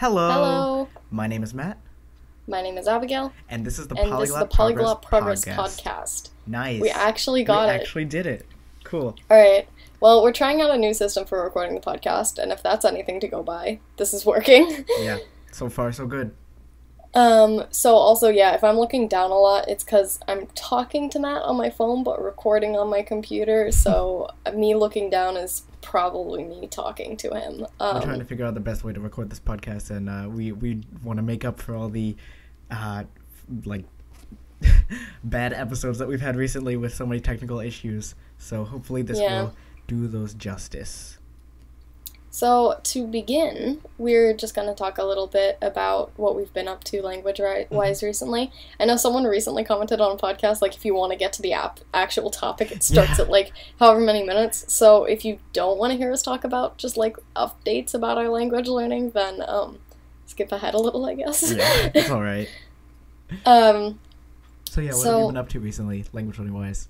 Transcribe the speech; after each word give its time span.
Hello. 0.00 0.30
Hello. 0.30 0.88
My 1.10 1.26
name 1.26 1.42
is 1.42 1.52
Matt, 1.52 1.76
My 2.48 2.62
name 2.62 2.78
is 2.78 2.88
Abigail, 2.88 3.34
and 3.50 3.66
this 3.66 3.78
is 3.78 3.86
the 3.86 3.94
Polyglot, 3.94 4.20
this 4.20 4.30
is 4.30 4.38
the 4.38 4.46
Polyglot 4.46 5.02
Progress, 5.02 5.44
Progress, 5.44 5.58
podcast. 5.82 5.82
podcast. 5.82 6.30
Nice. 6.46 6.80
We 6.80 6.88
actually 6.88 7.44
got 7.44 7.64
it. 7.68 7.72
We 7.72 7.74
it. 7.74 7.80
actually 7.82 8.04
did 8.06 8.26
it. 8.26 8.46
Cool. 8.82 9.14
All 9.30 9.36
right. 9.36 9.68
Well, 10.00 10.22
we're 10.22 10.32
trying 10.32 10.62
out 10.62 10.70
a 10.70 10.78
new 10.78 10.94
system 10.94 11.26
for 11.26 11.44
recording 11.44 11.74
the 11.74 11.82
podcast, 11.82 12.38
and 12.38 12.50
if 12.50 12.62
that's 12.62 12.86
anything 12.86 13.20
to 13.20 13.28
go 13.28 13.42
by, 13.42 13.80
this 13.98 14.14
is 14.14 14.24
working. 14.24 14.86
Yeah. 15.00 15.18
So 15.52 15.68
far, 15.68 15.92
so 15.92 16.06
good. 16.06 16.34
um. 17.12 17.64
So 17.70 17.94
also, 17.94 18.30
yeah, 18.30 18.54
if 18.54 18.64
I'm 18.64 18.78
looking 18.78 19.06
down 19.06 19.30
a 19.30 19.38
lot, 19.38 19.68
it's 19.68 19.84
because 19.84 20.18
I'm 20.26 20.46
talking 20.54 21.10
to 21.10 21.18
Matt 21.18 21.42
on 21.42 21.58
my 21.58 21.68
phone, 21.68 22.04
but 22.04 22.24
recording 22.24 22.74
on 22.74 22.88
my 22.88 23.02
computer. 23.02 23.70
So 23.70 24.30
me 24.54 24.74
looking 24.74 25.10
down 25.10 25.36
is 25.36 25.64
probably 25.82 26.44
me 26.44 26.66
talking 26.68 27.16
to 27.18 27.34
him. 27.34 27.60
We're 27.80 28.00
trying 28.00 28.02
to 28.16 28.20
Um, 28.20 28.24
figure 28.26 28.44
out 28.46 28.54
the 28.54 28.60
best 28.60 28.84
way 28.84 28.92
to 28.92 29.00
record 29.00 29.30
this 29.30 29.40
podcast, 29.40 29.90
and 29.90 30.08
uh, 30.10 30.28
we 30.28 30.52
we 30.52 30.82
want 31.02 31.18
to 31.18 31.22
make 31.22 31.44
up 31.44 31.60
for 31.60 31.74
all 31.74 31.88
the, 31.88 32.16
uh, 32.70 33.04
like, 33.64 33.84
bad 35.24 35.52
episodes 35.52 35.98
that 35.98 36.08
we've 36.08 36.20
had 36.20 36.36
recently 36.36 36.76
with 36.76 36.94
so 36.94 37.06
many 37.06 37.20
technical 37.20 37.60
issues. 37.60 38.14
So 38.38 38.64
hopefully 38.64 39.02
this 39.02 39.18
Yeah. 39.20 39.42
will 39.42 39.54
do 39.86 40.06
those 40.08 40.34
justice. 40.34 41.18
So, 42.32 42.78
to 42.84 43.08
begin, 43.08 43.80
we're 43.98 44.32
just 44.34 44.54
going 44.54 44.68
to 44.68 44.74
talk 44.74 44.98
a 44.98 45.04
little 45.04 45.26
bit 45.26 45.58
about 45.60 46.12
what 46.16 46.36
we've 46.36 46.52
been 46.54 46.68
up 46.68 46.84
to 46.84 47.02
language 47.02 47.40
wise 47.70 48.04
recently. 48.04 48.52
I 48.78 48.84
know 48.84 48.96
someone 48.96 49.24
recently 49.24 49.64
commented 49.64 50.00
on 50.00 50.12
a 50.12 50.16
podcast, 50.16 50.62
like, 50.62 50.76
if 50.76 50.84
you 50.84 50.94
want 50.94 51.10
to 51.10 51.18
get 51.18 51.32
to 51.34 51.42
the 51.42 51.52
app, 51.54 51.80
actual 51.92 52.30
topic, 52.30 52.70
it 52.70 52.84
starts 52.84 53.18
Yeah. 53.18 53.24
at 53.24 53.30
like 53.30 53.52
however 53.80 53.98
many 53.98 54.22
minutes. 54.22 54.72
So, 54.72 55.04
if 55.04 55.24
you 55.24 55.40
don't 55.52 55.76
want 55.76 55.90
to 55.92 55.96
hear 55.96 56.12
us 56.12 56.22
talk 56.22 56.44
about 56.44 56.78
just 56.78 56.96
like 56.96 57.16
updates 57.34 57.94
about 57.94 58.16
our 58.16 58.28
language 58.28 58.68
learning, 58.68 59.10
then 59.10 59.42
um, 59.48 59.80
skip 60.26 60.52
ahead 60.52 60.74
a 60.74 60.78
little, 60.78 61.04
I 61.06 61.14
guess. 61.16 61.50
Yeah, 61.52 61.90
it's 61.94 62.10
all 62.10 62.22
right. 62.22 62.48
um, 63.44 63.98
So 64.68 64.80
yeah, 64.80 64.90
what 64.92 64.94
have 64.94 65.02
So- 65.02 65.20
you 65.22 65.26
been 65.26 65.36
up 65.36 65.48
to 65.48 65.58
recently, 65.58 66.04
language 66.12 66.38
learning 66.38 66.54
wise? 66.54 66.86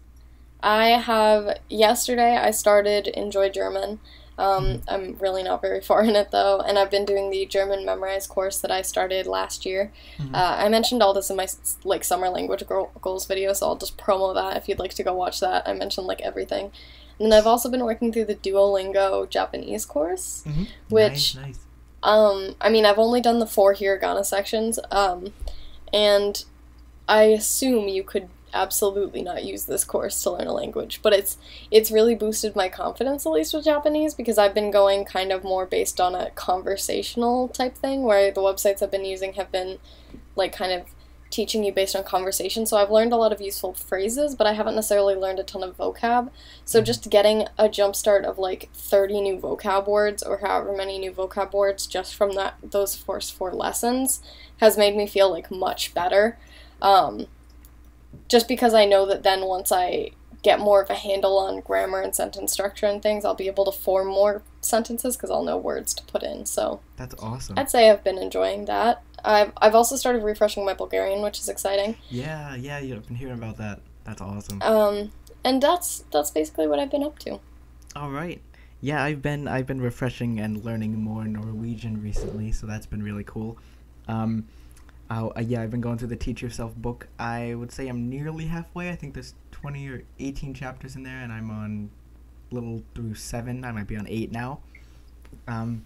I 0.63 0.89
have 0.89 1.59
yesterday 1.71 2.37
I 2.37 2.51
started 2.51 3.07
Enjoy 3.07 3.49
German. 3.49 4.01
Um. 4.41 4.83
I'm 4.89 5.17
really 5.21 5.43
not 5.43 5.61
very 5.61 5.81
far 5.91 6.03
in 6.03 6.17
it 6.17 6.31
though, 6.31 6.61
and 6.61 6.79
I've 6.79 6.91
been 6.91 7.05
doing 7.05 7.31
the 7.31 7.45
German 7.47 7.81
Memrise 7.87 8.29
course 8.29 8.59
that 8.61 8.71
I 8.71 8.83
started 8.83 9.27
last 9.27 9.67
year. 9.67 9.93
Mhm. 10.19 10.35
Uh, 10.35 10.57
I 10.65 10.69
mentioned 10.69 11.03
all 11.03 11.13
this 11.15 11.31
in 11.31 11.37
my 11.37 11.47
like 11.85 12.05
summer 12.05 12.29
language 12.29 12.63
goals 13.01 13.27
video, 13.27 13.53
so 13.53 13.67
I'll 13.69 13.77
just 13.77 13.97
promo 13.99 14.35
that 14.35 14.57
if 14.57 14.69
you'd 14.69 14.79
like 14.79 14.95
to 14.95 15.03
go 15.03 15.15
watch 15.15 15.41
that. 15.41 15.69
I 15.69 15.73
mentioned 15.75 16.07
like 16.07 16.21
everything, 16.23 16.73
and 17.19 17.31
then 17.31 17.39
I've 17.39 17.47
also 17.47 17.71
been 17.71 17.85
working 17.85 18.13
through 18.13 18.25
the 18.27 18.35
Duolingo 18.35 19.29
Japanese 19.29 19.85
course. 19.87 20.43
Mhm. 20.47 20.67
which- 20.89 21.35
nice, 21.37 21.47
nice. 21.47 21.59
Um, 22.03 22.57
I 22.63 22.71
mean, 22.71 22.87
I've 22.87 22.99
only 22.99 23.21
done 23.21 23.41
the 23.41 23.47
four 23.47 23.75
hiragana 23.75 24.25
sections, 24.25 24.79
um, 24.91 25.35
and 25.93 26.43
I 27.07 27.25
assume 27.25 27.89
you 27.89 28.03
could 28.03 28.29
absolutely 28.53 29.23
not 29.23 29.45
use 29.45 29.65
this 29.65 29.85
course 29.85 30.23
to 30.23 30.31
learn 30.31 30.47
a 30.47 30.53
language, 30.53 31.01
but 31.03 31.13
it's 31.13 31.39
it's 31.71 31.91
really 31.91 32.15
boosted 32.15 32.57
my 32.57 32.69
confidence 32.69 33.27
at 33.27 33.33
least 33.33 33.55
with 33.55 33.65
Japanese 33.65 34.15
because 34.15 34.39
I've 34.39 34.55
been 34.55 34.71
going 34.71 35.05
kind 35.05 35.33
of 35.33 35.45
more 35.45 35.67
based 35.67 36.01
on 36.01 36.15
a 36.15 36.31
conversational 36.31 37.49
type 37.49 37.77
thing 37.77 38.03
where 38.03 38.31
the 38.31 38.41
websites 38.41 38.83
I've 38.83 38.91
been 38.91 39.05
using 39.05 39.35
have 39.35 39.51
been 39.53 39.79
like 40.37 40.53
kind 40.53 40.73
of 40.73 40.87
teaching 41.31 41.63
you 41.65 41.73
based 41.73 41.95
on 41.95 42.03
conversation. 42.03 42.67
So 42.67 42.77
I've 42.77 42.91
learned 42.91 43.13
a 43.13 43.17
lot 43.17 43.33
of 43.33 43.41
useful 43.41 43.73
phrases, 43.73 44.35
but 44.35 44.47
I 44.47 44.53
haven't 44.53 44.75
necessarily 44.75 45.15
learned 45.15 45.39
a 45.39 45.45
ton 45.45 45.63
of 45.63 45.77
vocab. 45.77 46.31
So 46.65 46.83
just 46.83 47.09
getting 47.09 47.47
a 47.57 47.69
jump 47.69 47.95
start 47.97 48.25
of 48.25 48.37
like 48.37 48.69
30 48.75 49.21
new 49.21 49.39
vocab 49.39 49.87
words 49.87 50.23
or 50.23 50.39
however 50.39 50.77
many 50.77 50.99
new 50.99 51.13
vocab 51.13 51.53
words 51.53 51.87
just 51.87 52.15
from 52.15 52.35
that 52.35 52.57
those 52.63 52.97
first 52.97 53.33
four 53.33 53.53
lessons 53.53 54.21
has 54.59 54.77
made 54.77 54.97
me 54.97 55.07
feel 55.07 55.31
like 55.31 55.51
much 55.51 55.95
better. 55.95 56.37
Um, 56.83 57.27
just 58.29 58.49
because 58.49 58.75
I 58.75 58.85
know 58.85 59.07
that 59.07 59.23
then 59.23 59.47
once 59.47 59.73
I 59.73 60.11
get 60.43 60.59
more 60.59 60.81
of 60.81 60.89
a 60.89 60.95
handle 60.95 61.39
on 61.39 61.61
grammar 61.61 62.01
and 62.01 62.15
sentence 62.15 62.53
structure 62.53 62.87
and 62.87 63.03
things, 63.03 63.25
I'll 63.25 63.35
be 63.35 63.47
able 63.47 63.65
to 63.67 63.73
form 63.73 64.09
more 64.09 64.43
sentences 64.61 65.17
because 65.17 65.31
I'll 65.31 65.45
know 65.45 65.59
words 65.59 65.93
to 65.95 66.05
put 66.05 66.23
in. 66.23 66.47
So 66.47 66.81
That's 66.97 67.15
awesome. 67.23 67.59
I'd 67.59 67.71
say 67.71 67.91
I've 67.91 68.05
been 68.05 68.19
enjoying 68.19 68.65
that. 68.67 69.03
I've, 69.25 69.53
I've 69.59 69.75
also 69.75 69.97
started 69.97 70.23
refreshing 70.23 70.65
my 70.65 70.73
Bulgarian, 70.73 71.21
which 71.21 71.39
is 71.39 71.49
exciting. 71.49 71.97
Yeah, 72.09 72.55
yeah, 72.55 72.79
I've 72.79 73.07
been 73.07 73.17
hearing 73.17 73.35
about 73.35 73.59
that. 73.59 73.81
That's 74.05 74.23
awesome. 74.23 74.63
Um, 74.63 75.13
and 75.45 75.63
that's 75.63 76.05
that's 76.11 76.31
basically 76.31 76.67
what 76.67 76.79
I've 76.79 76.91
been 76.91 77.03
up 77.03 77.19
to. 77.21 77.41
All 77.95 78.11
right. 78.11 78.41
Yeah, 78.81 79.03
I've 79.03 79.21
been 79.21 79.47
I've 79.47 79.67
been 79.67 79.81
refreshing 79.81 80.41
and 80.41 80.65
learning 80.65 80.99
more 80.99 81.25
Norwegian 81.25 82.03
recently, 82.03 82.51
so 82.53 82.67
that's 82.67 82.87
been 82.87 83.03
really 83.03 83.25
cool. 83.25 83.59
Um, 84.09 84.47
uh, 85.11 85.41
yeah, 85.41 85.61
I've 85.61 85.71
been 85.71 85.81
going 85.81 85.99
through 85.99 86.09
the 86.09 86.17
Teach 86.17 86.41
Yourself 86.41 86.75
book. 86.77 87.09
I 87.19 87.55
would 87.55 87.73
say 87.73 87.89
I'm 87.89 88.09
nearly 88.09 88.47
halfway. 88.47 88.91
I 88.91 88.97
think 88.97 89.15
there's 89.15 89.35
20 89.51 89.89
or 89.89 90.03
18 90.21 90.55
chapters 90.55 90.95
in 90.95 91.03
there, 91.03 91.21
and 91.21 91.33
I'm 91.33 91.51
on 91.51 91.91
little 92.53 92.83
through 92.95 93.17
seven. 93.17 93.65
I 93.65 93.73
might 93.73 93.89
be 93.89 93.97
on 93.97 94.07
eight 94.09 94.31
now. 94.31 94.61
Um, 95.49 95.85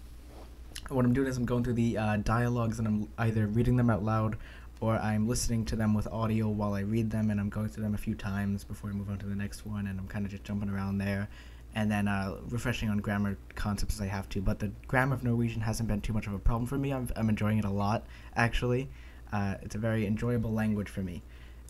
what 0.89 1.05
I'm 1.05 1.13
doing 1.13 1.27
is 1.27 1.37
I'm 1.37 1.45
going 1.45 1.63
through 1.63 1.73
the 1.73 1.97
uh, 1.97 2.17
dialogues, 2.17 2.77
and 2.77 2.87
I'm 2.87 3.09
either 3.17 3.47
reading 3.47 3.77
them 3.77 3.89
out 3.89 4.03
loud 4.03 4.37
or 4.79 4.97
I'm 4.97 5.27
listening 5.27 5.65
to 5.65 5.75
them 5.75 5.93
with 5.93 6.07
audio 6.07 6.47
while 6.47 6.75
I 6.75 6.81
read 6.81 7.09
them, 7.09 7.31
and 7.31 7.39
I'm 7.39 7.49
going 7.49 7.69
through 7.69 7.83
them 7.83 7.95
a 7.95 7.97
few 7.97 8.13
times 8.13 8.63
before 8.63 8.91
I 8.91 8.93
move 8.93 9.09
on 9.09 9.17
to 9.19 9.25
the 9.25 9.35
next 9.35 9.65
one, 9.65 9.87
and 9.87 9.99
I'm 9.99 10.07
kind 10.07 10.25
of 10.25 10.31
just 10.31 10.43
jumping 10.43 10.69
around 10.69 10.99
there, 10.99 11.29
and 11.73 11.89
then 11.89 12.07
uh, 12.07 12.35
refreshing 12.49 12.89
on 12.89 12.99
grammar 12.99 13.37
concepts 13.55 13.95
as 13.95 14.01
I 14.01 14.07
have 14.07 14.29
to. 14.29 14.41
But 14.41 14.59
the 14.59 14.71
grammar 14.87 15.15
of 15.15 15.23
Norwegian 15.23 15.61
hasn't 15.61 15.89
been 15.89 16.01
too 16.01 16.13
much 16.13 16.27
of 16.27 16.33
a 16.33 16.39
problem 16.39 16.67
for 16.67 16.77
me. 16.77 16.93
I'm, 16.93 17.09
I'm 17.15 17.29
enjoying 17.29 17.57
it 17.57 17.65
a 17.65 17.71
lot, 17.71 18.05
actually. 18.35 18.89
Uh, 19.31 19.55
it's 19.61 19.75
a 19.75 19.77
very 19.77 20.05
enjoyable 20.05 20.51
language 20.51 20.89
for 20.89 21.01
me. 21.01 21.21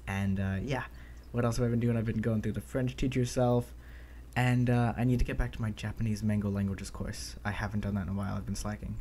And 0.07 0.39
uh, 0.39 0.57
yeah, 0.61 0.83
what 1.31 1.45
else 1.45 1.57
have 1.57 1.65
I 1.65 1.69
been 1.69 1.79
doing? 1.79 1.97
I've 1.97 2.05
been 2.05 2.21
going 2.21 2.41
through 2.41 2.53
the 2.53 2.61
French 2.61 2.95
Teach 2.95 3.15
Yourself, 3.15 3.73
and 4.35 4.69
uh, 4.69 4.93
I 4.97 5.03
need 5.03 5.19
to 5.19 5.25
get 5.25 5.37
back 5.37 5.51
to 5.53 5.61
my 5.61 5.71
Japanese 5.71 6.23
Mango 6.23 6.49
languages 6.49 6.89
course. 6.89 7.35
I 7.43 7.51
haven't 7.51 7.81
done 7.81 7.95
that 7.95 8.03
in 8.03 8.09
a 8.09 8.13
while. 8.13 8.35
I've 8.35 8.45
been 8.45 8.55
slacking, 8.55 8.99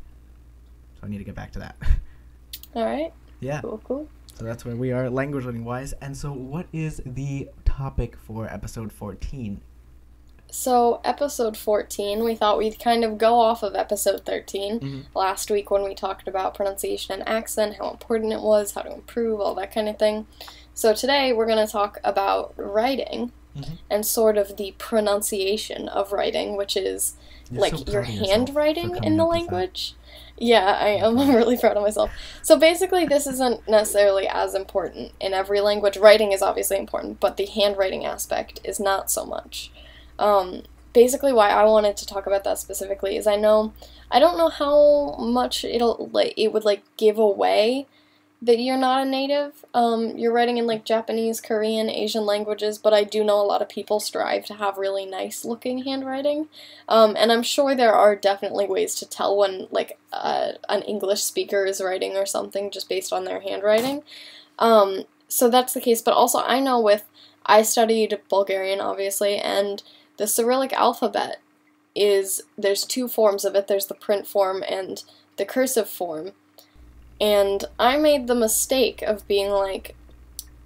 so 0.95 1.01
I 1.05 1.09
need 1.09 1.19
to 1.19 1.23
get 1.23 1.35
back 1.35 1.51
to 1.53 1.59
that. 1.59 1.75
All 2.75 2.85
right, 2.85 3.13
yeah. 3.39 3.61
cool, 3.61 3.81
cool. 3.83 4.09
So 4.33 4.43
that's 4.43 4.65
where 4.65 4.75
we 4.75 4.91
are 4.91 5.09
language 5.09 5.45
learning 5.45 5.63
wise. 5.63 5.93
And 6.01 6.15
so, 6.17 6.33
what 6.33 6.67
is 6.73 7.01
the 7.05 7.49
topic 7.63 8.17
for 8.17 8.47
episode 8.47 8.91
14? 8.91 9.61
So 10.57 11.01
episode 11.03 11.57
14, 11.57 12.23
we 12.23 12.33
thought 12.33 12.57
we'd 12.57 12.79
kind 12.79 13.03
of 13.03 13.17
go 13.17 13.37
off 13.41 13.61
of 13.61 13.75
episode 13.75 14.25
13 14.25 14.79
Mhm. 14.79 15.03
last 15.13 15.51
week 15.51 15.69
when 15.69 15.83
we 15.83 15.93
talked 15.93 16.29
about 16.29 16.53
pronunciation 16.55 17.13
and 17.13 17.27
accent, 17.27 17.75
how 17.75 17.89
important 17.89 18.31
it 18.31 18.39
was, 18.39 18.71
how 18.71 18.81
to 18.83 18.93
improve, 18.93 19.41
all 19.41 19.53
that 19.55 19.73
kind 19.73 19.89
of 19.89 19.99
thing. 19.99 20.27
So 20.73 20.93
today 20.93 21.33
we're 21.33 21.45
going 21.45 21.63
to 21.63 21.69
talk 21.71 21.99
about 22.05 22.53
writing 22.55 23.33
Mhm. 23.53 23.79
and 23.89 24.05
sort 24.05 24.37
of 24.37 24.55
the 24.55 24.73
pronunciation 24.77 25.89
of 25.89 26.13
writing, 26.13 26.55
which 26.55 26.77
is 26.77 27.15
You're 27.51 27.59
like 27.59 27.73
so 27.75 27.79
your 27.79 27.85
proud 27.85 28.03
of 28.03 28.09
yourself 28.11 28.27
for 28.29 28.33
handwriting 28.33 28.83
in 29.03 29.17
the 29.17 29.23
up 29.25 29.29
with 29.31 29.39
that. 29.47 29.51
language. 29.51 29.95
Yeah, 30.37 30.77
I 30.79 30.87
am. 30.91 31.17
I'm 31.19 31.35
really 31.35 31.57
proud 31.57 31.75
of 31.75 31.83
myself. 31.83 32.11
So 32.41 32.55
basically, 32.55 33.05
this 33.05 33.27
isn't 33.27 33.67
necessarily 33.67 34.25
as 34.29 34.55
important 34.55 35.11
in 35.19 35.33
every 35.33 35.59
language. 35.59 35.97
Writing 35.97 36.31
is 36.31 36.41
obviously 36.41 36.77
important, 36.77 37.19
but 37.19 37.35
the 37.35 37.45
handwriting 37.45 38.05
aspect 38.05 38.61
is 38.63 38.79
not 38.79 39.11
so 39.11 39.25
much. 39.25 39.69
Um, 40.19 40.63
basically, 40.93 41.33
why 41.33 41.49
I 41.49 41.65
wanted 41.65 41.97
to 41.97 42.05
talk 42.05 42.25
about 42.27 42.43
that 42.43 42.59
specifically 42.59 43.17
is 43.17 43.27
I 43.27 43.35
know 43.35 43.73
I 44.11 44.19
don't 44.19 44.37
know 44.37 44.49
how 44.49 45.15
much 45.19 45.63
it'll 45.63 46.09
like 46.11 46.33
it 46.37 46.53
would 46.53 46.65
like 46.65 46.83
give 46.97 47.17
away 47.17 47.87
that 48.41 48.59
you're 48.59 48.77
not 48.77 49.05
a 49.05 49.09
native. 49.09 49.65
Um, 49.73 50.17
you're 50.17 50.31
writing 50.31 50.57
in 50.57 50.67
like 50.67 50.85
Japanese, 50.85 51.41
Korean, 51.41 51.89
Asian 51.89 52.25
languages, 52.25 52.77
but 52.77 52.93
I 52.93 53.03
do 53.03 53.23
know 53.23 53.41
a 53.41 53.43
lot 53.43 53.61
of 53.61 53.69
people 53.69 53.99
strive 53.99 54.45
to 54.45 54.53
have 54.55 54.77
really 54.77 55.05
nice 55.05 55.45
looking 55.45 55.83
handwriting. 55.83 56.47
Um, 56.87 57.15
and 57.17 57.31
I'm 57.31 57.43
sure 57.43 57.73
there 57.73 57.93
are 57.93 58.15
definitely 58.15 58.67
ways 58.67 58.93
to 58.95 59.09
tell 59.09 59.35
when 59.35 59.67
like 59.71 59.97
uh, 60.13 60.53
an 60.69 60.83
English 60.83 61.23
speaker 61.23 61.65
is 61.65 61.81
writing 61.81 62.15
or 62.17 62.25
something 62.25 62.69
just 62.69 62.87
based 62.87 63.11
on 63.11 63.23
their 63.23 63.39
handwriting. 63.39 64.03
Um, 64.59 65.05
so 65.27 65.49
that's 65.49 65.73
the 65.73 65.81
case. 65.81 66.01
But 66.01 66.13
also, 66.13 66.39
I 66.39 66.59
know 66.59 66.79
with 66.79 67.05
I 67.45 67.63
studied 67.63 68.19
Bulgarian, 68.29 68.79
obviously, 68.79 69.37
and 69.37 69.81
the 70.17 70.27
Cyrillic 70.27 70.73
alphabet 70.73 71.39
is 71.95 72.41
there's 72.57 72.83
two 72.85 73.07
forms 73.07 73.45
of 73.45 73.55
it. 73.55 73.67
There's 73.67 73.85
the 73.87 73.93
print 73.93 74.27
form 74.27 74.63
and 74.67 75.03
the 75.37 75.45
cursive 75.45 75.89
form. 75.89 76.31
And 77.21 77.63
I 77.79 77.97
made 77.97 78.27
the 78.27 78.35
mistake 78.35 79.01
of 79.01 79.27
being 79.27 79.49
like, 79.49 79.95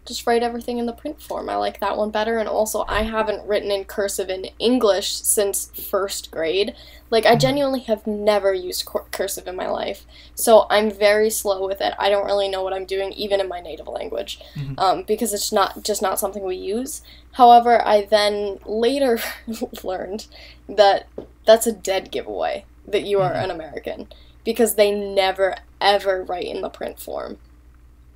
just 0.06 0.26
write 0.26 0.42
everything 0.42 0.80
in 0.80 0.88
the 0.88 0.94
print 0.94 1.22
form. 1.22 1.50
I 1.52 1.56
like 1.58 1.80
that 1.82 1.96
one 1.96 2.10
better. 2.10 2.40
And 2.40 2.50
also, 2.50 2.84
I 2.88 3.04
haven't 3.04 3.48
written 3.48 3.70
in 3.70 3.84
cursive 3.86 4.28
in 4.28 4.46
English 4.58 5.12
since 5.14 5.68
first 5.68 6.32
grade. 6.32 6.74
Like, 7.12 7.28
I 7.28 7.36
genuinely 7.36 7.82
have 7.82 8.08
never 8.08 8.52
used 8.52 8.86
cur- 8.88 9.06
cursive 9.12 9.48
in 9.48 9.56
my 9.56 9.70
life. 9.70 10.08
So 10.34 10.66
I'm 10.72 10.90
very 10.90 11.30
slow 11.30 11.68
with 11.68 11.80
it. 11.80 11.94
I 12.00 12.10
don't 12.10 12.26
really 12.26 12.50
know 12.50 12.64
what 12.64 12.74
I'm 12.74 12.86
doing, 12.86 13.14
even 13.14 13.40
in 13.40 13.48
my 13.48 13.60
native 13.62 13.88
language, 13.88 14.40
Mhm. 14.56 14.80
um, 14.80 15.04
because 15.04 15.32
it's 15.32 15.52
not 15.52 15.84
just 15.84 16.02
not 16.02 16.20
something 16.20 16.44
we 16.44 16.56
use. 16.56 17.04
However, 17.34 17.82
I 17.86 18.06
then 18.06 18.60
later 18.66 19.20
learned 19.84 20.28
that 20.68 21.08
that's 21.46 21.68
a 21.68 21.72
dead 21.72 22.12
giveaway 22.12 22.66
that 22.88 23.04
you 23.04 23.20
are 23.22 23.34
an 23.34 23.52
American 23.52 24.08
because 24.44 24.76
they 24.76 24.92
never 24.92 25.56
ever 25.80 26.24
write 26.24 26.46
in 26.46 26.62
the 26.62 26.70
print 26.70 27.00
form. 27.00 27.38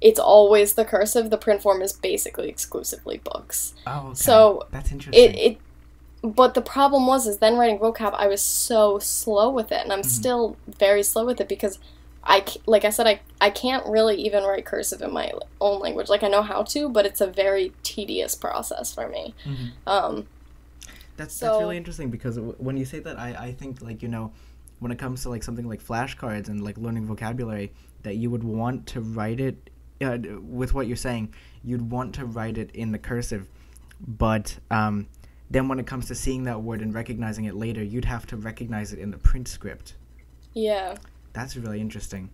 It's 0.01 0.19
always 0.19 0.74
the 0.74 0.83
cursive. 0.83 1.30
The 1.30 1.38
print 1.38 1.62
form 1.62 1.81
is 1.81 1.94
basically 1.94 2.50
exclusively 2.50 3.19
books. 3.24 3.74
Oh, 3.88 4.07
okay. 4.07 4.13
So 4.15 4.68
that's 4.71 4.92
interesting. 4.92 5.24
It 5.31 5.36
it 5.38 5.57
but 6.21 6.54
the 6.54 6.62
problem 6.62 7.06
was 7.06 7.27
is 7.27 7.38
then 7.38 7.57
writing 7.57 7.80
vocab 7.80 8.13
I 8.13 8.27
was 8.27 8.42
so 8.42 8.98
slow 9.00 9.50
with 9.50 9.71
it 9.71 9.81
and 9.83 9.92
I'm 9.94 10.01
Mhm. 10.01 10.06
still 10.06 10.57
very 10.68 11.04
slow 11.04 11.25
with 11.25 11.39
it 11.42 11.50
because 11.50 11.80
I 12.25 12.46
like 12.66 12.86
I 12.86 12.90
said 12.90 13.08
I 13.08 13.20
I 13.42 13.50
can't 13.50 13.86
really 13.86 14.16
even 14.25 14.44
write 14.44 14.66
cursive 14.66 15.02
in 15.02 15.12
my 15.12 15.34
own 15.60 15.80
language. 15.81 16.10
Like 16.10 16.24
I 16.24 16.30
know 16.30 16.42
how 16.42 16.64
to, 16.64 16.90
but 16.90 17.06
it's 17.06 17.22
a 17.22 17.28
very 17.28 17.74
tedious 17.84 18.36
process 18.36 18.94
for 18.94 19.08
me. 19.10 19.34
Mhm. 19.46 19.72
Um 19.88 20.28
That's 21.18 21.40
that's 21.40 21.60
really 21.60 21.78
interesting 21.78 22.10
because 22.10 22.40
when 22.40 22.78
you 22.78 22.86
say 22.86 23.00
that, 23.00 23.20
I 23.20 23.36
I 23.48 23.52
think 23.52 23.81
like 23.81 24.02
you 24.02 24.08
know, 24.10 24.31
when 24.80 24.92
it 24.92 24.98
comes 25.00 25.22
to 25.24 25.30
like 25.30 25.44
something 25.44 25.68
like 25.68 25.84
flashcards 25.84 26.48
and 26.48 26.64
like 26.64 26.78
learning 26.78 27.06
vocabulary, 27.06 27.72
that 28.04 28.16
you 28.16 28.30
would 28.30 28.44
want 28.44 28.88
to 28.88 29.02
write 29.02 29.40
it. 29.40 29.69
Uh, 30.02 30.18
with 30.42 30.74
what 30.74 30.88
you're 30.88 30.98
saying, 30.98 31.34
you'd 31.64 31.90
want 31.90 32.14
to 32.16 32.26
write 32.26 32.58
it 32.58 32.69
in 32.72 32.92
the 32.92 32.98
cursive, 33.00 33.48
but 34.06 34.58
um, 34.69 35.08
then 35.50 35.68
when 35.69 35.80
it 35.80 35.88
comes 35.88 36.08
to 36.08 36.16
seeing 36.16 36.44
that 36.44 36.62
word 36.62 36.81
and 36.81 36.94
recognizing 36.94 37.46
it 37.46 37.56
later, 37.56 37.81
you'd 37.81 38.04
have 38.06 38.26
to 38.28 38.36
recognize 38.36 38.92
it 38.92 39.00
in 39.00 39.12
the 39.12 39.18
print 39.18 39.48
script. 39.48 39.96
yeah. 40.54 40.96
That's 41.33 41.56
really 41.56 41.81
interesting. 41.81 42.30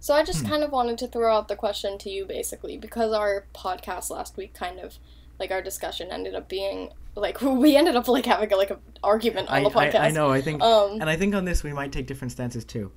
So 0.00 0.14
I 0.14 0.22
just 0.24 0.42
Hmm. 0.42 0.48
kind 0.48 0.62
of 0.62 0.70
wanted 0.72 0.98
to 0.98 1.08
throw 1.08 1.34
out 1.34 1.48
the 1.48 1.56
question 1.56 1.98
to 1.98 2.10
you 2.10 2.24
basically 2.26 2.76
because 2.76 3.12
our 3.12 3.46
podcast 3.54 4.10
last 4.10 4.36
week 4.36 4.52
kind 4.54 4.78
of 4.78 4.98
like 5.38 5.50
our 5.50 5.62
discussion 5.62 6.08
ended 6.10 6.34
up 6.34 6.48
being 6.48 6.90
like 7.14 7.40
we 7.62 7.76
ended 7.76 7.96
up 7.96 8.06
like 8.08 8.26
having 8.26 8.50
like 8.50 8.70
an 8.70 8.78
argument 9.02 9.48
on 9.48 9.56
I, 9.56 9.62
the 9.64 9.70
podcast. 9.70 10.00
I 10.00 10.08
I 10.08 10.10
know. 10.10 10.30
I 10.30 10.40
think 10.42 10.62
Um 10.62 11.00
and 11.00 11.08
I 11.08 11.16
think 11.16 11.34
on 11.34 11.44
this 11.44 11.62
we 11.64 11.72
might 11.72 11.92
take 11.92 12.06
different 12.06 12.32
stances 12.32 12.64
too. 12.64 12.92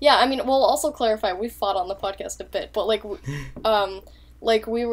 Yeah, 0.00 0.16
I 0.16 0.26
mean, 0.26 0.40
we'll 0.44 0.64
also 0.64 0.90
clarify 0.90 1.32
we 1.32 1.48
fought 1.48 1.76
on 1.76 1.88
the 1.88 1.94
podcast 1.94 2.40
a 2.40 2.44
bit, 2.44 2.70
but 2.74 2.86
like, 2.86 3.02
um, 3.64 4.02
like 4.42 4.66
we 4.66 4.84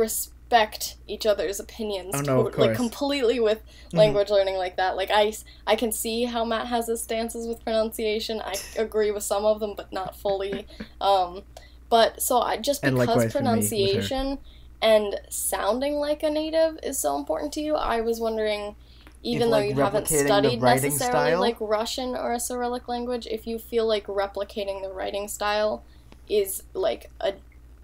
respect 0.51 0.97
each 1.07 1.25
other's 1.25 1.59
opinions, 1.59 2.15
Oh, 2.15 2.21
no, 2.21 2.47
of 2.47 2.57
like 2.57 2.75
completely 2.75 3.39
with 3.39 3.61
Mhm. 3.93 3.97
language 3.97 4.29
learning 4.29 4.55
like 4.57 4.77
that. 4.77 4.95
Like 4.97 5.09
I, 5.11 5.33
I 5.65 5.75
can 5.75 5.91
see 5.91 6.25
how 6.25 6.43
Matt 6.45 6.67
has 6.67 6.87
his 6.87 7.01
stances 7.01 7.47
with 7.47 7.63
pronunciation. 7.63 8.41
I 8.41 8.55
agree 8.77 9.11
with 9.11 9.23
some 9.23 9.45
of 9.45 9.59
them, 9.59 9.73
but 9.75 9.91
not 9.93 10.17
fully. 10.17 10.67
Um, 10.99 11.43
but 11.89 12.21
so 12.21 12.41
I 12.41 12.57
just 12.57 12.83
And 12.83 12.95
because 12.95 13.07
likewise 13.07 13.31
for 13.31 13.39
me, 13.39 13.43
pronunciation 13.49 14.39
and 14.81 15.19
sounding 15.29 15.95
like 15.95 16.23
a 16.23 16.29
native 16.29 16.79
is 16.83 16.99
so 16.99 17.17
important 17.17 17.53
to 17.53 17.61
you, 17.61 17.75
I 17.75 18.01
was 18.01 18.19
wondering. 18.19 18.75
Even 19.23 19.51
though 19.51 19.57
like, 19.57 19.69
you 19.69 19.75
haven't 19.75 20.07
studied 20.07 20.61
necessarily 20.61 21.29
style? 21.29 21.41
like 21.41 21.57
Russian 21.61 22.15
or 22.15 22.33
a 22.33 22.39
Cyrillic 22.39 22.87
language, 22.87 23.27
if 23.29 23.45
you 23.45 23.59
feel 23.59 23.87
like 23.87 24.07
replicating 24.07 24.81
the 24.81 24.91
writing 24.91 25.27
style 25.27 25.85
is 26.27 26.63
like 26.73 27.11
a 27.19 27.35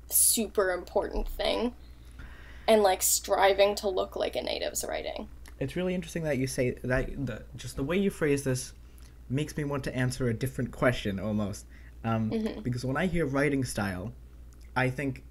super 0.09 0.71
important 0.71 1.27
thing 1.27 1.73
and 2.67 2.83
like 2.83 3.01
striving 3.01 3.75
to 3.75 3.89
look 3.89 4.15
like 4.15 4.35
a 4.35 4.41
native's 4.41 4.83
writing. 4.87 5.29
It's 5.59 5.75
really 5.75 5.95
interesting 5.95 6.23
that 6.23 6.37
you 6.37 6.47
say 6.47 6.71
that. 6.83 7.25
The, 7.25 7.43
just 7.55 7.75
the 7.75 7.83
way 7.83 7.97
you 7.97 8.09
phrase 8.09 8.43
this 8.43 8.73
makes 9.29 9.57
me 9.57 9.63
want 9.63 9.83
to 9.85 9.95
answer 9.95 10.27
a 10.29 10.33
different 10.33 10.71
question 10.71 11.19
almost. 11.19 11.65
Um, 12.03 12.29
Mhm. 12.31 12.63
Because 12.63 12.85
when 12.85 12.95
I 12.97 13.07
hear 13.07 13.25
writing 13.25 13.63
style, 13.63 14.13
I 14.75 14.89
think 14.89 15.23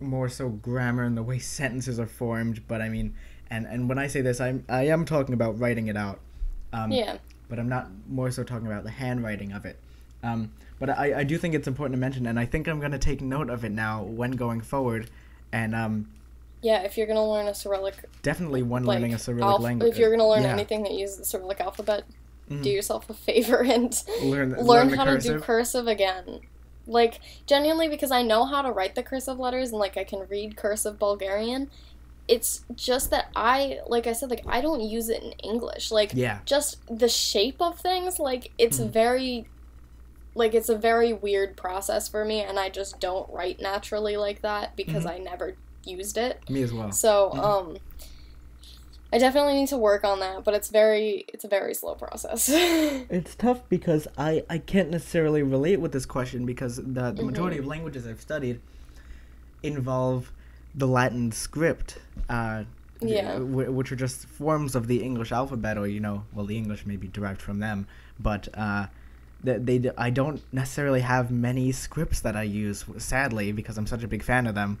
more 0.00 0.28
so 0.28 0.48
grammar 0.48 1.02
and 1.04 1.16
the 1.16 1.22
way 1.22 1.38
sentences 1.58 1.98
are 1.98 2.06
formed. 2.06 2.66
But 2.68 2.80
I 2.80 2.88
mean, 2.88 3.14
and 3.50 3.66
and 3.66 3.88
when 3.88 3.98
I 3.98 4.06
say 4.06 4.20
this, 4.20 4.40
I'm 4.40 4.64
I 4.68 4.86
am 4.86 5.04
talking 5.04 5.34
about 5.34 5.58
writing 5.58 5.88
it 5.88 5.96
out. 5.96 6.20
Um, 6.72 6.92
Yeah. 6.92 7.18
But 7.48 7.58
I'm 7.58 7.68
not 7.68 7.88
more 8.08 8.30
so 8.30 8.42
talking 8.42 8.66
about 8.66 8.84
the 8.84 8.90
handwriting 8.90 9.52
of 9.52 9.64
it. 9.66 9.78
Um, 10.22 10.52
but 10.78 10.88
I, 10.88 11.20
I 11.20 11.24
do 11.24 11.36
think 11.36 11.54
it's 11.54 11.68
important 11.68 11.94
to 11.94 12.00
mention, 12.00 12.26
and 12.26 12.40
I 12.40 12.46
think 12.46 12.66
I'm 12.66 12.80
going 12.80 12.92
to 12.92 12.98
take 12.98 13.20
note 13.20 13.50
of 13.50 13.64
it 13.64 13.70
now 13.72 14.02
when 14.02 14.32
going 14.32 14.62
forward. 14.62 15.10
And 15.52 15.74
um, 15.74 16.08
Yeah, 16.64 16.80
if 16.82 16.96
you're 16.96 17.06
gonna 17.06 17.28
learn 17.28 17.46
a 17.46 17.54
Cyrillic 17.54 17.94
definitely 18.22 18.62
when 18.62 18.84
like 18.84 18.96
learning 18.96 19.12
a 19.14 19.18
Cyrillic 19.18 19.44
alph- 19.44 19.60
language. 19.60 19.92
if 19.92 19.98
you're 19.98 20.10
gonna 20.10 20.26
learn 20.28 20.44
yeah, 20.44 20.52
anything 20.52 20.82
that 20.84 20.92
uses 20.92 21.18
the 21.18 21.24
Cyrillic 21.26 21.60
alphabet, 21.60 22.04
Mhm. 22.50 22.62
do 22.62 22.70
yourself 22.70 23.08
a 23.10 23.14
favor 23.14 23.62
and 23.62 23.94
learn, 24.22 24.54
learn, 24.56 24.88
the 24.90 24.96
how 24.96 25.04
to 25.04 25.18
do 25.18 25.28
cursive. 25.34 25.42
cursive 25.42 25.86
again. 25.88 26.40
Like 26.86 27.20
genuinely 27.46 27.88
because 27.88 28.10
I 28.10 28.22
know 28.22 28.46
how 28.46 28.62
to 28.62 28.70
write 28.72 28.94
the 28.94 29.02
cursive 29.02 29.38
letters 29.38 29.70
and 29.70 29.78
like 29.78 29.96
I 29.98 30.04
can 30.04 30.26
read 30.28 30.56
cursive 30.56 30.98
Bulgarian. 30.98 31.70
It's 32.28 32.64
just 32.74 33.10
that 33.10 33.26
I 33.36 33.80
like 33.86 34.06
I 34.06 34.12
said 34.14 34.30
like 34.30 34.44
I 34.46 34.62
don't 34.62 34.80
use 34.80 35.10
it 35.10 35.22
in 35.22 35.32
English. 35.32 35.90
Like 35.92 36.12
Yeah. 36.14 36.38
just 36.46 36.78
the 36.88 37.08
shape 37.10 37.60
of 37.60 37.78
things 37.78 38.18
like 38.18 38.52
it's 38.56 38.78
Mhm. 38.80 38.88
very 38.90 39.48
like 40.34 40.52
it's 40.54 40.68
a 40.70 40.76
very 40.76 41.12
weird 41.12 41.56
process 41.56 42.08
for 42.08 42.24
me 42.24 42.40
and 42.40 42.58
I 42.58 42.68
just 42.70 42.98
don't 43.00 43.28
write 43.30 43.60
naturally 43.60 44.16
like 44.16 44.40
that 44.40 44.74
because 44.74 45.04
Mhm. 45.04 45.10
I 45.10 45.18
never 45.18 45.56
used 45.86 46.16
it. 46.16 46.40
Me 46.50 46.62
as 46.62 46.72
well. 46.72 46.92
So, 46.92 47.30
Mhm. 47.34 47.38
um 47.44 47.76
I 49.12 49.18
definitely 49.18 49.54
need 49.54 49.68
to 49.68 49.76
work 49.76 50.02
on 50.02 50.18
that, 50.20 50.42
but 50.42 50.54
it's 50.54 50.70
very 50.70 51.24
it's 51.28 51.44
a 51.44 51.48
very 51.48 51.74
slow 51.74 51.94
process. 51.94 52.48
It's 53.10 53.34
tough 53.36 53.60
because 53.68 54.08
I, 54.18 54.42
I 54.50 54.58
can't 54.58 54.90
necessarily 54.90 55.42
relate 55.42 55.78
with 55.78 55.92
this 55.92 56.04
question 56.06 56.44
because 56.46 56.76
the, 56.76 57.12
the 57.12 57.22
majority 57.22 57.56
Mhm. 57.56 57.60
of 57.60 57.66
languages 57.66 58.06
I've 58.06 58.20
studied 58.20 58.60
involve 59.62 60.32
the 60.74 60.86
Latin 60.88 61.30
script, 61.32 61.98
uh, 62.28 62.64
Yeah. 63.00 63.34
w- 63.34 63.70
which 63.70 63.92
are 63.92 63.96
just 63.96 64.26
forms 64.26 64.74
of 64.74 64.86
the 64.88 65.02
English 65.02 65.30
alphabet, 65.32 65.78
or 65.78 65.86
you 65.86 66.00
know, 66.00 66.24
well, 66.32 66.46
the 66.46 66.56
English 66.56 66.84
may 66.86 66.96
be 66.96 67.06
derived 67.08 67.40
from 67.40 67.60
them, 67.60 67.86
but 68.18 68.48
uh, 68.54 68.86
they, 69.42 69.58
they 69.58 69.78
d- 69.78 69.90
I 69.96 70.10
don't 70.10 70.42
necessarily 70.52 71.00
have 71.02 71.30
many 71.30 71.70
scripts 71.72 72.20
that 72.20 72.34
I 72.34 72.42
use, 72.42 72.84
sadly, 72.98 73.52
because 73.52 73.78
I'm 73.78 73.86
such 73.86 74.02
a 74.02 74.08
big 74.08 74.22
fan 74.22 74.46
of 74.46 74.54
them. 74.54 74.78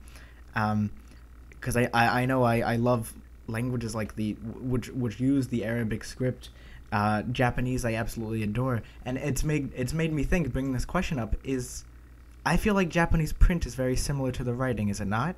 Because 0.54 1.76
I, 1.76 1.90
I, 1.92 2.22
I 2.22 2.26
know 2.26 2.42
I, 2.42 2.60
I 2.60 2.76
love 2.76 3.12
languages 3.46 3.94
like 3.94 4.16
the 4.16 4.32
which 4.32 4.88
which 4.88 5.20
use 5.20 5.48
the 5.48 5.64
Arabic 5.64 6.04
script. 6.04 6.50
Uh, 6.92 7.22
Japanese 7.22 7.84
I 7.84 7.94
absolutely 7.94 8.42
adore, 8.42 8.82
and 9.04 9.18
it's 9.18 9.42
made 9.42 9.72
it's 9.74 9.92
made 9.92 10.12
me 10.12 10.22
think. 10.22 10.52
Bringing 10.52 10.72
this 10.72 10.84
question 10.84 11.18
up 11.18 11.34
is, 11.42 11.84
I 12.46 12.56
feel 12.56 12.74
like 12.74 12.88
Japanese 12.88 13.32
print 13.32 13.66
is 13.66 13.74
very 13.74 13.96
similar 13.96 14.30
to 14.32 14.44
the 14.44 14.54
writing, 14.54 14.88
is 14.88 15.00
it 15.00 15.06
not? 15.06 15.34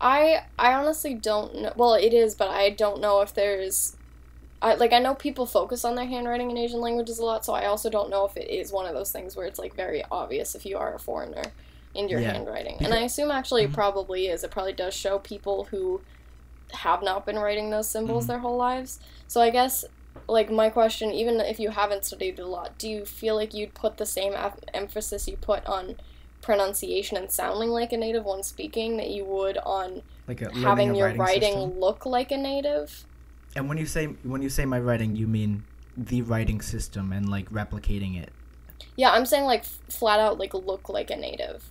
I 0.00 0.44
I 0.58 0.74
honestly 0.74 1.14
don't 1.14 1.62
know. 1.62 1.72
Well, 1.76 1.94
it 1.94 2.12
is, 2.12 2.34
but 2.34 2.48
I 2.48 2.70
don't 2.70 3.00
know 3.00 3.20
if 3.20 3.32
there's 3.32 3.96
I 4.60 4.74
like 4.74 4.92
I 4.92 4.98
know 4.98 5.14
people 5.14 5.46
focus 5.46 5.84
on 5.84 5.94
their 5.94 6.06
handwriting 6.06 6.50
in 6.50 6.56
Asian 6.56 6.80
languages 6.80 7.18
a 7.18 7.24
lot, 7.24 7.44
so 7.44 7.52
I 7.52 7.66
also 7.66 7.90
don't 7.90 8.10
know 8.10 8.24
if 8.24 8.36
it 8.36 8.50
is 8.50 8.72
one 8.72 8.86
of 8.86 8.94
those 8.94 9.12
things 9.12 9.36
where 9.36 9.46
it's 9.46 9.58
like 9.58 9.74
very 9.74 10.02
obvious 10.10 10.54
if 10.54 10.66
you 10.66 10.78
are 10.78 10.94
a 10.94 10.98
foreigner 10.98 11.44
in 11.94 12.08
your 12.08 12.20
Yeah. 12.20 12.32
handwriting. 12.32 12.76
And 12.80 12.92
I 12.92 13.00
assume 13.00 13.30
actually 13.30 13.64
it 13.64 13.70
Mhm. 13.70 13.74
probably 13.74 14.26
is. 14.28 14.42
It 14.44 14.50
probably 14.50 14.72
does 14.72 14.94
show 14.94 15.18
people 15.18 15.64
who 15.64 16.00
have 16.72 17.02
not 17.02 17.24
been 17.24 17.38
writing 17.38 17.70
those 17.70 17.88
symbols 17.88 18.24
Mhm. 18.24 18.28
their 18.28 18.38
whole 18.40 18.56
lives. 18.56 18.98
So 19.28 19.40
I 19.40 19.50
guess 19.50 19.84
like 20.28 20.50
my 20.50 20.70
question 20.70 21.10
even 21.10 21.40
if 21.40 21.58
you 21.60 21.70
haven't 21.70 22.04
studied 22.04 22.38
a 22.38 22.46
lot, 22.46 22.76
do 22.78 22.88
you 22.88 23.04
feel 23.04 23.34
like 23.36 23.52
you'd 23.54 23.74
put 23.74 23.96
the 23.96 24.06
same 24.06 24.32
em- 24.32 24.52
emphasis 24.72 25.28
you 25.28 25.36
put 25.36 25.64
on 25.66 25.96
pronunciation 26.40 27.16
and 27.16 27.30
sounding 27.30 27.70
like 27.70 27.92
a 27.92 27.96
native 27.96 28.24
when 28.24 28.42
speaking 28.42 28.96
that 28.98 29.08
you 29.10 29.24
would 29.24 29.56
on 29.58 30.02
Like 30.28 30.42
a, 30.42 30.52
having 30.52 30.94
your 30.94 31.08
writing, 31.14 31.20
writing 31.20 31.80
look 31.80 32.04
like 32.06 32.30
a 32.30 32.36
native. 32.36 33.04
And 33.56 33.68
when 33.68 33.78
you 33.78 33.86
say 33.86 34.06
when 34.24 34.42
you 34.42 34.48
say 34.50 34.64
my 34.64 34.78
writing, 34.80 35.16
you 35.16 35.26
mean 35.26 35.64
the 35.96 36.22
writing 36.22 36.60
system 36.60 37.12
and 37.12 37.28
like 37.28 37.50
replicating 37.50 38.20
it. 38.20 38.30
Yeah, 38.96 39.12
I'm 39.12 39.26
saying 39.26 39.44
like 39.44 39.60
f- 39.60 39.78
flat 39.88 40.20
out 40.20 40.38
like 40.38 40.54
look 40.54 40.88
like 40.88 41.10
a 41.10 41.16
native. 41.16 41.70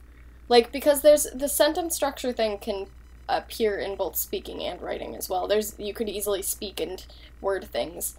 Like 0.50 0.72
because 0.72 1.02
there's 1.02 1.24
the 1.34 1.50
sentence 1.50 1.96
structure 1.96 2.32
thing 2.32 2.58
can 2.58 2.88
appear 3.30 3.78
in 3.78 3.96
both 3.96 4.16
speaking 4.16 4.62
and 4.64 4.82
writing 4.82 5.16
as 5.16 5.30
well. 5.30 5.48
There's 5.48 5.78
you 5.80 5.94
could 5.94 6.10
easily 6.10 6.42
speak 6.42 6.80
and 6.80 7.04
word 7.42 7.66
things 7.66 8.16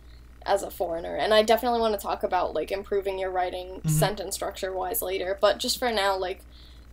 as 0.46 0.62
a 0.62 0.70
foreigner. 0.70 1.16
And 1.16 1.32
I 1.32 1.42
definitely 1.42 1.80
want 1.80 1.94
to 1.94 2.00
talk 2.00 2.22
about 2.22 2.54
like 2.54 2.70
improving 2.70 3.18
your 3.18 3.30
writing 3.30 3.80
Mhm. 3.82 3.90
sentence 3.90 4.34
structure 4.34 4.72
wise 4.72 5.02
later, 5.02 5.38
but 5.40 5.58
just 5.58 5.78
for 5.78 5.90
now 5.90 6.16
like 6.16 6.40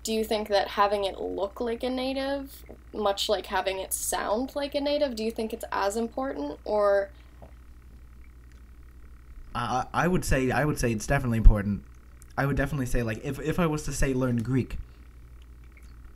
do 0.03 0.11
you 0.13 0.23
think 0.23 0.47
that 0.47 0.69
having 0.69 1.03
it 1.03 1.19
look 1.21 1.61
like 1.61 1.83
a 1.83 1.89
native, 1.89 2.63
much 2.91 3.29
like 3.29 3.45
having 3.47 3.77
it 3.79 3.93
sound 3.93 4.55
like 4.55 4.73
a 4.73 4.81
native, 4.81 5.15
do 5.15 5.23
you 5.23 5.29
think 5.31 5.53
it's 5.53 5.65
as 5.71 5.95
important 5.95 6.59
or 6.65 7.09
I 9.53 9.85
I 9.93 10.07
would 10.07 10.25
say 10.25 10.51
I 10.51 10.65
would 10.65 10.79
say 10.79 10.91
it's 10.91 11.07
definitely 11.07 11.37
important. 11.37 11.83
I 12.37 12.45
would 12.45 12.55
definitely 12.57 12.85
say 12.85 13.03
like 13.03 13.23
if 13.23 13.39
if 13.39 13.59
I 13.59 13.67
was 13.67 13.83
to 13.83 13.91
say 13.91 14.13
learn 14.13 14.37
Greek, 14.37 14.77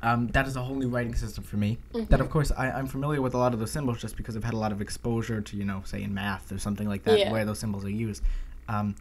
um, 0.05 0.27
that 0.29 0.47
is 0.47 0.55
a 0.55 0.61
whole 0.61 0.75
new 0.75 0.87
writing 0.87 1.15
system 1.15 1.43
for 1.43 1.57
me. 1.57 1.77
That 2.09 2.21
of 2.21 2.29
course 2.29 2.51
I, 2.51 2.69
I'm 2.71 2.87
familiar 2.87 3.21
with 3.21 3.33
a 3.33 3.37
lot 3.37 3.53
of 3.53 3.59
those 3.59 3.71
symbols 3.71 3.99
just 3.99 4.15
because 4.15 4.35
I've 4.37 4.43
had 4.43 4.53
a 4.53 4.57
lot 4.65 4.71
of 4.71 4.79
exposure 4.81 5.41
to 5.41 5.57
you 5.57 5.65
know 5.65 5.81
say 5.85 6.01
in 6.03 6.13
math 6.13 6.51
or 6.51 6.59
something 6.59 6.87
like 6.87 7.03
that 7.03 7.19
Yeah. 7.19 7.31
where 7.31 7.43
those 7.45 7.59
symbols 7.59 7.83
are 7.85 7.89
used. 8.07 8.21
Um, 8.69 8.95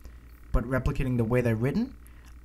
but 0.52 0.64
replicating 0.64 1.16
the 1.16 1.24
way 1.24 1.40
they're 1.40 1.56
written, 1.56 1.94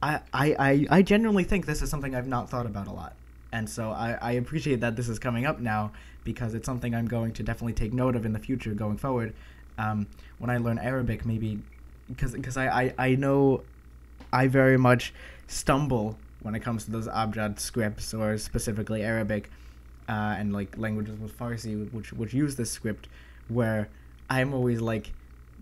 I, 0.02 0.20
I, 0.34 0.56
I, 0.60 0.86
I 0.98 1.02
genuinely 1.02 1.44
think 1.44 1.66
this 1.66 1.82
is 1.82 1.90
something 1.90 2.16
I've 2.16 2.28
not 2.28 2.50
thought 2.50 2.66
about 2.66 2.88
a 2.88 2.92
lot. 2.92 3.14
And 3.52 3.70
so 3.70 3.92
I, 3.92 4.18
I 4.22 4.32
appreciate 4.34 4.80
that 4.82 4.96
this 4.96 5.10
is 5.10 5.20
coming 5.20 5.46
up 5.46 5.60
now 5.60 5.92
because 6.24 6.54
it's 6.54 6.66
something 6.66 6.94
I'm 6.96 7.08
going 7.08 7.34
to 7.34 7.44
definitely 7.44 7.74
take 7.74 7.94
note 7.94 8.16
of 8.16 8.26
in 8.26 8.34
the 8.34 8.40
future 8.40 8.74
going 8.74 8.98
forward. 8.98 9.34
Um, 9.78 10.08
when 10.40 10.50
I 10.50 10.58
learn 10.58 10.78
Arabic, 10.80 11.26
maybe 11.26 11.60
because 12.10 12.34
because 12.34 12.58
I, 12.58 12.68
I, 12.82 12.94
I 12.98 13.16
know 13.16 13.62
I 14.34 14.48
very 14.48 14.78
much 14.78 15.14
stumble 15.48 16.18
when 16.42 16.56
it 16.56 16.60
comes 16.62 16.86
to 16.86 16.92
those 16.92 17.08
abjad 17.08 17.60
scripts 17.60 18.14
or 18.14 18.38
specifically 18.38 19.04
Arabic 19.04 19.50
uh, 20.08 20.36
and 20.40 20.54
like 20.54 20.78
languages 20.78 21.20
with 21.20 21.38
Farsi 21.38 21.92
which 21.92 22.12
which 22.14 22.34
use 22.34 22.56
this 22.56 22.72
script 22.72 23.08
where 23.50 23.90
I'm 24.30 24.54
always 24.54 24.80
like 24.82 25.12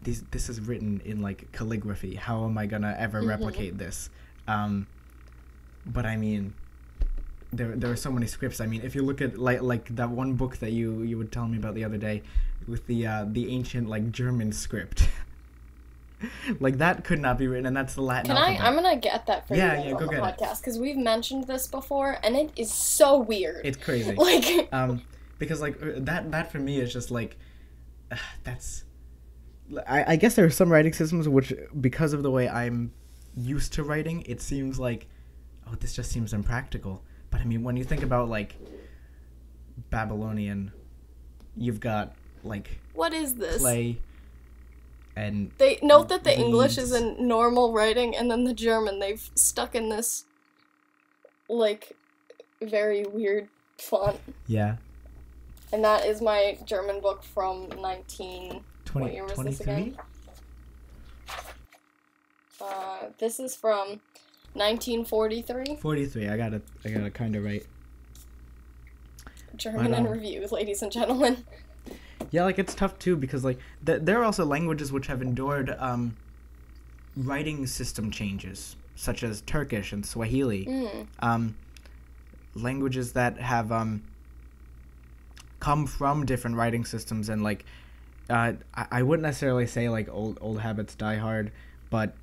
this 0.03 0.23
this 0.31 0.49
is 0.49 0.61
written 0.61 1.01
in 1.05 1.21
like 1.21 1.51
calligraphy. 1.51 2.15
How 2.15 2.45
am 2.45 2.57
I 2.57 2.65
gonna 2.67 2.95
ever 2.97 3.21
Mhm. 3.21 3.29
replicate 3.29 3.77
this? 3.77 4.09
Um, 4.47 4.87
but 5.85 6.05
I 6.05 6.15
mean 6.17 6.53
there 7.51 7.75
there 7.75 7.91
are 7.91 7.95
so 7.95 8.11
many 8.11 8.27
scripts. 8.27 8.59
I 8.61 8.67
mean 8.67 8.81
if 8.83 8.93
you 8.93 9.01
look 9.01 9.21
at 9.21 9.37
like 9.37 9.61
like 9.61 9.95
that 9.95 10.09
one 10.09 10.33
book 10.33 10.57
that 10.57 10.71
you 10.71 11.01
you 11.01 11.17
would 11.17 11.31
tell 11.31 11.47
me 11.47 11.57
about 11.57 11.75
the 11.75 11.83
other 11.83 11.97
day 11.97 12.21
with 12.67 12.85
the 12.87 13.07
uh, 13.07 13.25
the 13.27 13.49
ancient 13.51 13.89
like 13.89 14.11
German 14.11 14.51
script 14.51 15.07
like 16.59 16.77
that 16.79 17.03
could 17.03 17.19
not 17.19 17.37
be 17.37 17.47
written 17.47 17.65
and 17.67 17.75
that's 17.77 17.93
the 17.95 18.01
Latin 18.01 18.27
Can 18.29 18.37
I? 18.37 18.51
alphabet. 18.55 18.65
I'm 18.65 18.75
gonna 18.75 18.97
get 18.97 19.25
that 19.27 19.47
for 19.47 19.55
Yeah, 19.55 19.79
you 19.81 19.89
yeah, 19.89 19.91
go 19.93 19.99
the 20.05 20.07
get 20.07 20.19
it. 20.19 20.21
podcast 20.23 20.59
because 20.59 20.79
we've 20.79 20.97
mentioned 20.97 21.45
this 21.47 21.67
before, 21.67 22.17
and 22.23 22.35
it 22.35 22.51
is 22.55 22.73
so 22.73 23.17
weird. 23.19 23.65
it's 23.65 23.77
crazy 23.77 24.13
like, 24.17 24.67
um 24.71 25.01
because 25.39 25.61
like 25.61 25.81
uh, 25.81 25.91
that 25.97 26.31
that 26.31 26.51
for 26.51 26.59
me 26.59 26.79
is 26.79 26.91
just 26.91 27.11
like 27.11 27.37
uh, 28.11 28.15
that's 28.43 28.83
I, 29.87 30.13
I 30.13 30.15
guess 30.15 30.35
there 30.35 30.45
are 30.45 30.49
some 30.49 30.71
writing 30.71 30.93
systems 30.93 31.27
which 31.29 31.53
because 31.81 32.13
of 32.13 32.23
the 32.23 32.31
way 32.31 32.47
i'm 32.47 32.93
used 33.35 33.73
to 33.73 33.83
writing 33.83 34.21
it 34.25 34.41
seems 34.41 34.79
like 34.79 35.07
oh 35.67 35.75
this 35.79 35.93
just 35.93 36.09
seems 36.09 36.31
impractical 36.33 37.03
but 37.31 37.41
i 37.41 37.43
mean 37.43 37.63
when 37.63 37.75
you 37.75 37.83
think 37.83 38.01
about 38.01 38.29
like 38.29 38.55
babylonian 39.89 40.71
you've 41.55 41.79
got 41.79 42.15
like 42.43 42.79
what 42.93 43.13
is 43.13 43.35
this? 43.35 43.57
clay 43.61 43.97
and 45.17 45.51
They 45.57 45.79
note 45.81 46.09
that 46.09 46.23
the 46.23 46.37
English 46.37 46.77
is 46.77 46.91
in 46.93 47.27
normal 47.27 47.73
writing, 47.73 48.15
and 48.15 48.29
then 48.29 48.43
the 48.43 48.53
German 48.53 48.99
they've 48.99 49.29
stuck 49.35 49.73
in 49.73 49.89
this 49.89 50.25
like 51.49 51.93
very 52.61 53.03
weird 53.05 53.49
font. 53.77 54.19
yeah 54.47 54.77
And 55.71 55.83
that 55.83 56.05
is 56.05 56.21
my 56.21 56.57
German 56.65 57.01
book 57.01 57.23
from 57.23 57.69
19. 57.69 58.63
20, 58.85 59.03
What 59.03 59.13
year 59.13 59.25
was 59.25 59.37
this 59.37 59.59
again? 59.61 59.97
Uh, 62.61 63.09
this 63.19 63.39
is 63.39 63.55
from 63.55 63.99
1943. 64.53 65.77
43 65.77 66.29
i 66.29 66.37
got 66.37 66.53
it 66.53 66.63
i 66.85 66.89
got 66.89 67.03
it 67.03 67.13
kind 67.13 67.35
of 67.35 67.43
right 67.43 67.65
German 69.55 69.93
in 69.93 70.07
review, 70.07 70.45
ladies 70.51 70.83
and 70.83 70.91
gentlemen. 70.91 71.43
Yeah, 72.31 72.43
like 72.43 72.59
it's 72.59 72.75
tough 72.75 72.97
too 72.99 73.15
because 73.15 73.43
like 73.43 73.59
th- 73.85 74.01
there 74.03 74.19
are 74.19 74.23
also 74.23 74.45
languages 74.45 74.91
which 74.91 75.07
have 75.07 75.21
endured 75.21 75.75
um, 75.79 76.15
writing 77.15 77.65
system 77.67 78.11
changes, 78.11 78.75
such 78.95 79.23
as 79.23 79.41
Turkish 79.41 79.91
and 79.93 80.05
Swahili. 80.05 80.65
Mm. 80.65 81.07
Um, 81.19 81.55
languages 82.55 83.13
that 83.13 83.39
have 83.39 83.71
um, 83.71 84.03
come 85.59 85.85
from 85.85 86.25
different 86.25 86.55
writing 86.55 86.85
systems 86.85 87.29
and 87.29 87.43
like 87.43 87.65
uh, 88.29 88.53
I-, 88.75 88.87
I 88.91 89.03
wouldn't 89.03 89.23
necessarily 89.23 89.67
say 89.67 89.89
like 89.89 90.09
old 90.09 90.37
old 90.41 90.59
habits 90.59 90.95
die 90.95 91.15
hard, 91.15 91.51
but 91.89 92.13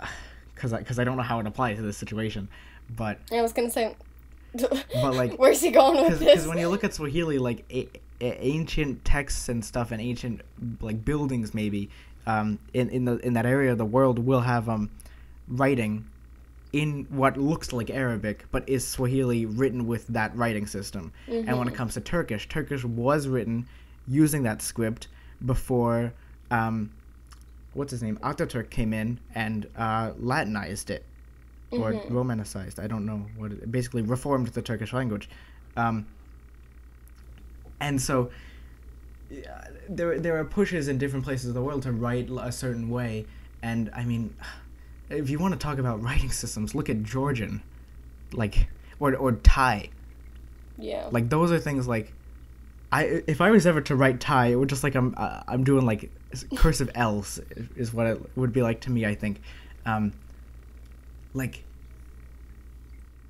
because 0.54 0.72
I 0.72 0.78
because 0.78 0.98
I 0.98 1.04
don't 1.04 1.16
know 1.16 1.22
how 1.22 1.40
it 1.40 1.46
applies 1.46 1.76
to 1.76 1.82
this 1.82 1.96
situation, 1.96 2.48
but 2.96 3.18
I 3.32 3.42
was 3.42 3.52
gonna 3.52 3.70
say. 3.70 3.94
But, 4.52 5.14
like, 5.14 5.36
where's 5.38 5.60
he 5.60 5.70
going 5.70 5.94
with 5.94 6.04
because 6.06 6.18
this? 6.18 6.28
Because 6.30 6.48
when 6.48 6.58
you 6.58 6.68
look 6.68 6.82
at 6.82 6.92
Swahili, 6.92 7.38
like 7.38 7.64
a- 7.70 7.88
ancient 8.20 9.04
texts 9.04 9.48
and 9.48 9.64
stuff, 9.64 9.90
and 9.92 10.00
ancient 10.00 10.42
like 10.80 11.04
buildings, 11.04 11.54
maybe 11.54 11.88
um, 12.26 12.58
in 12.74 12.88
in 12.90 13.04
the 13.04 13.16
in 13.18 13.32
that 13.34 13.46
area 13.46 13.72
of 13.72 13.78
the 13.78 13.84
world 13.84 14.18
will 14.18 14.40
have 14.42 14.68
um, 14.68 14.90
writing 15.48 16.04
in 16.72 17.04
what 17.10 17.36
looks 17.36 17.72
like 17.72 17.90
Arabic, 17.90 18.44
but 18.52 18.68
is 18.68 18.86
Swahili 18.86 19.44
written 19.44 19.86
with 19.88 20.06
that 20.08 20.36
writing 20.36 20.66
system. 20.66 21.12
And 21.26 21.58
when 21.58 21.66
it 21.66 21.74
comes 21.74 21.94
to 21.94 22.00
Turkish, 22.00 22.48
Turkish 22.48 22.84
was 22.84 23.26
written 23.26 23.66
using 24.06 24.44
that 24.44 24.62
script 24.62 25.08
before. 25.44 26.12
Um, 26.50 26.90
What's 27.72 27.92
his 27.92 28.02
name? 28.02 28.18
Ataturk 28.24 28.68
came 28.70 28.92
in 28.92 29.20
and 29.32 29.66
uh, 29.76 30.10
Latinized 30.18 30.90
it, 30.90 31.04
or 31.70 31.92
Mhm. 31.92 32.10
Romanicized. 32.10 32.80
I 32.82 32.88
don't 32.88 33.06
know 33.06 33.24
what. 33.36 33.52
It, 33.52 33.70
basically, 33.70 34.02
reformed 34.02 34.48
the 34.48 34.62
Turkish 34.62 34.92
language. 34.92 35.28
Um, 35.76 36.06
and 37.80 38.00
so 38.00 38.30
yeah, 39.30 39.64
there 39.88 40.18
there 40.18 40.38
are 40.38 40.44
pushes 40.44 40.88
in 40.88 40.98
different 40.98 41.24
places 41.24 41.48
of 41.48 41.54
the 41.54 41.62
world 41.62 41.82
to 41.82 41.92
write 41.92 42.28
a 42.30 42.52
certain 42.52 42.88
way. 42.90 43.26
And 43.62 43.90
i 43.94 44.04
mean 44.04 44.34
if 45.10 45.28
you 45.28 45.38
want 45.38 45.52
to 45.52 45.58
talk 45.58 45.78
about 45.78 46.02
writing 46.02 46.30
systems 46.30 46.74
look 46.74 46.88
at 46.88 47.02
georgian 47.02 47.62
like 48.32 48.68
or 48.98 49.14
or 49.16 49.32
thai. 49.32 49.90
Yeah. 50.78 51.08
like 51.10 51.28
those 51.28 51.52
are 51.52 51.58
things 51.58 51.86
like 51.86 52.12
i 52.90 53.22
if 53.26 53.42
i 53.42 53.50
was 53.50 53.66
ever 53.66 53.82
to 53.82 53.94
write 53.94 54.18
thai 54.18 54.46
it 54.46 54.54
would 54.54 54.70
just 54.70 54.82
like 54.82 54.94
i'm 54.94 55.14
uh, 55.18 55.42
i'm 55.46 55.62
doing 55.62 55.84
like 55.84 56.10
cursive 56.56 56.90
l's 56.94 57.38
is 57.76 57.92
what 57.92 58.06
it 58.06 58.36
would 58.36 58.52
be 58.52 58.62
like 58.62 58.80
to 58.82 58.90
me 58.90 59.04
i 59.04 59.14
think. 59.14 59.42
Um 59.84 60.12
like 61.34 61.64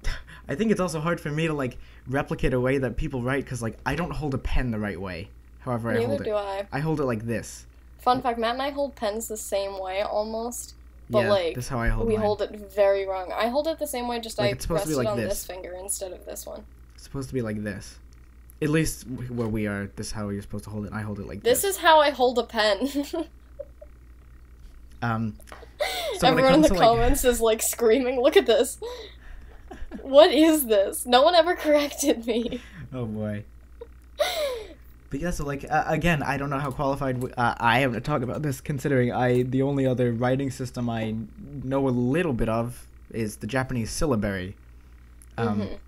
i 0.48 0.54
think 0.54 0.70
it's 0.70 0.80
also 0.80 1.00
hard 1.00 1.20
for 1.20 1.30
me 1.30 1.48
to 1.48 1.54
like 1.54 1.76
replicate 2.10 2.52
a 2.52 2.60
way 2.60 2.76
that 2.78 2.96
people 2.96 3.22
write 3.22 3.44
because 3.44 3.62
like 3.62 3.78
i 3.86 3.94
don't 3.94 4.10
hold 4.10 4.34
a 4.34 4.38
pen 4.38 4.70
the 4.72 4.78
right 4.78 5.00
way 5.00 5.28
however 5.60 5.90
i 5.90 5.94
Neither 5.94 6.06
hold 6.08 6.24
do 6.24 6.30
it 6.30 6.34
I. 6.36 6.66
i 6.72 6.80
hold 6.80 7.00
it 7.00 7.04
like 7.04 7.24
this 7.26 7.66
Fun 7.98 8.22
fact: 8.22 8.38
Matt 8.38 8.54
and 8.54 8.62
I 8.62 8.70
hold 8.70 8.96
pens 8.96 9.28
the 9.28 9.36
same 9.36 9.78
way 9.78 10.00
almost, 10.00 10.74
but 11.10 11.24
yeah 11.24 11.30
like 11.30 11.54
that's 11.54 11.68
how 11.68 11.78
i 11.78 11.88
hold 11.88 12.06
we 12.08 12.14
mine. 12.14 12.22
hold 12.24 12.40
it 12.40 12.50
very 12.74 13.06
wrong. 13.06 13.30
I 13.30 13.48
hold 13.48 13.66
it 13.68 13.78
the 13.78 13.86
same 13.86 14.08
way, 14.08 14.20
just 14.20 14.38
Like, 14.38 14.48
I 14.48 14.52
it's 14.52 14.62
supposed 14.64 14.86
rest 14.86 14.90
to 14.92 14.96
be 15.00 15.06
it 15.06 15.10
on 15.10 15.16
this. 15.18 15.28
this. 15.28 15.46
finger 15.46 15.76
instead 15.78 16.12
of 16.12 16.24
this 16.24 16.46
one. 16.46 16.64
it's 16.94 17.04
supposed 17.04 17.28
to 17.28 17.34
be 17.34 17.42
like 17.42 17.62
this 17.62 17.98
at 18.62 18.70
least 18.70 19.02
where 19.30 19.48
we 19.48 19.66
are 19.66 19.90
this 19.96 20.06
is 20.08 20.12
how 20.12 20.30
you're 20.30 20.40
supposed 20.40 20.64
to 20.64 20.70
hold 20.70 20.86
it 20.86 20.92
i 20.94 21.02
hold 21.02 21.18
it 21.20 21.26
like 21.26 21.42
This 21.42 21.60
this, 21.62 21.76
is 21.76 21.82
how 21.82 22.00
I 22.00 22.08
hold 22.10 22.38
a 22.38 22.42
pen. 22.42 22.88
um 25.02 25.36
so 26.18 26.26
Everyone 26.28 26.54
in 26.54 26.60
the 26.62 26.68
like- 26.68 26.78
comments 26.80 27.24
is 27.24 27.40
like 27.40 27.62
screaming, 27.62 28.20
"Look 28.20 28.36
at 28.36 28.46
this! 28.46 28.78
What 30.02 30.30
is 30.32 30.66
this?" 30.66 31.06
No 31.06 31.22
one 31.22 31.34
ever 31.34 31.54
corrected 31.54 32.26
me. 32.26 32.60
Oh 32.92 33.06
boy. 33.06 33.44
But 35.10 35.18
yeah, 35.20 35.30
so 35.32 35.44
like 35.44 35.64
uh, 35.68 35.82
again, 35.86 36.22
I 36.22 36.36
don't 36.36 36.50
know 36.50 36.58
how 36.60 36.70
qualified 36.70 37.16
w- 37.16 37.34
uh, 37.36 37.54
I 37.58 37.80
am 37.80 37.92
to 37.94 38.00
talk 38.00 38.22
about 38.22 38.42
this, 38.42 38.60
considering 38.60 39.12
I 39.12 39.42
the 39.42 39.62
only 39.62 39.84
other 39.84 40.12
writing 40.12 40.52
system 40.52 40.88
I 40.88 41.16
know 41.64 41.88
a 41.88 41.90
little 41.90 42.32
bit 42.32 42.48
of 42.48 42.86
is 43.12 43.36
the 43.38 43.48
Japanese 43.48 43.90
syllabary. 43.90 44.54
Um, 45.36 45.62
Mhm. 45.62 45.78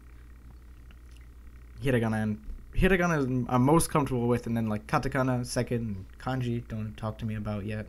Hiragana 1.85 2.23
and 2.23 2.39
hiragana 2.75 3.19
is 3.21 3.47
I'm 3.49 3.63
most 3.63 3.91
comfortable 3.91 4.27
with, 4.27 4.47
and 4.49 4.57
then 4.57 4.69
like 4.69 4.87
katakana 4.89 5.47
second, 5.47 6.05
kanji 6.19 6.67
don't 6.67 6.97
talk 6.97 7.19
to 7.19 7.25
me 7.27 7.37
about 7.37 7.65
yet. 7.65 7.87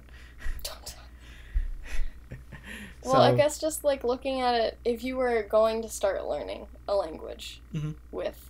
Well, 3.05 3.21
I 3.21 3.35
guess 3.35 3.59
just 3.59 3.83
like 3.83 4.03
looking 4.03 4.41
at 4.41 4.55
it, 4.55 4.77
if 4.85 5.03
you 5.03 5.17
were 5.17 5.43
going 5.43 5.81
to 5.81 5.89
start 5.89 6.25
learning 6.25 6.67
a 6.87 6.95
language 6.95 7.61
Mhm. 7.73 7.95
with 8.11 8.49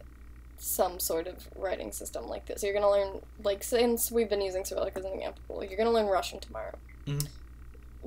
some 0.58 1.00
sort 1.00 1.28
of 1.28 1.48
writing 1.58 1.92
system 1.92 2.28
like 2.28 2.46
this, 2.46 2.64
you're 2.64 2.74
gonna 2.74 2.90
learn 2.90 3.22
like 3.44 3.64
since 3.64 4.12
we've 4.12 4.30
been 4.30 4.42
using 4.42 4.64
Cyrillic 4.64 4.96
as 4.98 5.04
an 5.06 5.14
example, 5.14 5.64
you're 5.64 5.78
gonna 5.78 5.92
learn 5.92 6.06
Russian 6.08 6.40
tomorrow. 6.40 6.76
Mhm. 7.06 7.28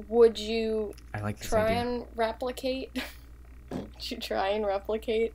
Would 0.08 0.38
you 0.38 0.94
I 1.12 1.20
like 1.20 1.40
try 1.40 1.66
idea. 1.66 1.80
and 1.80 2.06
replicate? 2.16 2.90
would 3.70 4.10
you 4.10 4.16
try 4.18 4.48
and 4.48 4.64
replicate 4.66 5.34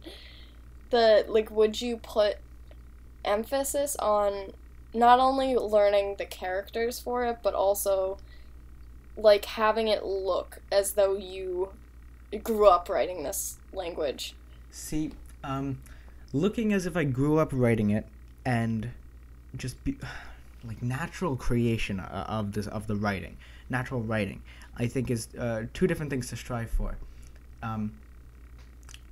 the 0.89 1.25
like? 1.27 1.51
Would 1.51 1.81
you 1.81 1.97
put 1.97 2.37
emphasis 3.23 3.95
on 3.97 4.53
not 4.93 5.19
only 5.19 5.55
learning 5.55 6.15
the 6.17 6.25
characters 6.25 6.99
for 6.99 7.23
it, 7.25 7.37
but 7.43 7.53
also 7.53 8.17
like 9.17 9.45
having 9.45 9.87
it 9.87 10.05
look 10.05 10.61
as 10.71 10.93
though 10.93 11.15
you 11.15 11.69
grew 12.43 12.67
up 12.67 12.89
writing 12.89 13.23
this 13.23 13.57
language? 13.73 14.35
See, 14.71 15.11
um, 15.43 15.81
looking 16.33 16.73
as 16.73 16.85
if 16.85 16.95
I 16.95 17.03
grew 17.03 17.37
up 17.37 17.49
writing 17.51 17.89
it, 17.89 18.05
and 18.45 18.91
just 19.55 19.83
be 19.83 19.97
like 20.63 20.81
natural 20.81 21.35
creation 21.35 21.99
of 21.99 22.53
this 22.53 22.67
of 22.67 22.87
the 22.87 22.95
writing, 22.95 23.37
natural 23.69 24.01
writing, 24.01 24.41
I 24.77 24.87
think 24.87 25.11
is 25.11 25.27
uh, 25.37 25.63
two 25.73 25.87
different 25.87 26.11
things 26.11 26.29
to 26.29 26.35
strive 26.35 26.69
for. 26.69 26.97
Um, 27.63 27.93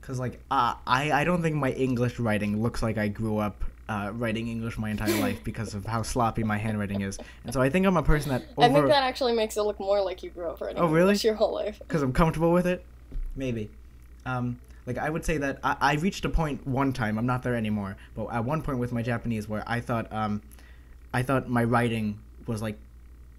cause 0.01 0.19
like 0.19 0.39
uh, 0.49 0.75
I 0.87 1.11
I 1.11 1.23
don't 1.23 1.41
think 1.41 1.55
my 1.55 1.71
English 1.71 2.19
writing 2.19 2.61
looks 2.61 2.81
like 2.81 2.97
I 2.97 3.07
grew 3.07 3.37
up. 3.37 3.63
Uh, 3.89 4.11
writing 4.13 4.47
English 4.47 4.77
my 4.77 4.91
entire 4.91 5.19
life 5.19 5.43
because 5.43 5.73
of 5.73 5.83
how 5.83 6.03
sloppy 6.03 6.43
my 6.43 6.59
handwriting 6.59 7.01
is, 7.01 7.17
and 7.43 7.51
so 7.51 7.59
I 7.59 7.69
think 7.71 7.87
I'm 7.87 7.97
a 7.97 8.03
person 8.03 8.29
that 8.29 8.43
I 8.55 8.69
think 8.69 8.85
that 8.87 9.01
actually 9.03 9.33
makes 9.33 9.57
it 9.57 9.63
look 9.63 9.79
more 9.79 9.99
like 9.99 10.21
you 10.21 10.29
grew 10.29 10.47
up 10.47 10.61
writing 10.61 10.77
Oh, 10.79 10.85
really? 10.85 10.99
English 11.13 11.23
your 11.23 11.33
whole 11.33 11.53
life. 11.55 11.79
because 11.79 12.03
I'm 12.03 12.13
comfortable 12.13 12.51
with 12.51 12.67
it. 12.67 12.85
Maybe. 13.35 13.67
Um, 14.27 14.59
like 14.85 14.99
I 14.99 15.09
would 15.09 15.25
say 15.25 15.37
that 15.39 15.57
I, 15.63 15.75
I 15.81 15.93
reached 15.95 16.23
a 16.25 16.29
point 16.29 16.67
one 16.67 16.93
time. 16.93 17.17
I'm 17.17 17.25
not 17.25 17.41
there 17.41 17.55
anymore, 17.55 17.97
but 18.15 18.27
at 18.27 18.45
one 18.45 18.61
point 18.61 18.77
with 18.77 18.91
my 18.91 19.01
Japanese 19.01 19.49
where 19.49 19.63
I 19.65 19.79
thought 19.79 20.05
um, 20.13 20.43
I 21.11 21.23
thought 21.23 21.49
my 21.49 21.63
writing 21.63 22.19
was 22.45 22.61
like 22.61 22.77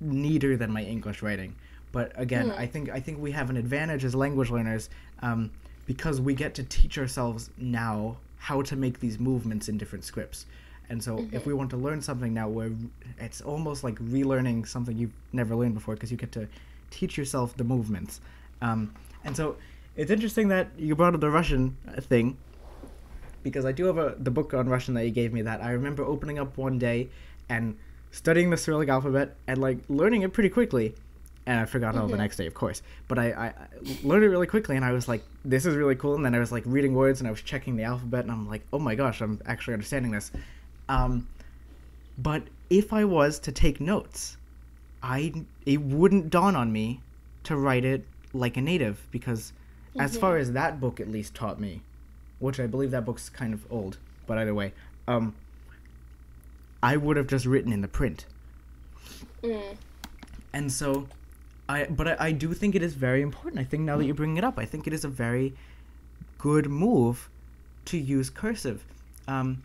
neater 0.00 0.56
than 0.56 0.72
my 0.72 0.82
English 0.82 1.22
writing, 1.22 1.54
But 1.92 2.10
again, 2.16 2.46
Hmm. 2.50 2.58
I 2.58 2.66
think 2.66 2.90
I 2.90 2.98
think 2.98 3.20
we 3.20 3.30
have 3.32 3.50
an 3.50 3.56
advantage 3.56 4.04
as 4.04 4.16
language 4.16 4.50
learners 4.50 4.90
um, 5.22 5.50
because 5.86 6.20
we 6.20 6.34
get 6.34 6.54
to 6.54 6.64
teach 6.64 6.98
ourselves 6.98 7.50
now 7.56 8.16
how 8.40 8.62
to 8.62 8.74
make 8.74 9.00
these 9.00 9.18
movements 9.18 9.68
in 9.68 9.76
different 9.76 10.04
scripts. 10.04 10.46
And 10.88 11.02
so, 11.02 11.28
if 11.30 11.46
we 11.46 11.54
want 11.54 11.70
to 11.70 11.76
learn 11.76 12.02
something 12.02 12.34
now, 12.34 12.48
where 12.48 12.72
it's 13.20 13.40
almost 13.42 13.84
like 13.84 13.94
relearning 13.96 14.66
something 14.66 14.98
you've 14.98 15.12
never 15.32 15.54
learned 15.54 15.74
before, 15.74 15.94
because 15.94 16.10
you 16.10 16.16
get 16.16 16.32
to 16.32 16.48
teach 16.90 17.16
yourself 17.16 17.56
the 17.56 17.62
movements. 17.62 18.20
Um, 18.60 18.92
and 19.24 19.36
so, 19.36 19.56
it's 19.94 20.10
interesting 20.10 20.48
that 20.48 20.68
you 20.76 20.96
brought 20.96 21.14
up 21.14 21.20
the 21.20 21.30
Russian 21.30 21.76
uh, 21.86 22.00
thing, 22.00 22.36
because 23.44 23.64
I 23.64 23.72
do 23.72 23.84
have 23.84 23.98
a 23.98 24.16
the 24.18 24.32
book 24.32 24.52
on 24.52 24.68
Russian 24.68 24.94
that 24.94 25.04
you 25.04 25.12
gave 25.12 25.32
me. 25.32 25.42
That 25.42 25.62
I 25.62 25.70
remember 25.70 26.02
opening 26.02 26.40
up 26.40 26.56
one 26.56 26.78
day 26.78 27.10
and 27.48 27.76
studying 28.10 28.50
the 28.50 28.56
Cyrillic 28.56 28.88
alphabet 28.88 29.36
and 29.46 29.60
like 29.60 29.78
learning 29.88 30.22
it 30.22 30.32
pretty 30.32 30.48
quickly. 30.48 30.94
And 31.46 31.58
I 31.58 31.64
forgot 31.64 31.96
all 31.96 32.06
the 32.06 32.16
next 32.16 32.36
day, 32.36 32.46
of 32.46 32.54
course. 32.54 32.82
But 33.08 33.18
I, 33.18 33.32
I, 33.32 33.52
learned 34.04 34.24
it 34.24 34.28
really 34.28 34.46
quickly, 34.46 34.76
and 34.76 34.84
I 34.84 34.92
was 34.92 35.08
like, 35.08 35.24
"This 35.44 35.66
is 35.66 35.74
really 35.74 35.96
cool." 35.96 36.14
And 36.14 36.24
then 36.24 36.34
I 36.34 36.38
was 36.38 36.52
like 36.52 36.62
reading 36.66 36.94
words, 36.94 37.20
and 37.20 37.26
I 37.26 37.30
was 37.30 37.42
checking 37.42 37.76
the 37.76 37.82
alphabet, 37.82 38.24
and 38.24 38.30
I'm 38.30 38.48
like, 38.48 38.62
"Oh 38.72 38.78
my 38.78 38.94
gosh, 38.94 39.20
I'm 39.20 39.40
actually 39.46 39.74
understanding 39.74 40.12
this." 40.12 40.30
Um, 40.88 41.26
but 42.18 42.42
if 42.68 42.92
I 42.92 43.04
was 43.04 43.38
to 43.40 43.52
take 43.52 43.80
notes, 43.80 44.36
I 45.02 45.32
it 45.66 45.80
wouldn't 45.80 46.30
dawn 46.30 46.54
on 46.56 46.72
me 46.72 47.00
to 47.44 47.56
write 47.56 47.84
it 47.84 48.04
like 48.32 48.56
a 48.56 48.60
native 48.60 49.06
because, 49.10 49.52
as 49.98 50.16
far 50.16 50.36
as 50.36 50.52
that 50.52 50.80
book 50.80 51.00
at 51.00 51.08
least 51.08 51.34
taught 51.34 51.58
me, 51.58 51.80
which 52.38 52.60
I 52.60 52.66
believe 52.66 52.90
that 52.90 53.04
book's 53.04 53.28
kind 53.28 53.54
of 53.54 53.64
old, 53.70 53.96
but 54.26 54.38
either 54.38 54.54
way, 54.54 54.72
um, 55.08 55.34
I 56.82 56.96
would 56.96 57.16
have 57.16 57.26
just 57.26 57.46
written 57.46 57.72
in 57.72 57.80
the 57.80 57.88
print. 57.88 58.26
Mm. 59.42 59.76
And 60.52 60.72
so, 60.72 61.06
I 61.70 61.86
but 61.88 62.08
I, 62.08 62.16
I 62.18 62.32
do 62.32 62.52
think 62.52 62.74
it 62.74 62.82
is 62.82 62.94
very 62.94 63.22
important. 63.22 63.60
I 63.60 63.64
think 63.64 63.84
now 63.84 63.96
that 63.96 64.04
you're 64.04 64.14
bringing 64.14 64.38
it 64.38 64.44
up, 64.44 64.58
I 64.58 64.64
think 64.64 64.86
it 64.86 64.92
is 64.92 65.04
a 65.04 65.08
very 65.08 65.54
good 66.38 66.68
move 66.68 67.28
to 67.86 67.96
use 67.96 68.28
cursive. 68.28 68.84
Um, 69.28 69.62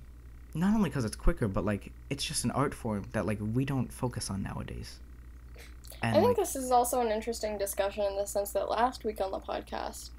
not 0.53 0.75
only 0.75 0.89
because 0.89 1.03
it's 1.03 1.15
quicker, 1.15 1.47
but 1.47 1.65
like 1.65 1.91
it's 2.09 2.23
just 2.23 2.45
an 2.45 2.51
art 2.51 2.73
form 2.73 3.05
that 3.13 3.25
like 3.25 3.39
we 3.53 3.65
don't 3.65 3.91
focus 3.91 4.29
on 4.29 4.43
nowadays. 4.43 4.99
And 6.03 6.15
I 6.15 6.19
think 6.19 6.37
like, 6.37 6.37
this 6.37 6.55
is 6.55 6.71
also 6.71 7.01
an 7.01 7.11
interesting 7.11 7.57
discussion 7.57 8.03
in 8.05 8.15
the 8.15 8.25
sense 8.25 8.51
that 8.51 8.69
last 8.69 9.03
week 9.03 9.19
on 9.19 9.31
the 9.31 9.39
podcast, 9.39 10.09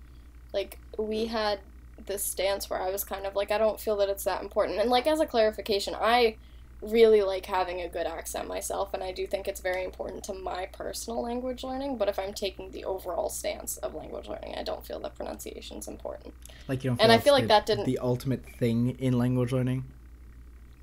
like 0.53 0.79
we 0.99 1.27
had 1.27 1.61
this 2.07 2.25
stance 2.25 2.69
where 2.69 2.83
I 2.83 2.91
was 2.91 3.05
kind 3.05 3.27
of 3.27 3.37
like, 3.37 3.53
I 3.53 3.59
don't 3.59 3.79
feel 3.79 3.97
that 3.99 4.09
it's 4.09 4.25
that 4.25 4.43
important. 4.43 4.81
And 4.81 4.91
like 4.91 5.07
as 5.07 5.21
a 5.21 5.27
clarification, 5.27 5.95
I 5.95 6.37
really 6.83 7.23
like 7.23 7.47
having 7.47 7.81
a 7.81 7.89
good 7.89 8.07
accent 8.07 8.47
myself, 8.49 8.93
and 8.95 9.03
I 9.03 9.13
do 9.13 9.27
think 9.27 9.49
it's 9.49 9.61
very 9.61 9.83
important 9.85 10.23
to 10.25 10.35
my 10.35 10.67
personal 10.67 11.23
language 11.23 11.65
learning. 11.65 11.97
But 11.97 12.09
if 12.09 12.19
I'm 12.19 12.33
taking 12.35 12.71
the 12.71 12.85
overall 12.85 13.29
stance 13.31 13.77
of 13.79 13.95
language 13.95 14.29
learning, 14.29 14.55
I 14.57 14.63
don't 14.63 14.85
feel 14.87 15.01
that 15.01 15.15
pronunciation's 15.17 15.89
important. 15.89 16.35
like 16.69 16.85
you 16.85 16.91
don't. 16.91 17.01
and 17.01 17.11
I 17.13 17.19
feel 17.19 17.33
like 17.33 17.45
the- 17.45 17.49
that 17.49 17.67
didn't- 17.67 17.85
the 17.87 17.99
ultimate 17.99 18.45
thing 18.59 18.97
in 18.99 19.17
language 19.19 19.53
learning. 19.53 19.85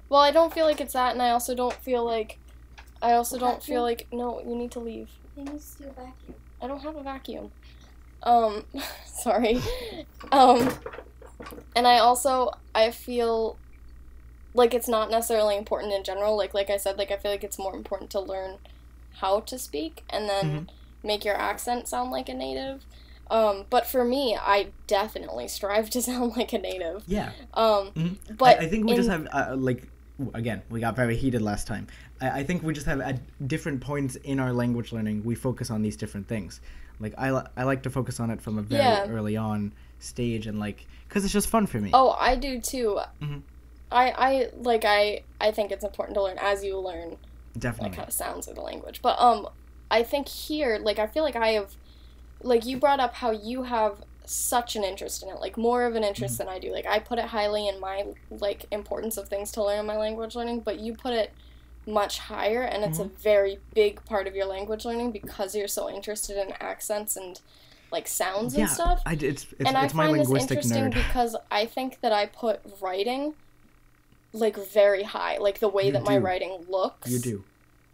Well, 0.10 0.22
I 0.22 0.32
don't 0.32 0.54
feel 0.54 0.66
like 0.66 0.80
it's 0.82 0.94
that, 0.94 1.14
and 1.14 1.22
I 1.22 1.32
also 1.32 1.56
don't 1.56 1.74
feel 1.74 2.04
like. 2.06 2.38
I 3.02 3.14
also 3.14 3.38
don't 3.38 3.62
feel 3.62 3.82
like. 3.82 4.08
No, 4.12 4.40
you 4.42 4.56
need 4.56 4.72
to 4.72 4.80
leave. 4.80 5.10
He 5.36 5.44
needs 5.44 5.76
to 5.76 5.84
vacuum. 5.88 6.36
I 6.62 6.68
don't 6.68 6.82
have 6.82 6.96
a 6.96 7.04
vacuum. 7.04 7.52
Um, 8.24 8.64
sorry. 9.06 9.60
Um, 10.32 10.70
and 11.76 11.86
I 11.88 11.98
also 12.00 12.52
I 12.74 12.92
feel 12.92 13.58
like 14.54 14.74
it's 14.74 14.88
not 14.88 15.10
necessarily 15.10 15.58
important 15.58 15.94
in 15.94 16.04
general. 16.04 16.36
Like 16.38 16.54
like 16.54 16.70
I 16.70 16.78
said, 16.78 16.98
like 16.98 17.12
I 17.12 17.18
feel 17.18 17.32
like 17.32 17.44
it's 17.44 17.60
more 17.60 17.76
important 17.76 18.10
to 18.12 18.20
learn 18.20 18.58
how 19.18 19.40
to 19.42 19.58
speak 19.60 20.04
and 20.10 20.28
then 20.30 20.70
make 21.04 21.24
your 21.26 21.36
accent 21.36 21.88
sound 21.88 22.12
like 22.12 22.30
a 22.30 22.34
native. 22.34 22.84
Um, 23.32 23.66
but 23.70 23.88
for 23.88 24.04
me, 24.04 24.38
I 24.40 24.68
definitely 24.88 25.48
strive 25.48 25.90
to 25.96 26.02
sound 26.02 26.36
like 26.36 26.54
a 26.54 26.60
native. 26.60 27.04
Yeah. 27.08 27.32
Um, 27.54 27.92
Mhm. 27.92 28.18
but 28.38 28.60
I, 28.60 28.64
I 28.64 28.68
think 28.68 28.86
we 28.86 28.92
in- 28.92 28.98
just 28.98 29.10
have 29.10 29.28
uh, 29.32 29.56
like 29.58 29.88
again 30.34 30.62
we 30.70 30.80
got 30.80 30.96
very 30.96 31.16
heated 31.16 31.42
last 31.42 31.66
time. 31.68 31.88
I, 32.22 32.40
I 32.40 32.44
think 32.44 32.64
we 32.64 32.74
just 32.74 32.86
have 32.86 33.02
at 33.02 33.20
different 33.48 33.82
points 33.82 34.16
in 34.18 34.40
our 34.40 34.54
language 34.54 34.92
learning 34.92 35.24
we 35.24 35.36
focus 35.36 35.72
on 35.72 35.82
these 35.82 35.96
different 35.98 36.28
things. 36.28 36.62
Like 37.00 37.16
I, 37.18 37.32
li- 37.32 37.48
I 37.58 37.64
like 37.64 37.82
to 37.84 37.90
focus 37.90 38.20
on 38.20 38.30
it 38.30 38.40
from 38.42 38.60
a 38.60 38.62
very 38.62 38.84
Yeah. 38.84 39.08
early 39.08 39.36
on 39.36 39.74
stage 40.00 40.46
and 40.48 40.60
like 40.60 40.86
because 41.08 41.24
it's 41.24 41.34
just 41.34 41.48
fun 41.50 41.66
for 41.66 41.80
me. 41.80 41.90
Oh, 41.94 42.12
I 42.12 42.36
do 42.36 42.60
too. 42.62 43.00
Mhm. 43.22 43.42
I 43.94 44.14
I 44.18 44.50
like 44.56 44.84
I 44.86 45.24
I 45.40 45.52
think 45.52 45.72
it's 45.72 45.84
important 45.84 46.16
to 46.16 46.24
learn 46.24 46.38
as 46.40 46.64
you 46.64 46.80
learn 46.80 47.18
Definitely. 47.58 47.96
kind 47.96 48.08
of 48.08 48.14
sounds 48.14 48.48
of 48.48 48.56
the 48.56 48.62
language. 48.62 49.02
But 49.02 49.20
um, 49.20 49.48
I 49.92 50.04
think 50.04 50.28
here, 50.28 50.80
like, 50.82 51.00
I 51.00 51.08
feel 51.08 51.24
like 51.24 51.36
I 51.36 51.50
have, 51.50 51.76
like, 52.42 52.66
you 52.66 52.78
brought 52.78 53.00
up 53.00 53.16
how 53.16 53.32
you 53.32 53.64
have 53.64 53.98
such 54.26 54.76
an 54.76 54.84
interest 54.84 55.22
in 55.22 55.30
it, 55.30 55.40
like 55.40 55.58
more 55.58 55.84
of 55.84 55.96
an 55.96 56.04
interest 56.04 56.38
than 56.38 56.48
I 56.48 56.58
do. 56.58 56.72
Like, 56.72 56.86
I 56.86 57.00
put 57.00 57.20
it 57.20 57.26
highly 57.26 57.68
in 57.68 57.80
my 57.80 58.06
like 58.30 58.66
importance 58.72 59.18
of 59.18 59.28
things 59.28 59.52
to 59.52 59.64
learn 59.64 59.80
in 59.80 59.86
my 59.86 59.98
language 59.98 60.36
learning, 60.36 60.62
but 60.62 60.80
you 60.80 60.94
put 60.94 61.14
it 61.14 61.32
much 61.86 62.20
higher, 62.20 62.62
and 62.62 62.86
it's 62.86 63.00
a 63.00 63.04
very 63.04 63.60
big 63.74 64.04
part 64.06 64.26
of 64.26 64.36
your 64.36 64.46
language 64.46 64.86
learning 64.86 65.12
because 65.12 65.54
you're 65.54 65.68
so 65.68 65.90
interested 65.90 66.38
in 66.38 66.54
accents 66.62 67.18
and 67.18 67.42
like 67.92 68.08
sounds 68.08 68.56
yeah, 68.56 68.62
and 68.62 68.70
stuff 68.72 69.02
I, 69.06 69.14
it's 69.14 69.22
it's, 69.22 69.54
and 69.60 69.78
I 69.78 69.86
it's 69.86 69.94
my 69.94 70.08
find 70.08 70.20
this 70.20 70.30
interesting 70.32 70.86
nerd. 70.86 70.94
because 71.08 71.36
I 71.52 71.66
think 71.66 72.00
that 72.00 72.12
I 72.12 72.26
put 72.26 72.62
writing 72.82 73.36
like 74.34 74.58
very 74.58 75.04
high, 75.04 75.38
like 75.38 75.60
the 75.60 75.70
way 75.70 75.86
You 75.88 75.92
that 75.94 76.04
my 76.04 76.18
writing 76.18 76.66
looks. 76.68 77.10
You 77.12 77.20
do. 77.20 77.44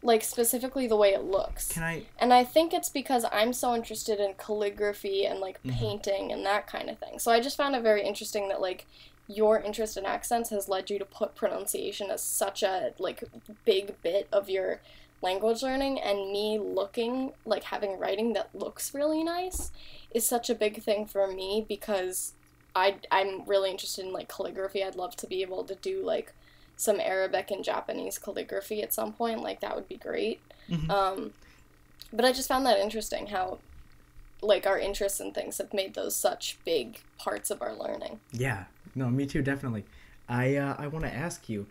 Like 0.01 0.23
specifically 0.23 0.87
the 0.87 0.95
way 0.95 1.13
it 1.13 1.23
looks. 1.25 1.67
Can 1.67 1.83
I? 1.83 2.03
and 2.17 2.33
I 2.33 2.45
think 2.45 2.73
it's 2.73 2.87
because 2.89 3.25
I'm 3.31 3.51
so 3.51 3.75
interested 3.75 4.19
in 4.21 4.33
calligraphy 4.35 5.25
and 5.25 5.39
like 5.41 5.61
Mhm. 5.63 5.71
painting 5.77 6.31
and 6.31 6.45
that 6.45 6.67
kind 6.67 6.89
of 6.89 6.97
thing. 6.97 7.19
So 7.19 7.31
I 7.31 7.41
just 7.41 7.57
found 7.57 7.75
it 7.75 7.83
very 7.83 8.03
interesting 8.03 8.47
that 8.47 8.61
like 8.61 8.85
your 9.27 9.59
interest 9.59 9.97
in 9.97 10.05
accents 10.05 10.49
has 10.49 10.69
led 10.69 10.89
you 10.89 10.97
to 10.99 11.05
put 11.05 11.35
pronunciation 11.35 12.09
as 12.09 12.21
such 12.23 12.63
a 12.63 12.93
like 12.97 13.23
big 13.65 14.01
bit 14.01 14.27
of 14.31 14.49
your 14.49 14.79
language 15.21 15.61
learning 15.61 15.99
and 15.99 16.31
me 16.31 16.57
looking 16.57 17.33
like 17.45 17.65
having 17.65 17.99
writing 17.99 18.31
that 18.33 18.49
looks 18.55 18.93
really 18.93 19.21
nice 19.23 19.69
is 20.11 20.25
such 20.25 20.49
a 20.49 20.55
big 20.55 20.81
thing 20.81 21.05
for 21.05 21.27
me 21.27 21.63
because 21.67 22.33
I 22.79 22.95
I'm 23.11 23.45
really 23.45 23.69
interested 23.71 24.05
in 24.05 24.13
like 24.13 24.27
calligraphy. 24.27 24.83
I'd 24.83 24.95
love 24.95 25.15
to 25.17 25.27
be 25.27 25.41
able 25.41 25.63
to 25.65 25.75
do 25.75 26.03
like 26.03 26.33
some 26.77 26.99
Arabic 26.99 27.51
and 27.51 27.63
Japanese 27.63 28.17
calligraphy 28.17 28.81
at 28.81 28.93
some 28.93 29.13
point. 29.13 29.41
Like 29.41 29.59
that 29.61 29.75
would 29.75 29.87
be 29.87 29.97
great. 29.97 30.39
Mhm. 30.69 30.89
Um, 30.89 31.33
but 32.11 32.25
I 32.25 32.31
just 32.31 32.47
found 32.47 32.65
that 32.65 32.79
interesting 32.79 33.27
how 33.27 33.59
like 34.41 34.65
our 34.65 34.79
interests 34.79 35.19
and 35.19 35.33
things 35.35 35.57
have 35.57 35.73
made 35.73 35.93
those 35.93 36.15
such 36.15 36.57
big 36.63 37.01
parts 37.17 37.51
of 37.51 37.61
our 37.61 37.75
learning. 37.75 38.19
Yeah. 38.31 38.65
No, 38.95 39.09
me 39.09 39.25
too. 39.25 39.41
Definitely. 39.41 39.83
I 40.27 40.55
uh, 40.55 40.75
I 40.77 40.87
want 40.87 41.05
to 41.05 41.13
ask 41.13 41.49
you, 41.49 41.67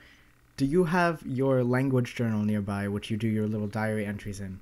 do 0.57 0.65
you 0.67 0.85
have 0.85 1.23
your 1.25 1.65
language 1.65 2.15
journal 2.15 2.43
nearby, 2.43 2.89
which 2.89 3.11
you 3.11 3.17
do 3.17 3.29
your 3.29 3.47
little 3.47 3.67
diary 3.69 4.05
entries 4.05 4.41
in? 4.41 4.61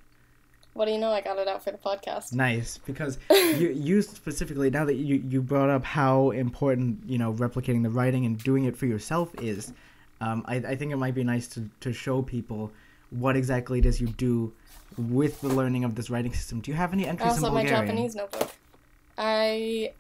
What 0.77 0.85
do 0.85 0.93
you 0.93 0.99
know? 0.99 1.11
I 1.11 1.23
got 1.23 1.39
it 1.39 1.49
out 1.49 1.65
for 1.65 1.71
the 1.71 1.79
podcast. 1.79 2.33
Nice, 2.33 2.79
because 2.79 3.19
you 3.31 3.71
you 3.71 4.03
specifically 4.03 4.71
now 4.71 4.85
that 4.85 4.95
you 4.95 5.17
you 5.29 5.41
brought 5.41 5.71
up 5.71 5.85
how 5.85 6.31
important 6.31 7.01
you 7.07 7.19
know 7.19 7.33
replicating 7.33 7.83
the 7.83 7.91
writing 7.91 8.27
and 8.27 8.39
doing 8.43 8.65
it 8.65 8.77
for 8.77 8.87
yourself 8.87 9.35
is, 9.41 9.73
um, 10.21 10.45
I 10.47 10.57
I 10.57 10.77
think 10.77 10.93
it 10.93 10.97
might 10.97 11.15
be 11.15 11.25
nice 11.25 11.49
to 11.49 11.69
to 11.81 11.93
show 11.93 12.23
people 12.23 12.71
what 13.11 13.37
exactly 13.37 13.79
it 13.79 13.87
is 13.87 14.01
you 14.01 14.09
do 14.09 14.53
with 14.99 15.41
the 15.41 15.49
learning 15.49 15.85
of 15.85 15.95
this 15.95 16.11
writing 16.11 16.33
system. 16.33 16.61
Do 16.61 16.71
you 16.71 16.77
have 16.77 16.93
any 16.93 17.07
I 17.07 17.11
entries 17.11 17.39
in 17.39 17.45
also 17.45 17.47
have 17.47 17.55
my 17.55 17.65
Japanese 17.65 18.15
notebook. 18.15 18.51
I 19.17 19.93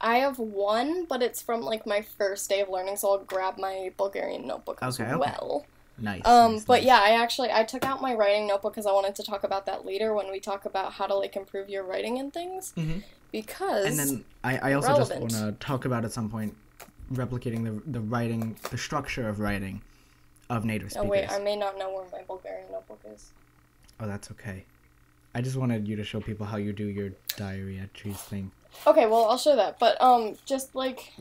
I 0.00 0.16
have 0.18 0.38
one, 0.38 1.06
but 1.06 1.22
it's 1.22 1.40
from 1.40 1.60
like 1.62 1.86
my 1.86 2.02
first 2.02 2.48
day 2.50 2.60
of 2.60 2.68
learning, 2.68 2.96
so 2.96 3.12
I'll 3.12 3.18
grab 3.18 3.58
my 3.58 3.92
Bulgarian 3.96 4.46
notebook 4.46 4.78
as 4.82 5.00
Okay, 5.00 5.10
okay. 5.10 5.64
Nice. 5.98 6.22
Um, 6.24 6.54
nice, 6.54 6.64
but 6.64 6.72
nice. 6.78 6.84
yeah, 6.86 6.98
I 7.00 7.10
actually 7.22 7.50
I 7.52 7.62
took 7.64 7.84
out 7.84 8.02
my 8.02 8.14
writing 8.14 8.46
notebook 8.48 8.72
because 8.74 8.86
I 8.86 8.92
wanted 8.92 9.14
to 9.16 9.22
talk 9.22 9.44
about 9.44 9.66
that 9.66 9.84
later 9.86 10.12
when 10.14 10.30
we 10.30 10.40
talk 10.40 10.64
about 10.64 10.92
how 10.94 11.06
to 11.06 11.14
like 11.14 11.36
improve 11.36 11.68
your 11.68 11.84
writing 11.84 12.18
and 12.18 12.32
things. 12.32 12.72
Mhm. 12.76 13.02
Because 13.30 13.86
And 13.86 13.98
then 13.98 14.24
I, 14.42 14.70
I 14.70 14.72
also 14.74 14.88
relevant. 14.88 15.30
just 15.30 15.42
want 15.42 15.58
to 15.58 15.64
talk 15.66 15.84
about 15.84 16.04
at 16.04 16.12
some 16.12 16.28
point 16.30 16.56
replicating 17.12 17.64
the 17.64 17.90
the 17.90 18.00
writing, 18.00 18.56
the 18.70 18.78
structure 18.78 19.28
of 19.28 19.38
writing 19.40 19.82
of 20.50 20.64
native 20.64 20.90
speakers. 20.90 21.06
oh 21.06 21.10
wait, 21.10 21.30
I 21.30 21.38
may 21.38 21.56
not 21.56 21.78
know 21.78 21.92
where 21.94 22.04
my 22.12 22.22
Bulgarian 22.26 22.70
notebook 22.72 23.00
is. 23.12 23.30
Oh, 24.00 24.06
that's 24.06 24.30
okay. 24.32 24.64
I 25.34 25.40
just 25.40 25.56
wanted 25.56 25.86
you 25.88 25.96
to 25.96 26.04
show 26.04 26.20
people 26.20 26.46
how 26.46 26.56
you 26.58 26.72
do 26.72 26.86
your 26.86 27.10
diary 27.36 27.78
entries 27.78 28.16
thing. 28.18 28.50
Okay, 28.86 29.06
well 29.06 29.24
I'll 29.26 29.38
show 29.38 29.56
that. 29.56 29.78
But 29.78 30.00
um, 30.02 30.36
just 30.44 30.74
like, 30.74 31.12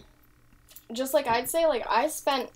just 0.91 1.13
like 1.13 1.27
I'd 1.27 1.49
say, 1.49 1.65
like 1.67 1.85
I 1.89 2.07
spent, 2.07 2.49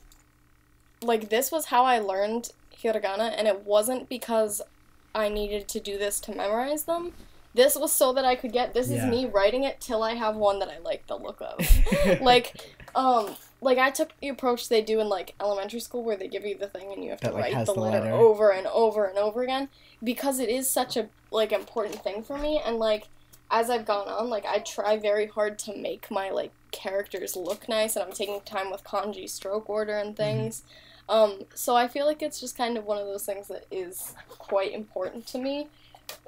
like 1.02 1.30
this 1.30 1.52
was 1.52 1.66
how 1.68 1.86
I 1.86 2.00
learned 2.00 2.52
hiragana, 2.84 3.34
and 3.38 3.48
it 3.48 3.66
wasn't 3.66 4.10
because 4.10 4.62
I 5.16 5.30
needed 5.30 5.68
to 5.70 5.80
do 5.80 5.98
this 5.98 6.20
to 6.22 6.36
memorize 6.36 6.84
them. 6.84 7.14
This 7.54 7.76
was 7.76 7.92
so 7.92 8.14
that 8.14 8.26
I 8.26 8.36
could 8.36 8.52
get. 8.52 8.74
This 8.74 8.90
Yeah. 8.90 8.98
is 8.98 9.06
me 9.06 9.26
writing 9.26 9.64
it 9.64 9.80
till 9.82 10.04
I 10.04 10.14
have 10.14 10.36
one 10.36 10.60
that 10.60 10.70
I 10.70 10.78
like 10.80 11.08
the 11.08 11.18
look 11.18 11.42
of. 11.42 12.22
like, 12.22 12.56
um, 12.94 13.36
like 13.62 13.80
I 13.80 13.90
took 13.90 14.10
the 14.22 14.28
approach 14.30 14.70
they 14.70 14.82
do 14.84 15.00
in 15.00 15.10
like 15.10 15.34
elementary 15.42 15.80
school 15.80 16.04
where 16.04 16.16
they 16.18 16.28
give 16.28 16.46
you 16.46 16.56
the 16.58 16.68
thing 16.68 16.92
and 16.94 17.04
you 17.04 17.10
have 17.10 17.20
to 17.22 17.28
That, 17.28 17.34
like, 17.34 17.54
write 17.56 17.66
the, 17.66 17.74
the 17.74 17.80
letter, 17.80 18.00
letter. 18.02 18.14
over 18.14 18.52
and 18.52 18.68
over 18.68 19.06
and 19.06 19.18
over 19.18 19.42
again 19.42 19.70
because 20.04 20.38
it 20.40 20.50
is 20.50 20.70
such 20.70 20.96
a 20.98 21.10
like 21.32 21.52
important 21.52 22.04
thing 22.04 22.22
for 22.22 22.38
me 22.38 22.62
and 22.64 22.78
like 22.78 23.08
as 23.50 23.72
I've 23.72 23.86
gone 23.86 24.08
on 24.08 24.30
like 24.30 24.46
I 24.46 24.60
try 24.60 24.98
very 24.98 25.26
hard 25.26 25.58
to 25.60 25.76
make 25.76 26.12
my 26.12 26.30
like 26.30 26.52
characters 26.72 27.36
look 27.36 27.68
nice 27.68 27.96
and 27.96 28.06
I'm 28.06 28.12
taking 28.14 28.42
time 28.42 28.70
with 28.70 28.84
kanji 28.84 29.28
stroke 29.28 29.68
order 29.70 29.98
and 29.98 30.16
things. 30.16 30.62
Um 31.10 31.46
so 31.54 31.76
I 31.76 31.88
feel 31.88 32.06
like 32.06 32.22
it's 32.22 32.40
just 32.40 32.58
kind 32.58 32.78
of 32.78 32.86
one 32.86 32.98
of 32.98 33.06
those 33.08 33.26
things 33.26 33.48
that 33.48 33.66
is 33.72 34.16
quite 34.28 34.74
important 34.74 35.26
to 35.28 35.38
me. 35.40 35.68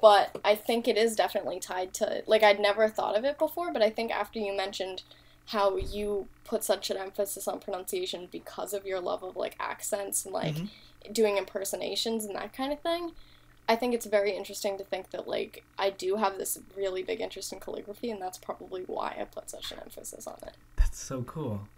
But 0.00 0.36
I 0.44 0.54
think 0.54 0.88
it 0.88 0.96
is 0.98 1.16
definitely 1.16 1.60
tied 1.60 1.94
to 1.94 2.22
like 2.26 2.42
I'd 2.42 2.60
never 2.60 2.88
thought 2.88 3.16
of 3.16 3.24
it 3.24 3.38
before, 3.38 3.72
but 3.72 3.82
I 3.82 3.90
think 3.90 4.10
after 4.10 4.38
you 4.38 4.56
mentioned 4.56 5.02
how 5.46 5.76
you 5.76 6.28
put 6.44 6.62
such 6.64 6.90
an 6.90 6.96
emphasis 6.96 7.48
on 7.48 7.58
pronunciation 7.60 8.28
because 8.30 8.72
of 8.72 8.86
your 8.86 9.00
love 9.00 9.22
of 9.24 9.36
like 9.36 9.56
accents 9.58 10.24
and 10.24 10.32
like 10.32 10.54
Mhm. 10.56 10.68
doing 11.12 11.36
impersonations 11.38 12.24
and 12.24 12.34
that 12.36 12.52
kind 12.52 12.72
of 12.72 12.80
thing. 12.80 13.12
I 13.68 13.76
think 13.76 13.94
it's 13.94 14.06
very 14.06 14.32
interesting 14.36 14.78
to 14.78 14.84
think 14.84 15.10
that 15.10 15.28
like 15.28 15.64
I 15.78 15.90
do 15.90 16.16
have 16.16 16.38
this 16.38 16.58
really 16.76 17.02
big 17.02 17.20
interest 17.20 17.52
in 17.52 17.60
calligraphy 17.60 18.10
and 18.10 18.20
that's 18.20 18.38
probably 18.38 18.82
why 18.82 19.16
I 19.20 19.24
put 19.24 19.50
such 19.50 19.70
an 19.72 19.78
emphasis 19.80 20.26
on 20.26 20.38
it. 20.46 20.56
That's 20.76 20.98
so 20.98 21.22
cool. 21.22 21.68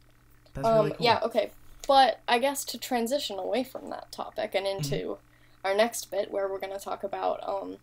That's 0.54 0.68
Um, 0.68 0.76
really 0.76 0.90
cool. 0.92 1.06
yeah, 1.06 1.20
okay. 1.22 1.50
But 1.86 2.20
I 2.28 2.38
guess 2.38 2.64
to 2.66 2.78
transition 2.78 3.38
away 3.38 3.64
from 3.64 3.90
that 3.90 4.12
topic 4.12 4.54
and 4.54 4.66
into 4.66 4.94
Mm-hmm. 4.94 5.66
our 5.66 5.74
next 5.74 6.10
bit 6.10 6.30
where 6.30 6.48
we're 6.48 6.58
going 6.58 6.72
to 6.72 6.78
talk 6.84 7.04
about 7.04 7.40
um 7.48 7.78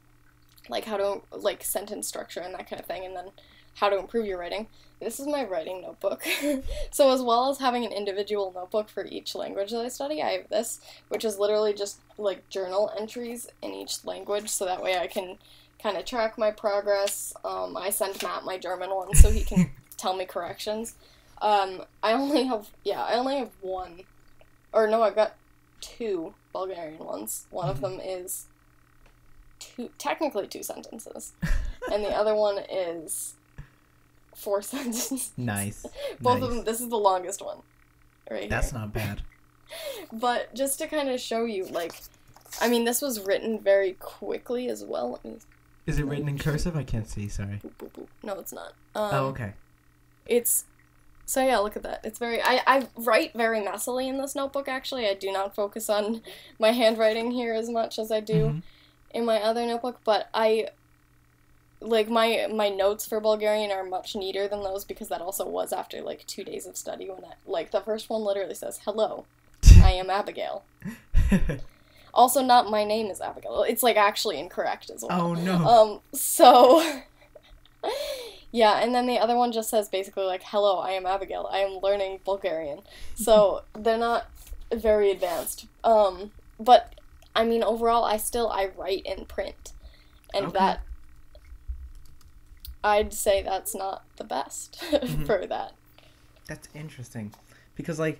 like 0.70 0.86
how 0.86 0.98
to 0.98 1.22
like 1.32 1.64
sentence 1.64 2.08
structure 2.08 2.42
and 2.42 2.54
that 2.54 2.70
kind 2.70 2.80
of 2.80 2.86
thing 2.86 3.06
and 3.06 3.16
then 3.16 3.32
how 3.76 3.90
to 3.90 3.98
improve 3.98 4.26
your 4.26 4.40
writing. 4.40 4.68
This 5.00 5.20
is 5.20 5.28
my 5.28 5.44
writing 5.46 5.82
notebook. 5.82 6.24
so 6.92 7.12
as 7.12 7.22
well 7.22 7.50
as 7.50 7.60
having 7.60 7.86
an 7.86 7.94
individual 7.94 8.52
notebook 8.54 8.90
for 8.90 9.06
each 9.06 9.36
language 9.36 9.72
that 9.72 9.80
I 9.86 9.88
study, 9.88 10.22
I 10.22 10.32
have 10.32 10.50
this 10.50 10.80
which 11.08 11.26
is 11.26 11.40
literally 11.40 11.74
just 11.74 12.00
like 12.18 12.50
journal 12.50 12.92
entries 13.00 13.48
in 13.62 13.74
each 13.74 14.04
language 14.06 14.50
so 14.50 14.66
that 14.66 14.84
way 14.84 14.98
I 14.98 15.08
can 15.08 15.38
kind 15.82 15.98
of 15.98 16.06
track 16.06 16.38
my 16.38 16.52
progress. 16.52 17.34
Um, 17.46 17.78
I 17.78 17.90
send 17.90 18.22
Matt 18.22 18.44
my 18.44 18.58
German 18.58 18.90
one 18.90 19.16
so 19.16 19.32
he 19.32 19.44
can 19.44 19.72
tell 19.98 20.16
me 20.16 20.26
corrections. 20.26 20.96
Um, 21.42 21.84
I 22.04 22.14
only 22.14 22.44
have 22.46 22.70
yeah, 22.84 23.04
I 23.04 23.14
only 23.14 23.38
have 23.38 23.52
one, 23.62 24.02
or 24.74 24.88
no, 24.88 25.02
I've 25.02 25.16
got 25.16 25.36
two 25.82 26.34
Bulgarian 26.54 27.00
ones. 27.00 27.48
One 27.50 27.70
of 27.70 27.82
them 27.82 28.00
is 28.04 28.46
two, 29.60 29.90
technically 29.98 30.48
two 30.48 30.64
sentences, 30.64 31.34
and 31.92 32.04
the 32.04 32.10
other 32.10 32.36
one 32.36 32.60
is 32.70 33.36
four 34.36 34.62
sentences. 34.64 35.32
nice. 35.38 35.86
Both 36.22 36.40
nice. 36.40 36.44
of 36.50 36.56
them. 36.56 36.66
This 36.66 36.82
is 36.82 36.90
the 36.90 36.98
longest 36.98 37.44
one, 37.44 37.60
right 38.30 38.50
That's 38.50 38.72
here. 38.72 38.80
not 38.80 38.94
bad. 38.94 39.22
But 40.12 40.54
just 40.56 40.80
to 40.80 40.88
kind 40.88 41.10
of 41.10 41.20
show 41.20 41.46
you, 41.46 41.66
like, 41.68 41.94
I 42.60 42.68
mean, 42.68 42.86
this 42.86 43.02
was 43.02 43.24
written 43.26 43.60
very 43.60 43.94
quickly 43.94 44.68
as 44.68 44.84
well. 44.84 45.12
Let 45.12 45.26
me 45.26 45.38
Is 45.86 46.00
it 46.00 46.06
written 46.06 46.28
in 46.28 46.40
cursive? 46.40 46.76
I 46.76 46.84
can't 46.84 47.08
see. 47.08 47.28
Sorry. 47.28 47.62
boop, 47.64 47.72
boop, 47.78 47.92
boop. 47.92 48.08
No, 48.24 48.34
it's 48.40 48.52
not. 48.52 48.74
Um, 48.96 49.10
oh, 49.14 49.26
okay. 49.28 49.54
It's 50.26 50.66
so 51.30 51.46
yeah. 51.46 51.58
Look 51.60 51.76
at 51.76 51.84
that. 51.84 52.02
It's 52.04 52.18
very. 52.20 52.42
I 52.42 52.62
I 52.66 52.88
write 52.96 53.34
very 53.34 53.60
messily 53.60 54.08
in 54.08 54.18
this 54.18 54.36
notebook. 54.36 54.68
Actually, 54.68 55.08
I 55.08 55.14
do 55.14 55.32
not 55.32 55.54
focus 55.56 55.90
on 55.90 56.22
my 56.60 56.72
handwriting 56.72 57.32
here 57.32 57.54
as 57.54 57.70
much 57.70 58.00
as 58.00 58.12
I 58.12 58.20
do 58.20 58.34
Mhm. 58.46 58.62
in 59.12 59.26
my 59.26 59.40
other 59.42 59.66
notebook. 59.66 60.00
But 60.04 60.28
I 60.34 60.70
like 61.82 62.10
my 62.10 62.48
my 62.54 62.70
notes 62.70 63.06
for 63.06 63.20
Bulgarian 63.22 63.72
are 63.72 63.84
much 63.84 64.16
neater 64.16 64.48
than 64.48 64.64
those 64.64 64.84
because 64.86 65.08
that 65.10 65.22
also 65.22 65.48
was 65.48 65.72
after 65.72 66.02
like 66.02 66.26
two 66.28 66.44
days 66.44 66.66
of 66.66 66.76
study. 66.76 67.10
When 67.10 67.24
I 67.24 67.34
like 67.46 67.72
the 67.72 67.82
first 67.82 68.10
one 68.10 68.24
literally 68.24 68.56
says 68.56 68.80
hello, 68.86 69.26
I 69.84 69.92
am 69.94 70.10
Abigail. 70.10 70.64
Also, 72.12 72.42
not 72.42 72.72
my 72.72 72.84
name 72.84 73.06
is 73.12 73.22
Abigail. 73.22 73.62
It's 73.70 73.84
like 73.84 73.96
actually 73.96 74.40
incorrect 74.40 74.90
as 74.90 75.04
well. 75.08 75.22
oh 75.22 75.34
no. 75.36 75.54
Um, 75.74 76.02
so 76.12 76.82
yeah, 78.52 78.80
and 78.82 78.94
then 78.96 79.06
the 79.08 79.20
other 79.20 79.36
one 79.36 79.52
just 79.52 79.70
says 79.70 79.90
basically 79.90 80.26
like, 80.26 80.44
"Hello, 80.44 80.80
I 80.80 80.92
am 80.92 81.06
Abigail. 81.06 81.48
I 81.52 81.60
am 81.60 81.80
learning 81.82 82.20
Bulgarian." 82.26 82.82
So 83.16 83.64
they're 83.74 83.98
not 83.98 84.28
very 84.74 85.12
advanced. 85.12 85.66
Um, 85.84 86.32
but 86.60 86.96
I 87.36 87.44
mean, 87.46 87.64
overall, 87.64 88.04
I 88.06 88.18
still 88.18 88.50
I 88.50 88.70
write 88.78 89.06
in 89.06 89.26
print, 89.26 89.74
and 90.34 90.48
Okay. 90.48 90.54
that 90.54 90.82
I'd 92.84 93.14
say 93.14 93.42
that's 93.44 93.76
not 93.76 94.04
the 94.18 94.24
best 94.24 94.80
Mhm. 94.92 95.26
for 95.26 95.46
that. 95.48 95.74
That's 96.48 96.68
interesting, 96.74 97.34
because 97.76 98.00
like, 98.00 98.20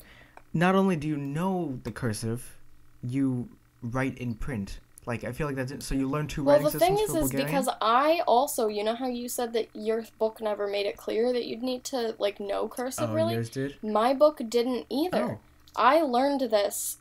not 0.54 0.76
only 0.76 0.96
do 0.96 1.08
you 1.08 1.18
know 1.18 1.80
the 1.84 1.92
cursive, 1.92 2.58
you 3.02 3.50
write 3.82 4.18
in 4.18 4.36
print. 4.36 4.80
Like 5.06 5.24
I 5.24 5.32
feel 5.32 5.48
like 5.48 5.56
that's 5.56 5.72
it. 5.72 5.82
so 5.84 5.96
you 5.96 6.08
learn 6.08 6.28
two 6.28 6.44
Well, 6.44 6.58
writing 6.58 6.72
the 6.72 6.80
thing 6.80 6.94
is, 6.96 7.10
is 7.10 7.16
Bulgarian. 7.16 7.48
because 7.48 7.70
I 7.82 8.22
also, 8.28 8.68
you 8.68 8.84
know 8.84 8.96
how 8.96 9.08
you 9.08 9.30
said 9.30 9.54
that 9.54 9.70
your 9.74 10.06
book 10.20 10.42
never 10.42 10.68
made 10.68 10.86
it 10.86 10.98
clear 10.98 11.34
that 11.34 11.46
you'd 11.46 11.64
need 11.64 11.84
to 11.86 12.16
like 12.20 12.40
know 12.40 12.68
cursive 12.68 13.10
oh, 13.10 13.14
really. 13.14 13.34
yours 13.36 13.50
did. 13.50 13.76
My 13.82 14.14
book 14.14 14.42
didn't 14.48 14.86
either. 14.90 15.24
Oh, 15.24 15.40
I 15.76 16.02
learned 16.02 16.42
this 16.42 16.98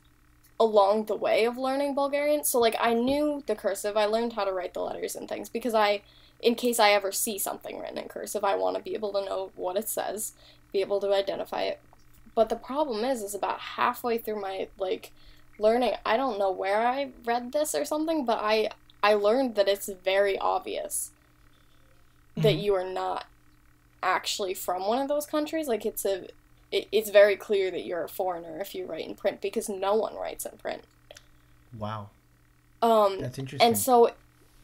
along 0.59 1.05
the 1.05 1.15
way 1.15 1.45
of 1.45 1.57
learning 1.57 1.95
Bulgarian. 1.95 2.43
So 2.43 2.59
like 2.59 2.75
I 2.79 2.93
knew 2.93 3.43
the 3.47 3.55
cursive. 3.55 3.95
I 3.95 4.05
learned 4.05 4.33
how 4.33 4.43
to 4.45 4.51
write 4.51 4.73
the 4.73 4.81
letters 4.81 5.15
and 5.15 5.27
things 5.27 5.49
because 5.49 5.73
I 5.73 6.01
in 6.41 6.55
case 6.55 6.79
I 6.79 6.91
ever 6.91 7.11
see 7.11 7.37
something 7.37 7.79
written 7.79 7.97
in 7.97 8.07
cursive, 8.07 8.43
I 8.43 8.55
want 8.55 8.77
to 8.77 8.81
be 8.83 8.93
able 8.93 9.11
to 9.13 9.25
know 9.25 9.51
what 9.55 9.75
it 9.77 9.89
says, 9.89 10.33
be 10.71 10.79
able 10.79 11.01
to 11.01 11.13
identify 11.13 11.63
it. 11.63 11.79
But 12.33 12.49
the 12.49 12.55
problem 12.55 13.03
is 13.03 13.21
is 13.21 13.35
about 13.35 13.59
halfway 13.59 14.17
through 14.17 14.41
my 14.41 14.67
like 14.77 15.11
learning, 15.59 15.93
I 16.05 16.17
don't 16.17 16.39
know 16.39 16.51
where 16.51 16.85
I 16.87 17.11
read 17.25 17.51
this 17.51 17.75
or 17.75 17.85
something, 17.85 18.25
but 18.25 18.39
I 18.41 18.69
I 19.03 19.13
learned 19.13 19.55
that 19.55 19.67
it's 19.69 19.87
very 19.89 20.37
obvious 20.37 21.11
that 22.35 22.55
Mhm. 22.55 22.61
you 22.61 22.75
are 22.75 22.83
not 22.89 23.25
actually 24.03 24.53
from 24.53 24.87
one 24.87 24.99
of 24.99 25.07
those 25.09 25.25
countries. 25.25 25.67
Like 25.67 25.85
it's 25.85 26.05
a 26.05 26.27
it, 26.71 26.87
it's 26.91 27.09
very 27.09 27.35
clear 27.35 27.71
that 27.71 27.85
you're 27.85 28.03
a 28.03 28.09
foreigner 28.09 28.59
if 28.61 28.75
you 28.75 28.85
write 28.85 29.07
in 29.07 29.15
print 29.15 29.41
because 29.41 29.69
no 29.69 29.95
one 29.95 30.15
writes 30.15 30.45
in 30.45 30.57
print. 30.57 30.83
wow, 31.77 32.09
Um, 32.81 33.19
that's 33.19 33.37
interesting. 33.39 33.67
and 33.67 33.77
so 33.77 34.15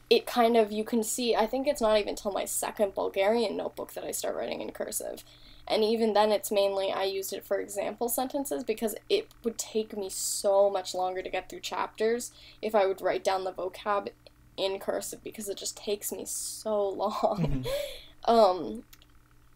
it 0.10 0.25
kind 0.25 0.58
of 0.58 0.71
you 0.71 0.84
can 0.84 1.03
see. 1.03 1.36
I 1.36 1.47
think 1.47 1.67
it's 1.67 1.81
not 1.81 1.99
even 1.99 2.15
till 2.15 2.31
my 2.31 2.45
second 2.45 2.93
Bulgarian 2.95 3.58
notebook 3.58 3.93
that 3.93 4.03
I 4.03 4.12
start 4.12 4.36
writing 4.36 4.62
in 4.62 4.71
cursive, 4.71 5.23
and 5.67 5.84
even 5.84 6.13
then, 6.13 6.32
it's 6.32 6.51
mainly 6.51 6.91
I 6.91 7.04
used 7.04 7.34
it 7.34 7.45
for 7.45 7.60
example 7.60 8.10
sentences 8.10 8.63
because 8.63 8.95
it 9.10 9.30
would 9.43 9.58
take 9.58 9.97
me 9.97 10.10
so 10.10 10.69
much 10.69 10.93
longer 10.93 11.21
to 11.21 11.30
get 11.30 11.49
through 11.49 11.62
chapters 11.62 12.32
if 12.62 12.75
I 12.75 12.86
would 12.86 13.01
write 13.01 13.23
down 13.23 13.43
the 13.43 13.51
vocab 13.54 14.10
in 14.58 14.80
cursive 14.80 15.23
because 15.23 15.49
it 15.49 15.58
just 15.58 15.75
takes 15.75 16.12
me 16.12 16.23
so 16.25 16.88
long. 17.04 17.65
Mhm. 17.65 18.32
um 18.32 18.84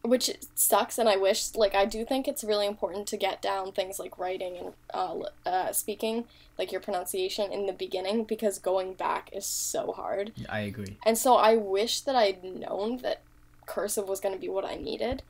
which 0.02 0.32
sucks 0.56 0.98
and 0.98 1.10
i 1.10 1.18
wish 1.18 1.54
like 1.56 1.76
i 1.76 1.84
do 1.86 2.06
think 2.06 2.26
it's 2.26 2.42
really 2.44 2.66
important 2.66 3.06
to 3.06 3.18
get 3.18 3.42
down 3.42 3.70
things 3.74 4.00
like 4.00 4.18
writing 4.18 4.56
and 4.58 4.74
uh, 4.94 5.18
uh, 5.46 5.74
speaking 5.74 6.24
like 6.58 6.72
your 6.72 6.80
pronunciation 6.80 7.52
in 7.52 7.66
the 7.66 7.74
beginning 7.74 8.24
because 8.24 8.60
going 8.60 8.94
back 8.94 9.30
is 9.34 9.46
so 9.46 9.92
hard 9.92 10.32
I 10.48 10.62
agree. 10.62 10.96
and 11.06 11.18
so 11.18 11.36
i 11.36 11.56
wish 11.58 12.00
that 12.02 12.16
i'd 12.16 12.42
known 12.46 12.98
that 13.00 13.22
cursive 13.66 14.08
was 14.08 14.22
going 14.22 14.34
to 14.34 14.40
be 14.40 14.48
what 14.48 14.64
i 14.64 14.76
needed 14.76 15.22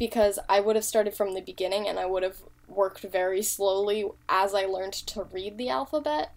because 0.00 0.40
i 0.48 0.58
would 0.58 0.74
have 0.74 0.84
started 0.84 1.14
from 1.14 1.34
the 1.34 1.40
beginning 1.40 1.86
and 1.86 2.00
i 2.00 2.06
would 2.06 2.24
have 2.24 2.38
worked 2.66 3.02
very 3.02 3.42
slowly 3.42 4.04
as 4.28 4.52
i 4.52 4.64
learned 4.64 4.92
to 4.92 5.22
read 5.32 5.56
the 5.56 5.68
alphabet 5.68 6.32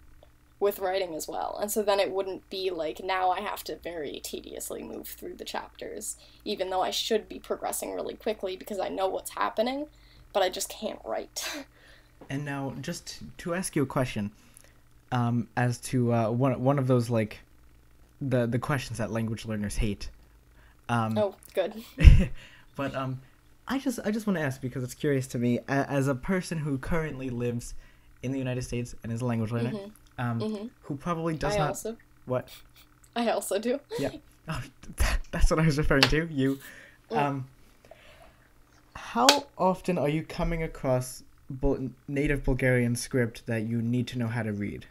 with 0.64 0.78
writing 0.78 1.14
as 1.14 1.28
well. 1.28 1.58
And 1.60 1.70
so 1.70 1.82
then 1.82 2.00
it 2.00 2.10
wouldn't 2.10 2.48
be 2.48 2.70
like 2.70 3.00
now 3.04 3.30
I 3.30 3.40
have 3.40 3.62
to 3.64 3.76
very 3.76 4.20
tediously 4.24 4.82
move 4.82 5.06
through 5.06 5.34
the 5.34 5.44
chapters, 5.44 6.16
even 6.44 6.70
though 6.70 6.80
I 6.80 6.90
should 6.90 7.28
be 7.28 7.38
progressing 7.38 7.92
really 7.92 8.14
quickly 8.14 8.56
because 8.56 8.78
I 8.78 8.88
know 8.88 9.06
what's 9.06 9.30
happening, 9.30 9.86
but 10.32 10.42
I 10.42 10.48
just 10.48 10.68
can't 10.68 11.00
write. 11.04 11.64
And 12.30 12.46
now, 12.46 12.72
just 12.80 13.18
to 13.38 13.54
ask 13.54 13.76
you 13.76 13.82
a 13.82 13.86
question, 13.86 14.30
um, 15.12 15.46
as 15.58 15.76
to 15.78 16.10
uh, 16.10 16.30
one 16.30 16.58
one 16.62 16.78
of 16.78 16.86
those 16.86 17.10
like 17.10 17.40
the 18.18 18.46
the 18.46 18.58
questions 18.58 18.96
that 18.96 19.10
language 19.10 19.44
learners 19.44 19.76
hate. 19.76 20.08
Um, 20.88 21.18
oh, 21.18 21.34
good. 21.52 21.74
but 22.76 22.94
um, 22.94 23.20
I 23.66 23.78
just 23.78 23.98
I 24.04 24.10
just 24.10 24.26
want 24.26 24.38
to 24.38 24.42
ask 24.44 24.60
because 24.60 24.82
it's 24.84 24.94
curious 24.94 25.26
to 25.28 25.38
me 25.38 25.60
as 25.68 26.06
a 26.08 26.14
person 26.14 26.58
who 26.58 26.76
currently 26.78 27.30
lives 27.30 27.74
in 28.22 28.32
the 28.32 28.38
United 28.38 28.62
States 28.62 28.94
and 29.02 29.12
is 29.12 29.20
a 29.22 29.24
language 29.26 29.52
learner, 29.52 29.70
Mhm. 29.72 29.90
um, 30.18 30.40
Mhm. 30.40 30.70
who 30.82 30.96
probably 30.96 31.34
does 31.36 31.54
I 31.54 31.58
not 31.58 31.68
also 31.68 31.96
what 32.26 32.48
I 33.16 33.28
also 33.30 33.58
do. 33.58 33.80
Oh, 34.46 34.62
that, 34.96 35.20
that's 35.30 35.50
what 35.50 35.58
I 35.58 35.64
was 35.64 35.78
referring 35.78 36.02
to. 36.02 36.28
You. 36.30 36.58
Mm. 37.10 37.16
Um, 37.16 37.46
how 38.94 39.26
often 39.56 39.96
are 39.96 40.08
you 40.10 40.22
coming 40.22 40.62
across 40.62 41.22
Bul- 41.48 41.88
native 42.08 42.44
Bulgarian 42.44 42.94
script 42.96 43.46
that 43.46 43.62
you 43.62 43.80
need 43.80 44.06
to 44.08 44.18
know 44.18 44.26
how 44.28 44.42
to 44.42 44.52
read? 44.52 44.84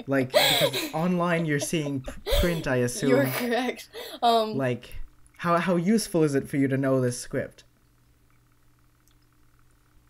Like 0.07 0.33
because 0.33 0.92
online 0.94 1.46
you're 1.46 1.61
seeing 1.61 2.05
print, 2.40 2.66
I 2.66 2.76
assume. 2.76 3.11
You're 3.11 3.26
correct. 3.26 3.88
Um 4.22 4.57
Like, 4.57 4.94
how 5.42 5.59
how 5.59 5.74
useful 5.74 6.22
is 6.22 6.37
it 6.37 6.48
for 6.48 6.57
you 6.57 6.68
to 6.68 6.76
know 6.76 7.00
this 7.00 7.18
script? 7.18 7.64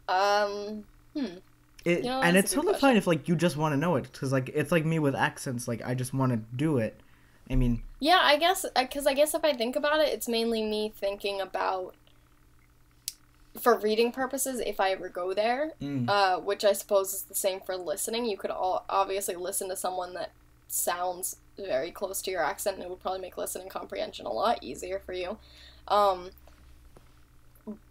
Um, 0.06 0.84
hmm. 1.16 1.38
It, 1.86 2.00
You 2.00 2.10
know, 2.10 2.20
and 2.20 2.36
it's 2.36 2.52
totally 2.52 2.78
fine 2.78 2.96
if 2.96 3.06
like 3.06 3.28
you 3.28 3.34
just 3.34 3.56
want 3.56 3.72
to 3.72 3.78
know 3.78 3.96
it 3.96 4.12
because 4.12 4.30
like 4.30 4.50
it's 4.54 4.70
like 4.70 4.84
me 4.84 4.98
with 4.98 5.16
accents 5.16 5.66
like 5.66 5.82
i 5.84 5.94
just 5.94 6.14
want 6.14 6.30
to 6.30 6.36
do 6.54 6.78
it 6.78 7.00
i 7.50 7.56
mean 7.56 7.82
Yeah, 7.98 8.18
I 8.20 8.36
guess 8.36 8.66
because 8.76 9.06
I 9.06 9.14
guess 9.14 9.32
if 9.32 9.44
I 9.44 9.52
think 9.52 9.76
about 9.76 10.00
it, 10.00 10.08
it's 10.08 10.26
mainly 10.28 10.60
me 10.64 10.92
thinking 10.94 11.40
about 11.40 11.94
for 13.60 13.78
reading 13.78 14.10
purposes 14.10 14.58
if 14.58 14.80
I 14.80 14.90
ever 14.90 15.08
go 15.08 15.32
there, 15.32 15.70
mm, 15.80 16.08
uh, 16.08 16.40
which 16.40 16.64
I 16.64 16.72
suppose 16.72 17.14
is 17.14 17.22
the 17.22 17.36
same 17.36 17.60
for 17.60 17.76
listening. 17.76 18.24
You 18.24 18.36
could 18.36 18.50
all 18.50 18.84
obviously 18.88 19.36
listen 19.36 19.68
to 19.68 19.76
someone 19.76 20.14
that 20.14 20.32
sounds 20.72 21.36
very 21.58 21.90
close 21.92 22.22
to 22.22 22.30
your 22.30 22.42
accent, 22.42 22.76
and 22.76 22.84
it 22.84 22.90
would 22.90 23.00
probably 23.00 23.20
make 23.20 23.36
listening 23.36 23.68
comprehension 23.68 24.26
a 24.26 24.32
lot 24.32 24.58
easier 24.62 24.98
for 25.00 25.12
you. 25.12 25.38
Um, 25.88 26.30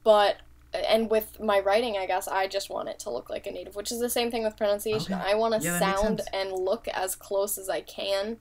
but 0.03 0.37
and 0.73 1.09
with 1.09 1.37
my 1.39 1.59
writing, 1.59 1.97
I 1.97 2.05
guess 2.05 2.27
I 2.27 2.47
just 2.47 2.69
want 2.69 2.87
it 2.89 2.97
to 2.99 3.09
look 3.09 3.29
like 3.29 3.45
a 3.45 3.51
native, 3.51 3.75
which 3.75 3.91
is 3.91 3.99
the 3.99 4.09
same 4.09 4.31
thing 4.31 4.43
with 4.43 4.55
pronunciation. 4.57 5.13
Okay. 5.13 5.21
I 5.21 5.35
want 5.35 5.53
to 5.53 5.59
Yeah, 5.59 5.79
sound 5.79 6.21
and 6.31 6.51
look 6.53 6.87
as 6.93 7.15
close 7.15 7.57
as 7.57 7.67
I 7.69 7.81
can. 7.81 8.39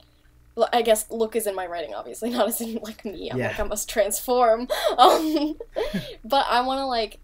I 0.72 0.82
guess 0.82 1.10
look 1.10 1.36
is 1.36 1.46
in 1.46 1.54
my 1.56 1.66
writing, 1.66 1.94
obviously, 1.94 2.30
not 2.32 2.48
as 2.48 2.60
in 2.60 2.74
like 2.82 3.04
me. 3.04 3.30
I'm 3.30 3.38
Yeah. 3.38 3.46
like 3.46 3.58
I 3.60 3.64
must 3.64 3.88
transform. 3.90 4.68
Um, 4.98 5.56
but 6.24 6.46
I 6.48 6.62
want 6.62 6.78
to 6.80 6.86
like 6.86 7.20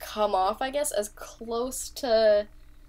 come 0.00 0.34
off, 0.34 0.62
I 0.62 0.70
guess, 0.70 0.92
as 0.92 1.08
close 1.10 1.90
to 1.92 2.48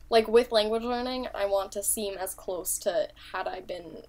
like 0.10 0.28
with 0.28 0.52
language 0.52 0.84
learning. 0.84 1.28
I 1.34 1.46
want 1.46 1.72
to 1.74 1.84
seem 1.84 2.18
as 2.18 2.34
close 2.36 2.78
to 2.80 3.10
had 3.34 3.48
I 3.48 3.62
been 3.62 4.04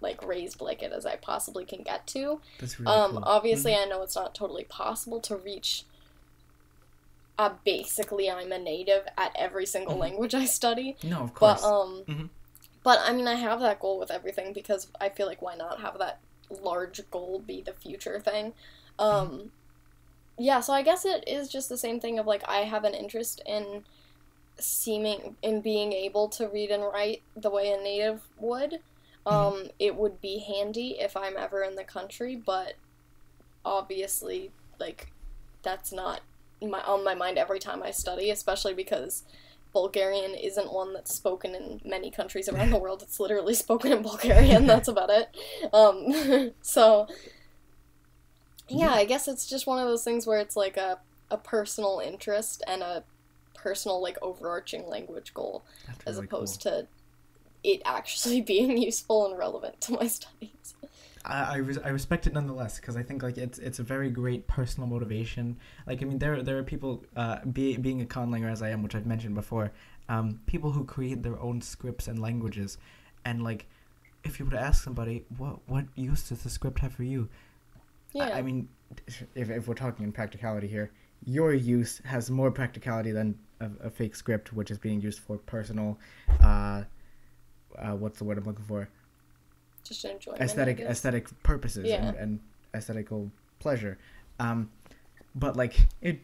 like 0.00 0.24
raised 0.24 0.60
like 0.60 0.82
it 0.82 0.92
as 0.92 1.04
I 1.04 1.16
possibly 1.16 1.64
can 1.64 1.82
get 1.82 2.06
to. 2.08 2.40
that's 2.60 2.78
really 2.78 2.92
Um, 2.92 3.10
cool. 3.12 3.22
obviously, 3.24 3.74
I 3.74 3.84
know 3.84 4.02
it's 4.02 4.14
not 4.16 4.34
totally 4.34 4.64
possible 4.64 5.20
to 5.20 5.36
reach. 5.36 5.84
Uh, 7.38 7.50
basically, 7.64 8.30
I'm 8.30 8.50
a 8.52 8.58
native 8.58 9.06
at 9.16 9.32
every 9.36 9.64
single 9.66 9.94
Mhm. 9.96 10.00
language 10.00 10.34
I 10.34 10.44
study, 10.44 10.96
no 11.04 11.20
of 11.20 11.34
course 11.34 11.62
but 11.62 11.68
um, 11.68 12.04
Mhm. 12.04 12.30
but 12.82 12.98
I 13.00 13.12
mean, 13.12 13.28
I 13.28 13.34
have 13.34 13.60
that 13.60 13.78
goal 13.80 13.98
with 13.98 14.10
everything 14.10 14.52
because 14.52 14.88
I 15.00 15.08
feel 15.08 15.26
like 15.26 15.40
why 15.42 15.54
not 15.54 15.80
have 15.80 15.98
that 15.98 16.18
large 16.50 17.08
goal 17.10 17.38
be 17.40 17.60
the 17.60 17.72
future 17.74 18.18
thing. 18.20 18.54
Um, 18.98 19.52
yeah, 20.36 20.60
so 20.60 20.72
I 20.72 20.82
guess 20.82 21.04
it 21.04 21.22
is 21.28 21.48
just 21.48 21.68
the 21.68 21.76
same 21.78 22.00
thing 22.00 22.18
of 22.18 22.26
like 22.26 22.42
I 22.48 22.58
have 22.58 22.84
an 22.84 22.94
interest 22.94 23.40
in 23.46 23.84
seeming 24.58 25.36
in 25.42 25.60
being 25.60 25.92
able 25.92 26.28
to 26.30 26.48
read 26.48 26.70
and 26.70 26.82
write 26.82 27.22
the 27.36 27.50
way 27.50 27.70
a 27.72 27.76
native 27.82 28.22
would. 28.38 28.80
Um, 29.26 29.68
it 29.78 29.96
would 29.96 30.20
be 30.20 30.38
handy 30.38 30.96
if 30.98 31.16
I'm 31.16 31.36
ever 31.36 31.62
in 31.62 31.76
the 31.76 31.84
country, 31.84 32.34
but 32.36 32.74
obviously, 33.64 34.52
like, 34.78 35.12
that's 35.62 35.92
not 35.92 36.22
my, 36.62 36.80
on 36.82 37.04
my 37.04 37.14
mind 37.14 37.38
every 37.38 37.58
time 37.58 37.82
I 37.82 37.90
study, 37.90 38.30
especially 38.30 38.74
because 38.74 39.24
Bulgarian 39.72 40.34
isn't 40.34 40.72
one 40.72 40.94
that's 40.94 41.14
spoken 41.14 41.54
in 41.54 41.80
many 41.84 42.10
countries 42.10 42.48
around 42.48 42.70
the 42.70 42.78
world. 42.78 43.02
It's 43.02 43.20
literally 43.20 43.54
spoken 43.66 43.92
in 43.92 44.02
Bulgarian. 44.02 44.66
That's 44.68 44.88
about 44.88 45.10
it. 45.10 45.28
Um, 45.74 46.52
so, 46.62 47.06
yeah, 48.68 48.90
Yeah. 48.90 48.92
I 48.94 49.04
guess 49.04 49.28
it's 49.28 49.46
just 49.46 49.66
one 49.66 49.78
of 49.78 49.88
those 49.88 50.04
things 50.04 50.26
where 50.26 50.38
it's 50.40 50.56
like 50.56 50.76
a, 50.76 50.98
a 51.30 51.36
personal 51.38 52.00
interest 52.04 52.62
and 52.66 52.82
a 52.82 53.04
personal, 53.58 54.00
like, 54.00 54.16
overarching 54.22 54.88
language 54.88 55.34
goal 55.34 55.64
That's 55.86 56.04
as 56.06 56.16
really 56.16 56.26
opposed 56.26 56.62
cool. 56.62 56.72
to 56.72 56.88
it 57.64 57.82
actually 57.84 58.40
being 58.54 58.76
useful 58.78 59.26
and 59.26 59.38
relevant 59.38 59.80
to 59.82 59.92
my 59.92 60.06
studies. 60.06 60.74
I, 61.24 61.54
I, 61.54 61.56
res- 61.56 61.78
I 61.78 61.88
respect 61.88 62.26
it 62.26 62.32
nonetheless 62.32 62.80
because 62.80 62.96
I 62.96 63.02
think 63.02 63.22
like 63.22 63.36
it's 63.36 63.58
it's 63.58 63.78
a 63.78 63.82
very 63.82 64.10
great 64.10 64.46
personal 64.46 64.88
motivation. 64.88 65.56
Like 65.86 66.02
I 66.02 66.06
mean, 66.06 66.18
there 66.18 66.42
there 66.42 66.58
are 66.58 66.62
people, 66.62 67.04
uh, 67.16 67.44
be, 67.44 67.76
being 67.76 68.00
a 68.00 68.04
conlanger 68.04 68.50
as 68.50 68.62
I 68.62 68.70
am, 68.70 68.82
which 68.82 68.94
I've 68.94 69.06
mentioned 69.06 69.34
before, 69.34 69.72
um, 70.08 70.40
people 70.46 70.70
who 70.70 70.84
create 70.84 71.22
their 71.22 71.38
own 71.40 71.60
scripts 71.60 72.08
and 72.08 72.20
languages, 72.20 72.78
and 73.24 73.42
like, 73.42 73.66
if 74.24 74.38
you 74.38 74.44
were 74.46 74.52
to 74.52 74.60
ask 74.60 74.82
somebody, 74.82 75.24
what 75.36 75.58
what 75.66 75.84
use 75.96 76.28
does 76.28 76.42
the 76.42 76.50
script 76.50 76.78
have 76.80 76.92
for 76.92 77.02
you? 77.02 77.28
Yeah. 78.12 78.24
I, 78.24 78.38
I 78.38 78.42
mean, 78.42 78.68
if 79.34 79.50
if 79.50 79.68
we're 79.68 79.74
talking 79.74 80.04
in 80.04 80.12
practicality 80.12 80.68
here, 80.68 80.90
your 81.26 81.52
use 81.52 82.00
has 82.04 82.30
more 82.30 82.50
practicality 82.50 83.10
than 83.10 83.38
a, 83.60 83.70
a 83.86 83.90
fake 83.90 84.14
script, 84.16 84.52
which 84.52 84.70
is 84.70 84.78
being 84.78 85.00
used 85.00 85.18
for 85.20 85.38
personal, 85.38 85.98
uh, 86.42 86.82
uh, 87.78 87.90
what's 87.92 88.18
the 88.18 88.24
word 88.24 88.38
I'm 88.38 88.44
looking 88.44 88.64
for? 88.64 88.88
just 89.84 90.04
enjoyment. 90.04 90.42
Aesthetic 90.42 90.80
aesthetic 90.80 91.42
purposes 91.42 91.86
Yeah. 91.86 92.08
and, 92.08 92.16
and 92.18 92.40
aesthetical 92.74 93.30
pleasure 93.58 93.96
um 94.38 94.70
but 95.34 95.56
like 95.56 95.86
it 96.02 96.20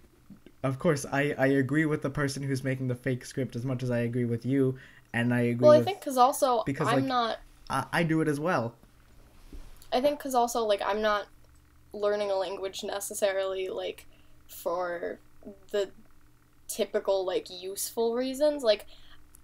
of 0.62 0.78
course 0.78 1.06
i 1.10 1.34
i 1.38 1.46
agree 1.46 1.86
with 1.86 2.02
the 2.02 2.10
person 2.10 2.42
who's 2.42 2.62
making 2.62 2.88
the 2.88 2.94
fake 2.94 3.24
script 3.24 3.56
as 3.56 3.64
much 3.64 3.82
as 3.82 3.90
i 3.90 4.00
agree 4.00 4.26
with 4.26 4.44
you 4.44 4.76
and 5.14 5.32
i 5.32 5.40
agree 5.40 5.64
Well, 5.64 5.72
I 5.72 5.78
with 5.78 5.86
think 5.86 6.00
because 6.00 6.18
also 6.18 6.62
because, 6.66 6.86
I'm 6.88 6.96
like- 6.96 7.04
not. 7.06 7.38
I, 7.70 7.86
I 7.92 8.02
do 8.02 8.20
it 8.20 8.28
as 8.28 8.38
well 8.38 8.74
I 9.90 10.02
think 10.02 10.18
because 10.18 10.34
also 10.34 10.64
like 10.64 10.82
I'm 10.84 11.00
not 11.00 11.26
learning 11.94 12.30
a 12.30 12.34
language 12.34 12.84
necessarily 12.84 13.68
like 13.70 14.04
for 14.46 15.18
the 15.70 15.90
typical 16.74 17.24
like 17.24 17.46
useful 17.50 18.14
reasons. 18.14 18.62
Like 18.62 18.86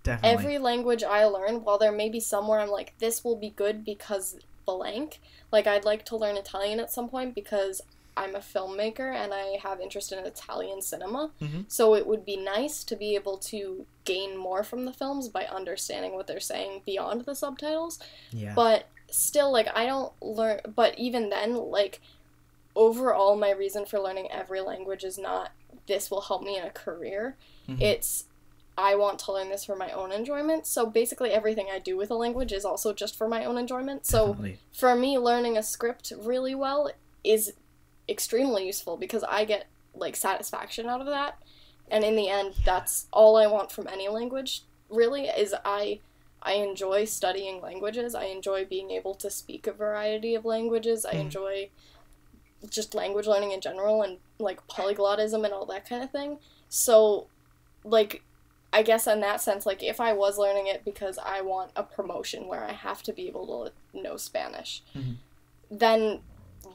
definitely 0.03 0.31
every 0.39 0.59
language 0.59 1.03
I 1.05 1.25
learn, 1.27 1.63
while 1.65 1.79
there 1.79 1.93
may 1.93 2.09
be 2.09 2.21
somewhere 2.21 2.61
I'm 2.61 2.71
like 2.71 2.95
this 2.99 3.23
will 3.25 3.37
be 3.37 3.51
good 3.51 3.85
because 3.85 4.39
blank. 4.67 5.21
Like 5.53 5.67
I'd 5.67 5.85
like 5.85 6.05
to 6.07 6.17
learn 6.17 6.37
Italian 6.37 6.81
at 6.81 6.91
some 6.91 7.09
point 7.09 7.35
because 7.35 7.81
I'm 8.17 8.35
a 8.35 8.41
filmmaker 8.41 9.15
and 9.15 9.33
I 9.33 9.59
have 9.63 9.81
interest 9.81 10.13
in 10.13 10.19
Italian 10.27 10.83
cinema. 10.83 11.31
Mhm. 11.41 11.65
So 11.69 11.95
it 11.95 12.07
would 12.07 12.25
be 12.25 12.37
nice 12.37 12.85
to 12.85 12.97
be 12.97 13.15
able 13.15 13.39
to 13.53 13.87
gain 14.05 14.37
more 14.37 14.63
from 14.65 14.85
the 14.85 14.93
films 14.93 15.29
by 15.29 15.45
understanding 15.47 16.15
what 16.15 16.27
they're 16.27 16.41
saying 16.41 16.83
beyond 16.85 17.23
the 17.25 17.35
subtitles. 17.35 17.99
yeah 18.33 18.53
But 18.55 18.89
still, 19.11 19.51
like, 19.53 19.69
I 19.75 19.87
don't 19.87 20.13
learn. 20.21 20.61
But 20.75 20.99
even 20.99 21.31
then, 21.31 21.55
like, 21.55 22.01
overall, 22.77 23.37
my 23.37 23.51
reason 23.51 23.85
for 23.87 23.99
learning 24.01 24.31
every 24.31 24.61
language 24.61 25.05
is 25.05 25.19
not 25.19 25.53
this 25.91 26.11
will 26.11 26.23
help 26.23 26.43
me 26.43 26.57
in 26.57 26.65
a 26.65 26.71
career. 26.71 27.37
Mhm. 27.69 27.81
It's 27.83 28.25
I 28.79 28.95
want 28.95 29.19
to 29.19 29.33
learn 29.33 29.51
this 29.51 29.65
for 29.65 29.77
my 29.77 29.91
own 29.91 30.11
enjoyment. 30.13 30.67
So 30.67 30.87
basically, 30.87 31.31
everything 31.33 31.67
I 31.71 31.79
do 31.81 31.99
with 31.99 32.11
a 32.11 32.15
language 32.15 32.51
is 32.53 32.65
also 32.65 32.95
just 32.95 33.15
for 33.17 33.29
my 33.29 33.45
own 33.45 33.59
enjoyment. 33.59 34.07
So 34.07 34.29
Definitely. 34.29 34.59
for 34.73 34.95
me, 34.95 35.19
learning 35.19 35.59
a 35.59 35.63
script 35.63 36.13
really 36.17 36.55
well 36.55 36.91
is 37.23 37.53
extremely 38.09 38.65
useful 38.67 38.97
because 38.97 39.23
I 39.25 39.45
get 39.45 39.67
like 39.95 40.17
satisfaction 40.17 40.87
out 40.87 41.01
of 41.01 41.09
that. 41.09 41.37
And 41.91 42.05
in 42.05 42.15
the 42.17 42.29
end, 42.29 42.55
that's 42.65 43.07
all 43.13 43.37
I 43.37 43.47
want 43.49 43.71
from 43.73 43.87
any 43.89 44.09
language. 44.09 44.63
Really, 44.89 45.27
is 45.27 45.55
I 45.65 46.01
I 46.43 46.53
enjoy 46.55 47.05
studying 47.05 47.61
languages. 47.61 48.15
I 48.15 48.25
enjoy 48.27 48.65
being 48.65 48.93
able 48.93 49.15
to 49.17 49.29
speak 49.29 49.67
a 49.67 49.73
variety 49.73 50.35
of 50.35 50.47
languages. 50.47 51.05
I 51.05 51.15
Mhm. 51.17 51.21
enjoy 51.27 51.71
just 52.69 52.95
language 52.95 53.27
learning 53.27 53.53
in 53.53 53.61
general 53.61 54.03
and 54.03 54.19
like 54.39 54.67
polyglottism 54.69 55.45
and 55.45 55.53
all 55.53 55.67
that 55.67 55.89
kind 55.89 56.03
of 56.03 56.11
thing. 56.11 56.39
So, 56.69 57.27
like, 57.85 58.23
I 58.73 58.83
guess 58.83 59.07
in 59.07 59.21
that 59.21 59.41
sense, 59.41 59.67
like, 59.67 59.83
if 59.83 60.01
I 60.01 60.13
was 60.13 60.39
learning 60.39 60.67
it 60.69 60.85
because 60.85 61.19
I 61.19 61.41
want 61.41 61.73
a 61.75 61.83
promotion 61.83 62.47
where 62.47 62.65
I 62.65 62.73
have 62.73 63.03
to 63.05 63.13
be 63.13 63.27
able 63.27 63.73
to 63.93 63.99
know 64.01 64.17
Spanish, 64.17 64.83
Mhm. 64.95 65.17
then 65.71 66.21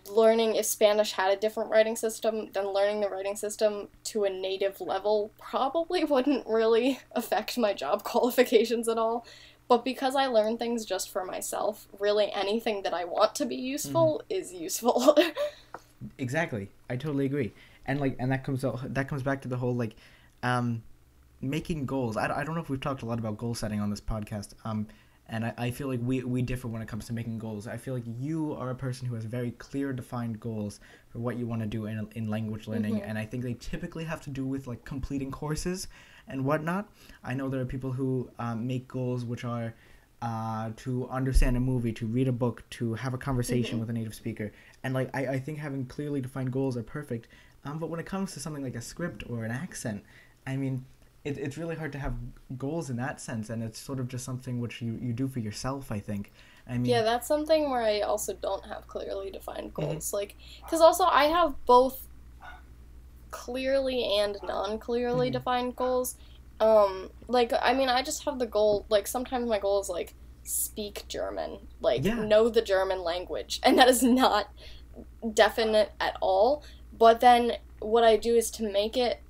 learning 0.10 0.56
if 0.56 0.66
Spanish 0.66 1.12
had 1.14 1.32
a 1.32 1.36
different 1.40 1.70
writing 1.70 1.96
system, 1.96 2.52
then 2.52 2.68
learning 2.74 3.02
the 3.02 3.10
writing 3.10 3.36
system 3.36 3.88
to 4.04 4.24
a 4.26 4.30
native 4.30 4.82
level 4.82 5.32
probably 5.38 6.04
wouldn't 6.04 6.46
really 6.48 7.00
affect 7.12 7.58
my 7.58 7.74
job 7.74 8.04
qualifications 8.04 8.90
at 8.90 8.98
all. 8.98 9.26
But 9.68 9.84
because 9.84 10.16
I 10.16 10.28
learn 10.28 10.58
things 10.58 10.86
just 10.86 11.10
for 11.10 11.26
myself, 11.26 11.88
really 12.00 12.32
anything 12.32 12.84
that 12.84 12.94
I 12.94 13.06
want 13.06 13.34
to 13.36 13.46
be 13.46 13.56
useful 13.56 14.22
is 14.30 14.54
useful. 14.54 15.18
exactly. 16.18 16.70
I 16.90 16.96
totally 16.98 17.26
agree. 17.26 17.54
And 17.86 18.00
like 18.00 18.16
and 18.20 18.32
that 18.32 18.44
comes 18.44 18.64
out 18.66 18.94
that 18.94 19.08
comes 19.08 19.24
back 19.24 19.42
to 19.44 19.48
the 19.48 19.58
whole 19.58 19.76
like 19.76 19.96
um 20.44 20.84
making 21.42 21.86
goals. 21.86 22.18
I, 22.18 22.26
I 22.40 22.44
don't 22.44 22.56
know 22.56 22.62
if 22.62 22.70
we've 22.70 22.80
talked 22.80 23.02
a 23.02 23.06
lot 23.06 23.20
about 23.20 23.38
goal 23.38 23.56
setting 23.56 23.80
on 23.80 23.90
this 23.90 24.02
podcast 24.02 24.54
um 24.66 24.88
and 25.28 25.44
I, 25.44 25.54
I 25.58 25.72
feel 25.72 25.88
like 25.88 26.02
we, 26.04 26.24
we 26.24 26.44
differ 26.44 26.68
when 26.68 26.84
it 26.84 26.88
comes 26.88 27.06
to 27.06 27.14
making 27.14 27.40
goals. 27.40 27.68
I 27.68 27.78
feel 27.78 27.96
like 27.96 28.04
you 28.06 28.54
are 28.54 28.70
a 28.70 28.76
person 28.76 29.08
who 29.08 29.16
has 29.16 29.26
very 29.26 29.50
clear 29.52 29.92
defined 29.92 30.40
goals 30.40 30.80
for 31.10 31.18
what 31.18 31.36
you 31.38 31.48
want 31.48 31.62
to 31.64 31.68
do 31.68 31.88
in, 31.88 32.08
in 32.14 32.30
language 32.30 32.68
learning 32.68 32.98
Mhm. 32.98 33.04
and 33.10 33.18
i 33.18 33.26
think 33.26 33.42
they 33.44 33.54
typically 33.56 34.04
have 34.04 34.22
to 34.22 34.30
do 34.30 34.46
with 34.46 34.68
like 34.68 34.86
completing 34.86 35.32
courses 35.32 35.88
and 36.28 36.44
whatnot 36.46 36.88
i 37.24 37.34
know 37.34 37.50
there 37.50 37.62
are 37.62 37.66
people 37.66 37.92
who 37.92 38.30
um, 38.40 38.66
make 38.68 38.88
goals 38.88 39.24
which 39.26 39.44
are 39.44 39.74
uh, 40.22 40.72
to 40.78 41.08
understand 41.10 41.56
a 41.56 41.60
movie, 41.60 41.92
to 41.92 42.08
read 42.08 42.28
a 42.28 42.32
book, 42.32 42.64
to 42.72 42.96
have 42.96 43.14
a 43.14 43.18
conversation 43.18 43.78
Mhm. 43.78 43.82
with 43.82 43.90
a 43.90 43.94
native 43.94 44.16
speaker. 44.16 44.52
And 44.82 44.94
like 44.94 45.10
I, 45.14 45.28
I 45.28 45.40
think 45.40 45.60
having 45.60 45.86
clearly 45.86 46.20
defined 46.22 46.52
goals 46.52 46.78
are 46.78 46.84
perfect. 46.84 47.28
Um, 47.64 47.78
but 47.78 47.90
when 47.92 48.00
it 48.00 48.08
comes 48.08 48.32
to 48.34 48.40
something 48.40 48.64
like 48.64 48.76
a 48.76 48.82
script 48.82 49.24
or 49.30 49.44
an 49.44 49.52
accent, 49.52 50.04
I 50.48 50.56
mean, 50.56 50.86
it, 51.26 51.38
it's 51.38 51.58
really 51.58 51.76
hard 51.76 51.92
to 51.92 52.00
have 52.00 52.14
goals 52.58 52.90
in 52.90 52.96
that 52.96 53.20
sense, 53.22 53.50
and 53.52 53.62
it's 53.62 53.78
sort 53.78 54.00
of 54.00 54.08
just 54.08 54.26
something 54.26 54.60
which 54.60 54.82
you, 54.82 54.98
you 55.02 55.14
do 55.14 55.28
for 55.28 55.40
yourself. 55.42 55.92
I 55.92 56.00
think. 56.00 56.32
I 56.68 56.78
mean, 56.78 56.86
yeah, 56.86 57.04
that's 57.04 57.28
something 57.28 57.70
where 57.70 57.82
I 57.82 58.00
also 58.00 58.34
don't 58.34 58.66
have 58.66 58.88
clearly 58.88 59.30
defined 59.30 59.74
Mm-hmm. 59.76 59.92
goals. 59.92 60.14
Like, 60.14 60.36
because 60.64 60.82
also 60.82 61.04
I 61.04 61.26
have 61.26 61.54
both 61.66 62.05
clearly 63.44 64.18
and 64.20 64.38
non-clearly 64.44 65.30
Mhm. 65.30 65.34
defined 65.34 65.76
goals. 65.76 66.16
Um, 66.60 67.12
like 67.28 67.52
I 67.62 67.74
mean, 67.74 67.90
I 67.90 68.02
just 68.02 68.24
have 68.26 68.40
the 68.40 68.46
goal. 68.48 68.86
Like 68.90 69.08
sometimes 69.08 69.48
my 69.50 69.60
goal 69.60 69.82
is 69.82 69.90
like 69.90 70.16
speak 70.44 71.04
German, 71.10 71.68
like 71.82 72.04
Yeah. 72.06 72.16
know 72.16 72.50
the 72.50 72.62
German 72.62 73.04
language, 73.04 73.60
and 73.64 73.78
that 73.78 73.90
is 73.90 74.02
not 74.04 74.48
definite 75.34 75.92
at 76.00 76.16
all. 76.22 76.64
But 76.94 77.20
then 77.20 77.58
what 77.80 78.04
I 78.04 78.16
do 78.18 78.36
is 78.36 78.50
to 78.52 78.72
make 78.72 78.96
it 78.96 79.22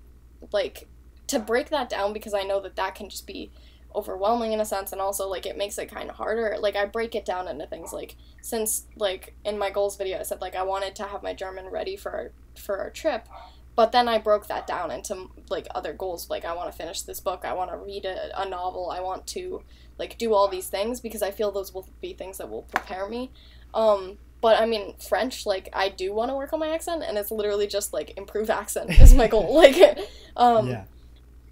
like 0.53 0.87
to 1.27 1.39
break 1.39 1.69
that 1.69 1.89
down 1.89 2.13
because 2.13 2.33
I 2.35 2.43
know 2.43 2.59
that 2.61 2.75
that 2.75 2.93
can 2.95 3.09
just 3.09 3.25
be 3.25 3.51
overwhelming 3.95 4.51
in 4.51 4.59
a 4.59 4.65
sense 4.65 4.91
and 4.91 4.99
also 5.01 5.27
like 5.27 5.45
it 5.45 5.57
makes 5.57 5.77
it 5.77 5.85
kind 5.89 6.09
of 6.09 6.17
harder 6.17 6.57
like 6.59 6.75
i 6.75 6.83
break 6.85 7.15
it 7.15 7.23
down 7.23 7.47
into 7.47 7.65
things 7.65 7.93
like 7.93 8.17
since 8.41 8.87
like 8.97 9.33
in 9.45 9.57
my 9.57 9.69
goals 9.69 9.95
video 9.95 10.19
i 10.19 10.21
said 10.23 10.41
like 10.41 10.53
i 10.53 10.61
wanted 10.61 10.93
to 10.93 11.03
have 11.03 11.23
my 11.23 11.33
german 11.33 11.65
ready 11.67 11.95
for 11.95 12.11
our, 12.11 12.31
for 12.59 12.77
our 12.77 12.89
trip 12.89 13.29
but 13.75 13.91
then 13.91 14.07
i 14.07 14.17
broke 14.17 14.47
that 14.47 14.65
down 14.65 14.91
into 14.91 15.29
like 15.49 15.67
other 15.75 15.93
goals 15.93 16.29
like 16.29 16.45
i 16.45 16.53
want 16.53 16.71
to 16.71 16.77
finish 16.77 17.01
this 17.01 17.19
book 17.19 17.41
i 17.43 17.53
want 17.53 17.69
to 17.69 17.77
read 17.77 18.05
a, 18.05 18.41
a 18.41 18.47
novel 18.47 18.89
i 18.89 18.99
want 18.99 19.25
to 19.27 19.61
like 19.97 20.17
do 20.17 20.33
all 20.33 20.47
these 20.47 20.67
things 20.67 20.99
because 20.99 21.21
i 21.21 21.31
feel 21.31 21.51
those 21.51 21.73
will 21.73 21.87
be 22.01 22.13
things 22.13 22.37
that 22.37 22.49
will 22.49 22.63
prepare 22.63 23.07
me 23.07 23.31
um 23.73 24.17
but 24.41 24.59
i 24.59 24.65
mean 24.65 24.93
french 24.99 25.45
like 25.45 25.69
i 25.73 25.89
do 25.89 26.13
want 26.13 26.29
to 26.29 26.35
work 26.35 26.53
on 26.53 26.59
my 26.59 26.69
accent 26.69 27.03
and 27.05 27.17
it's 27.17 27.31
literally 27.31 27.67
just 27.67 27.93
like 27.93 28.17
improve 28.17 28.49
accent 28.49 28.89
is 28.99 29.13
my 29.13 29.27
goal 29.27 29.55
like 29.61 29.97
um 30.37 30.69
yeah. 30.69 30.83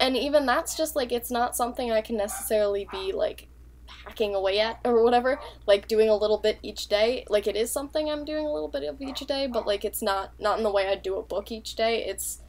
and 0.00 0.16
even 0.16 0.46
that's 0.46 0.76
just 0.76 0.96
like 0.96 1.12
it's 1.12 1.30
not 1.30 1.56
something 1.56 1.90
I 1.90 2.00
can 2.00 2.16
necessarily 2.16 2.86
be 2.90 3.12
like 3.12 3.48
hacking 3.86 4.34
away 4.34 4.60
at 4.60 4.80
or 4.84 5.02
whatever 5.02 5.38
like 5.66 5.88
doing 5.88 6.08
a 6.08 6.16
little 6.16 6.38
bit 6.38 6.58
each 6.62 6.88
day. 6.88 7.24
Like 7.28 7.46
it 7.46 7.56
is 7.56 7.70
something 7.70 8.08
I'm 8.10 8.24
doing 8.24 8.46
a 8.46 8.52
little 8.52 8.68
bit 8.68 8.82
of 8.84 9.00
each 9.00 9.20
day 9.20 9.46
but 9.46 9.66
like 9.66 9.84
it's 9.84 10.02
not 10.02 10.32
not 10.38 10.58
in 10.58 10.64
the 10.64 10.70
way 10.70 10.88
I 10.88 10.94
do 10.96 11.16
a 11.16 11.22
book 11.22 11.52
each 11.52 11.74
day. 11.74 12.04
It's 12.04 12.40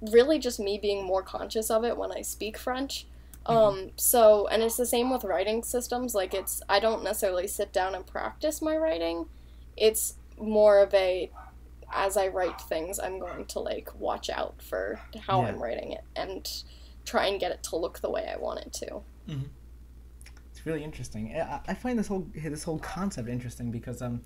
really 0.00 0.38
just 0.38 0.60
me 0.60 0.78
being 0.78 1.04
more 1.04 1.22
conscious 1.22 1.70
of 1.70 1.84
it 1.84 1.96
when 1.96 2.12
I 2.12 2.22
speak 2.22 2.56
French. 2.58 3.06
Um 3.46 3.90
so 3.96 4.46
and 4.48 4.62
it's 4.62 4.76
the 4.76 4.86
same 4.86 5.10
with 5.10 5.24
writing 5.24 5.62
systems. 5.62 6.14
Like 6.14 6.34
it's 6.34 6.62
I 6.68 6.80
don't 6.80 7.04
necessarily 7.04 7.46
sit 7.46 7.72
down 7.72 7.94
and 7.94 8.06
practice 8.06 8.60
my 8.60 8.76
writing. 8.76 9.26
It's 9.76 10.14
more 10.38 10.78
of 10.80 10.92
a 10.94 11.30
as 11.92 12.16
I 12.16 12.28
write 12.28 12.60
things, 12.60 12.98
I'm 12.98 13.18
going 13.20 13.46
to 13.46 13.60
like 13.60 13.90
watch 13.98 14.28
out 14.28 14.60
for 14.60 15.00
how 15.26 15.40
Yeah. 15.42 15.48
I'm 15.48 15.62
writing 15.62 15.92
it 15.92 16.04
and 16.16 16.48
try 17.04 17.26
and 17.26 17.38
get 17.38 17.52
it 17.52 17.62
to 17.64 17.76
look 17.76 18.00
the 18.00 18.10
way 18.10 18.28
I 18.28 18.36
want 18.38 18.60
it 18.60 18.72
to. 18.74 19.00
It's 20.66 20.72
really 20.72 20.82
interesting. 20.84 21.32
I, 21.32 21.60
I 21.68 21.74
find 21.74 21.96
this 21.96 22.08
whole 22.08 22.26
this 22.34 22.64
whole 22.64 22.80
concept 22.80 23.28
interesting 23.28 23.70
because 23.70 24.02
um, 24.02 24.20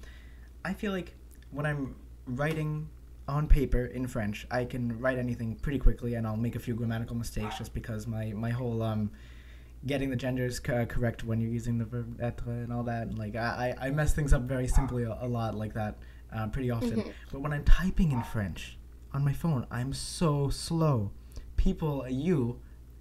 I 0.64 0.72
feel 0.72 0.90
like 0.90 1.14
when 1.50 1.66
I'm 1.66 1.94
writing 2.26 2.88
on 3.28 3.46
paper 3.46 3.84
in 3.84 4.06
French, 4.06 4.46
I 4.50 4.64
can 4.64 4.98
write 4.98 5.18
anything 5.18 5.56
pretty 5.56 5.78
quickly, 5.78 6.14
and 6.14 6.26
I'll 6.26 6.38
make 6.38 6.56
a 6.56 6.58
few 6.58 6.74
grammatical 6.74 7.14
mistakes 7.14 7.58
just 7.58 7.74
because 7.74 8.06
my 8.06 8.32
my 8.34 8.48
whole 8.48 8.82
um, 8.82 9.10
getting 9.86 10.08
the 10.08 10.16
genders 10.16 10.58
co- 10.58 10.86
correct 10.86 11.24
when 11.24 11.42
you're 11.42 11.50
using 11.52 11.76
the 11.76 11.84
verb 11.84 12.18
être 12.22 12.46
and 12.46 12.72
all 12.72 12.84
that. 12.84 13.14
Like 13.18 13.36
I 13.36 13.74
I 13.78 13.90
mess 13.90 14.14
things 14.14 14.32
up 14.32 14.44
very 14.44 14.66
simply 14.66 15.02
a, 15.02 15.18
a 15.20 15.28
lot 15.28 15.54
like 15.54 15.74
that, 15.74 15.98
uh, 16.34 16.46
pretty 16.48 16.70
often. 16.70 17.02
Mhm. 17.02 17.12
But 17.32 17.42
when 17.42 17.52
I'm 17.52 17.64
typing 17.64 18.12
in 18.12 18.22
French 18.22 18.78
on 19.12 19.22
my 19.22 19.34
phone, 19.34 19.66
I'm 19.70 19.92
so 19.92 20.48
slow. 20.48 21.10
People, 21.58 22.06
you, 22.08 22.60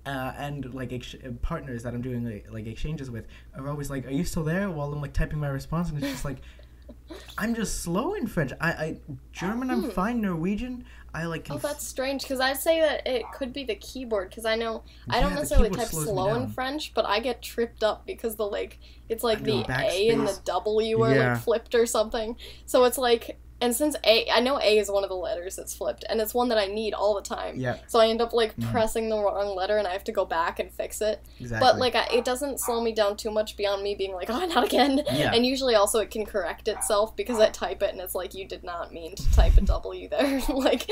uh, 0.09 0.33
and 0.37 0.73
like 0.73 0.91
ex- 0.93 1.15
uh, 1.15 1.31
partners 1.41 1.83
that 1.83 1.93
I'm 1.93 2.01
doing 2.01 2.21
like, 2.25 2.47
like 2.51 2.67
exchanges 2.67 3.09
with 3.15 3.25
are 3.57 3.67
always 3.69 3.89
like, 3.89 4.05
"Are 4.07 4.11
you 4.19 4.25
still 4.25 4.43
there?" 4.43 4.69
While 4.69 4.91
I'm 4.93 5.01
like 5.01 5.13
typing 5.13 5.39
my 5.39 5.47
response, 5.49 5.89
and 5.89 5.97
it's 5.99 6.11
just 6.15 6.25
like, 6.25 6.39
I'm 7.37 7.53
just 7.55 7.81
slow 7.81 8.13
in 8.13 8.27
French. 8.27 8.51
I, 8.59 8.69
I 8.71 8.97
German, 9.31 9.69
I'm 9.69 9.83
Hmm. 9.83 9.89
fine. 9.89 10.21
Norwegian, 10.21 10.85
I 11.13 11.25
like. 11.25 11.45
Can 11.45 11.55
Oh, 11.55 11.59
that's 11.59 11.85
strange 11.85 12.23
because 12.23 12.39
I'd 12.39 12.57
say 12.57 12.79
that 12.81 13.05
it 13.07 13.23
could 13.33 13.53
be 13.53 13.63
the 13.63 13.75
keyboard 13.75 14.29
because 14.29 14.45
I 14.45 14.55
know 14.55 14.83
I 15.09 15.19
don't 15.21 15.31
Yeah, 15.31 15.35
necessarily 15.35 15.69
type 15.69 15.87
slow 15.87 16.35
in. 16.35 16.47
French, 16.49 16.93
but 16.93 17.05
I 17.05 17.19
get 17.19 17.41
tripped 17.41 17.83
up 17.83 18.05
because 18.05 18.35
the 18.35 18.45
like 18.45 18.79
it's 19.07 19.23
like 19.23 19.39
I 19.39 19.41
the 19.43 19.51
know, 19.67 19.75
A 19.79 20.09
and 20.09 20.27
the. 20.27 20.39
W 20.45 21.01
are 21.01 21.09
Yeah. 21.15 21.33
like 21.33 21.43
flipped 21.43 21.75
or 21.75 21.85
something. 21.85 22.35
So 22.65 22.83
it's 22.85 22.97
like 22.97 23.39
and 23.61 23.75
since 23.75 23.95
A 24.05 24.29
I 24.29 24.39
know 24.39 24.59
A 24.59 24.77
is 24.77 24.89
one 24.89 25.03
of 25.03 25.09
the 25.09 25.15
letters 25.15 25.55
that's 25.55 25.73
flipped 25.75 26.05
and 26.09 26.21
it's 26.21 26.33
one 26.33 26.49
that 26.49 26.57
I 26.57 26.67
need 26.67 26.93
all 26.93 27.15
the 27.15 27.21
time. 27.21 27.57
Yeah, 27.59 27.77
So 27.87 27.99
I 27.99 28.07
end 28.07 28.21
up 28.21 28.31
like 28.33 28.55
Mhm. 28.55 28.71
pressing 28.71 29.09
the 29.09 29.17
wrong 29.17 29.55
letter 29.55 29.77
and 29.77 29.87
I 29.87 29.91
have 29.91 30.03
to 30.05 30.11
go 30.11 30.25
back 30.25 30.59
and 30.59 30.71
fix 30.71 31.01
it. 31.01 31.21
exactly. 31.39 31.65
But 31.67 31.77
like 31.79 31.95
I, 31.95 32.05
it 32.13 32.23
doesn't 32.25 32.59
slow 32.59 32.81
me 32.81 32.91
down 32.93 33.17
too 33.17 33.31
much 33.31 33.57
beyond 33.57 33.83
me 33.83 33.95
being 33.95 34.13
like, 34.13 34.29
oh, 34.29 34.45
not 34.45 34.63
again. 34.63 35.01
Yeah. 35.11 35.33
And 35.33 35.45
usually 35.45 35.75
also 35.75 35.99
it 35.99 36.09
can 36.11 36.25
correct 36.25 36.67
itself 36.67 37.15
because 37.15 37.39
I 37.39 37.49
type 37.49 37.83
it 37.83 37.91
and 37.91 37.99
it's 38.01 38.15
like 38.15 38.33
you 38.33 38.45
did 38.47 38.63
not 38.63 38.93
mean 38.93 39.15
to 39.15 39.31
type 39.33 39.57
a 39.57 39.61
W 39.61 40.07
there. 40.09 40.41
like, 40.49 40.89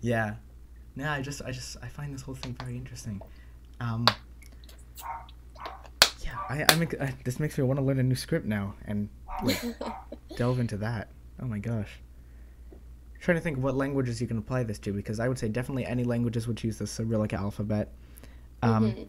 yeah, 0.00 0.34
no, 0.96 1.08
I 1.10 1.20
just, 1.22 1.42
I 1.42 1.50
just, 1.52 1.76
I 1.82 1.88
find 1.88 2.12
this 2.14 2.22
whole 2.22 2.34
thing 2.34 2.56
very 2.58 2.76
interesting. 2.76 3.20
Um, 3.80 4.06
yeah, 6.24 6.36
I, 6.48 6.64
I 6.68 6.74
make 6.76 7.00
I, 7.00 7.14
this 7.24 7.40
makes 7.40 7.56
me 7.58 7.64
want 7.64 7.78
to 7.78 7.84
learn 7.84 7.98
a 7.98 8.02
new 8.02 8.14
script 8.14 8.46
now 8.46 8.74
and 8.84 9.08
like 9.44 9.62
delve 10.36 10.58
into 10.60 10.76
that. 10.78 11.08
Oh 11.40 11.46
my 11.46 11.58
gosh. 11.58 12.00
trying 13.20 13.36
to 13.36 13.42
think 13.42 13.58
of 13.58 13.62
what 13.62 13.74
languages 13.76 14.18
you 14.20 14.26
can 14.26 14.38
apply 14.38 14.62
this 14.62 14.78
to 14.78 14.94
because 14.94 15.20
I 15.20 15.28
would 15.28 15.38
say 15.38 15.46
definitely 15.48 15.84
any 15.84 16.04
languages 16.04 16.48
would 16.48 16.62
use 16.64 16.78
the 16.78 16.86
Cyrillic 16.86 17.34
alphabet. 17.34 17.92
Um, 18.62 18.92
Mhm. 18.92 19.08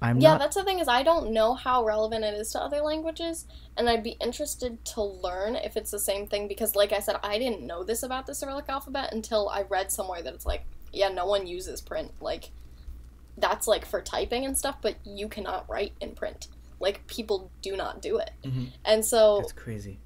I'm 0.00 0.20
yeah, 0.20 0.30
not. 0.30 0.40
that's 0.40 0.56
the 0.56 0.64
thing 0.64 0.80
is 0.80 0.88
I 0.88 1.04
don't 1.04 1.30
know 1.30 1.54
how 1.54 1.84
relevant 1.84 2.24
it 2.24 2.34
is 2.34 2.50
to 2.52 2.60
other 2.60 2.80
languages, 2.80 3.46
and 3.76 3.88
I'd 3.88 4.02
be 4.02 4.16
interested 4.20 4.84
to 4.86 5.02
learn 5.02 5.54
if 5.54 5.76
it's 5.76 5.92
the 5.92 6.00
same 6.00 6.26
thing 6.26 6.48
because, 6.48 6.74
like 6.74 6.92
I 6.92 6.98
said, 6.98 7.16
I 7.22 7.38
didn't 7.38 7.62
know 7.64 7.84
this 7.84 8.02
about 8.02 8.26
the 8.26 8.34
Cyrillic 8.34 8.68
alphabet 8.68 9.12
until 9.12 9.48
I 9.48 9.62
read 9.62 9.92
somewhere 9.92 10.20
that 10.22 10.34
it's 10.34 10.44
like, 10.46 10.64
yeah, 10.92 11.08
no 11.08 11.26
one 11.26 11.46
uses 11.46 11.80
print. 11.80 12.10
Like, 12.20 12.50
that's 13.38 13.68
like 13.68 13.84
for 13.84 14.02
typing 14.02 14.44
and 14.44 14.58
stuff, 14.58 14.78
but 14.82 14.96
you 15.04 15.28
cannot 15.28 15.70
write 15.70 15.92
in 16.00 16.16
print. 16.16 16.48
Like, 16.80 17.06
people 17.06 17.52
do 17.62 17.76
not 17.76 18.02
do 18.02 18.18
it, 18.18 18.32
Mhm. 18.42 18.72
and 18.84 19.04
so 19.04 19.38
That's 19.38 19.52
crazy. 19.52 20.00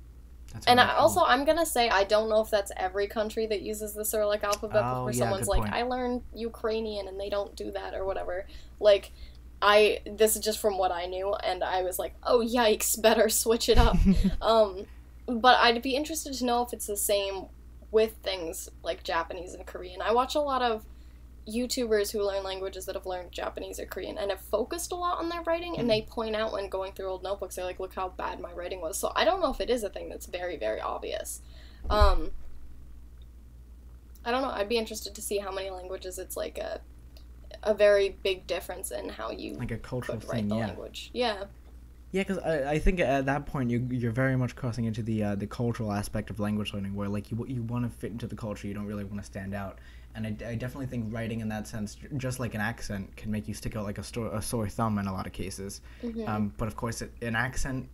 That's 0.57 0.67
And 0.67 0.79
really 0.79 0.91
I 0.91 0.95
cool. 0.95 1.03
also, 1.03 1.21
I'm 1.23 1.45
gonna 1.45 1.67
say 1.67 1.89
I 1.89 2.05
don't 2.05 2.29
know 2.29 2.41
if 2.41 2.51
that's 2.51 2.73
every 2.77 3.07
country 3.07 3.47
that 3.47 3.63
uses 3.63 3.95
the 3.95 4.05
Cyrillic 4.05 4.43
alphabet. 4.43 4.83
Oh, 4.85 5.05
where 5.05 5.13
yeah, 5.13 5.21
someone's 5.21 5.49
like, 5.49 5.63
point. 5.63 5.75
I 5.75 5.83
learned 5.83 6.23
Ukrainian 6.35 7.09
and 7.09 7.19
they 7.21 7.29
don't 7.31 7.55
do 7.55 7.71
that 7.73 7.95
or 7.95 8.05
whatever. 8.05 8.47
Like, 8.81 9.13
I 9.63 10.01
this 10.07 10.37
is 10.37 10.45
just 10.45 10.59
from 10.59 10.79
what 10.79 10.93
I 10.93 11.07
knew, 11.07 11.35
and 11.35 11.63
I 11.63 11.83
was 11.83 11.99
like, 11.99 12.15
oh 12.23 12.41
yikes, 12.41 13.01
better 13.09 13.29
switch 13.29 13.69
it 13.69 13.79
up. 13.79 13.97
um, 14.43 14.87
but 15.27 15.59
I'd 15.59 15.83
be 15.83 15.95
interested 15.97 16.33
to 16.35 16.45
know 16.45 16.63
if 16.63 16.73
it's 16.73 16.87
the 16.87 16.97
same 16.97 17.47
with 17.91 18.15
things 18.23 18.69
like 18.83 19.03
Japanese 19.05 19.55
and 19.55 19.67
Korean. 19.67 20.03
I 20.03 20.13
watch 20.13 20.35
a 20.35 20.41
lot 20.41 20.63
of 20.63 20.85
YouTubers 21.49 22.11
who 22.11 22.23
learn 22.23 22.43
languages 22.43 22.87
that 22.87 22.95
have 22.95 23.07
learned 23.07 23.33
Japanese 23.33 23.79
or 23.79 23.87
Korean 23.87 24.19
and 24.19 24.31
have 24.31 24.41
focused 24.41 24.93
a 24.93 24.97
lot 24.97 25.19
on 25.19 25.29
their 25.29 25.43
writing, 25.43 25.79
and 25.79 25.89
they 25.89 26.03
point 26.03 26.35
out 26.35 26.53
when 26.53 26.69
going 26.69 26.93
through 26.93 27.07
old 27.07 27.23
notebooks, 27.23 27.57
they're 27.57 27.65
like, 27.65 27.81
"Look 27.81 27.95
how 27.95 28.09
bad 28.09 28.41
my 28.41 28.53
writing 28.53 28.81
was." 28.81 28.99
So 28.99 29.13
I 29.15 29.25
don't 29.25 29.41
know 29.41 29.51
if 29.51 29.61
it 29.61 29.71
is 29.71 29.85
a 29.85 29.89
thing 29.89 30.09
that's 30.09 30.27
very, 30.27 30.57
very 30.57 30.81
obvious. 30.81 31.41
Um, 31.89 32.33
I 34.25 34.33
don't 34.33 34.43
know. 34.43 34.51
I'd 34.51 34.69
be 34.69 34.77
interested 34.77 35.15
to 35.15 35.23
see 35.23 35.39
how 35.39 35.53
many 35.53 35.71
languages 35.71 36.19
it's 36.19 36.37
like 36.37 36.59
a 36.59 36.81
a 37.63 37.75
very 37.75 38.17
big 38.23 38.47
difference 38.47 38.91
in 38.91 39.09
how 39.09 39.31
you 39.31 39.55
like 39.55 39.71
a 39.71 39.77
cultural 39.77 40.19
could 40.19 40.29
write 40.29 40.37
thing, 40.37 40.49
the 40.49 40.57
yeah. 40.57 40.67
language. 40.67 41.11
Yeah. 41.13 41.45
Yeah, 42.13 42.23
because 42.23 42.39
I, 42.39 42.73
I 42.73 42.79
think 42.79 43.01
at 43.01 43.27
that 43.27 43.47
point 43.47 43.71
you 43.71 43.87
you're 43.91 44.13
very 44.13 44.37
much 44.37 44.57
crossing 44.57 44.85
into 44.85 45.03
the 45.03 45.23
uh, 45.23 45.35
the 45.35 45.47
cultural 45.47 45.93
aspect 45.93 46.31
of 46.31 46.41
language 46.41 46.73
learning, 46.73 46.95
where 46.95 47.09
like 47.09 47.31
you 47.31 47.45
you 47.49 47.63
want 47.63 47.85
to 47.85 47.99
fit 47.99 48.11
into 48.11 48.27
the 48.27 48.37
culture, 48.37 48.67
you 48.67 48.75
don't 48.75 48.87
really 48.87 49.05
want 49.05 49.21
to 49.21 49.27
stand 49.27 49.55
out. 49.55 49.79
And 50.17 50.27
I, 50.27 50.51
I 50.51 50.55
definitely 50.55 50.87
think 50.87 51.13
writing 51.15 51.41
in 51.41 51.49
that 51.51 51.69
sense, 51.69 51.97
just 52.17 52.41
like 52.41 52.55
an 52.55 52.61
accent, 52.61 53.15
can 53.17 53.31
make 53.31 53.47
you 53.47 53.55
stick 53.55 53.77
out 53.77 53.85
like 53.85 53.99
a, 53.99 54.03
sto- 54.03 54.31
a 54.33 54.41
sore 54.43 54.69
thumb 54.69 54.99
in 54.99 55.07
a 55.07 55.13
lot 55.13 55.27
of 55.27 55.33
cases. 55.33 55.83
Mhm. 56.03 56.27
Um, 56.29 56.53
but 56.57 56.69
of 56.69 56.77
course, 56.77 57.03
it, 57.03 57.13
an 57.23 57.37
accent, 57.37 57.89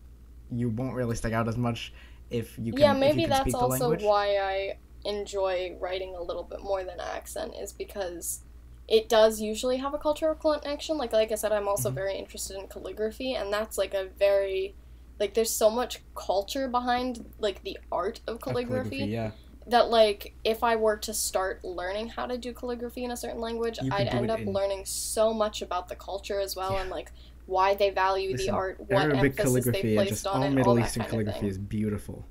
you 0.51 0.69
won't 0.69 0.95
really 0.95 1.17
stick 1.17 1.33
out 1.33 1.49
as 1.49 1.57
much 1.57 1.93
if 2.31 2.57
you 2.59 2.73
can. 2.73 2.81
yeah, 2.81 2.93
if 2.95 2.99
maybe 3.01 3.23
you 3.23 3.29
can 3.29 3.31
that's 3.45 3.55
also 3.55 3.89
language. 3.89 4.03
why 4.05 4.37
I 4.37 4.79
enjoy 5.05 5.77
writing 5.81 6.15
a 6.17 6.23
little 6.23 6.45
bit 6.45 6.63
more 6.63 6.85
than 6.85 7.01
accent 7.01 7.55
is 7.61 7.73
because 7.73 8.45
it 8.89 9.09
does 9.09 9.41
usually 9.41 9.79
have 9.79 9.95
a 9.95 9.99
cultural 9.99 10.35
connection. 10.35 10.99
Like 10.99 11.13
like 11.13 11.33
I 11.33 11.35
said, 11.35 11.53
I'm 11.53 11.69
also 11.69 11.91
Mhm. 11.91 11.95
very 11.95 12.17
interested 12.17 12.57
in 12.57 12.69
calligraphy, 12.69 13.35
and 13.35 13.53
that's 13.53 13.77
like 13.79 13.95
a 13.95 14.07
very 14.19 14.77
like 15.19 15.35
there's 15.35 15.51
so 15.53 15.71
much 15.71 16.01
culture 16.15 16.69
behind 16.69 17.33
like 17.39 17.63
the 17.65 17.79
art 17.91 18.21
of 18.29 18.37
Of 18.37 18.43
calligraphy, 18.43 18.97
yeah. 19.07 19.33
That 19.67 19.91
like 19.91 20.35
if 20.45 20.63
I 20.65 20.77
were 20.77 20.97
to 20.99 21.15
start 21.15 21.65
learning 21.65 22.09
how 22.09 22.27
to 22.27 22.37
do 22.39 22.53
calligraphy 22.53 23.05
in 23.05 23.11
a 23.11 23.17
certain 23.17 23.41
language, 23.41 23.79
I'd 23.91 24.09
end 24.09 24.31
up 24.31 24.41
in- 24.41 24.53
learning 24.53 24.85
so 24.87 25.33
much 25.33 25.63
about 25.63 25.89
the 25.89 25.97
culture 25.97 26.41
as 26.41 26.57
well 26.57 26.73
Yeah. 26.73 26.83
and 26.83 26.91
like 26.91 27.13
why 27.47 27.75
they 27.75 27.91
value 27.91 28.33
Listen, 28.33 28.47
the 28.47 28.53
art, 28.53 28.81
what 28.81 28.93
Arabic 29.03 29.39
emphasis 29.39 29.65
they 29.67 29.95
placed 29.95 30.09
just 30.11 30.27
on 30.27 30.37
all 30.37 30.43
it, 30.43 30.47
all 30.49 30.53
Middle 30.55 30.79
Eastern 30.81 31.03
kind 31.05 31.05
of 31.05 31.11
thing. 31.11 31.25
calligraphy 31.27 31.49
is 31.49 31.59
beautiful. 31.59 32.25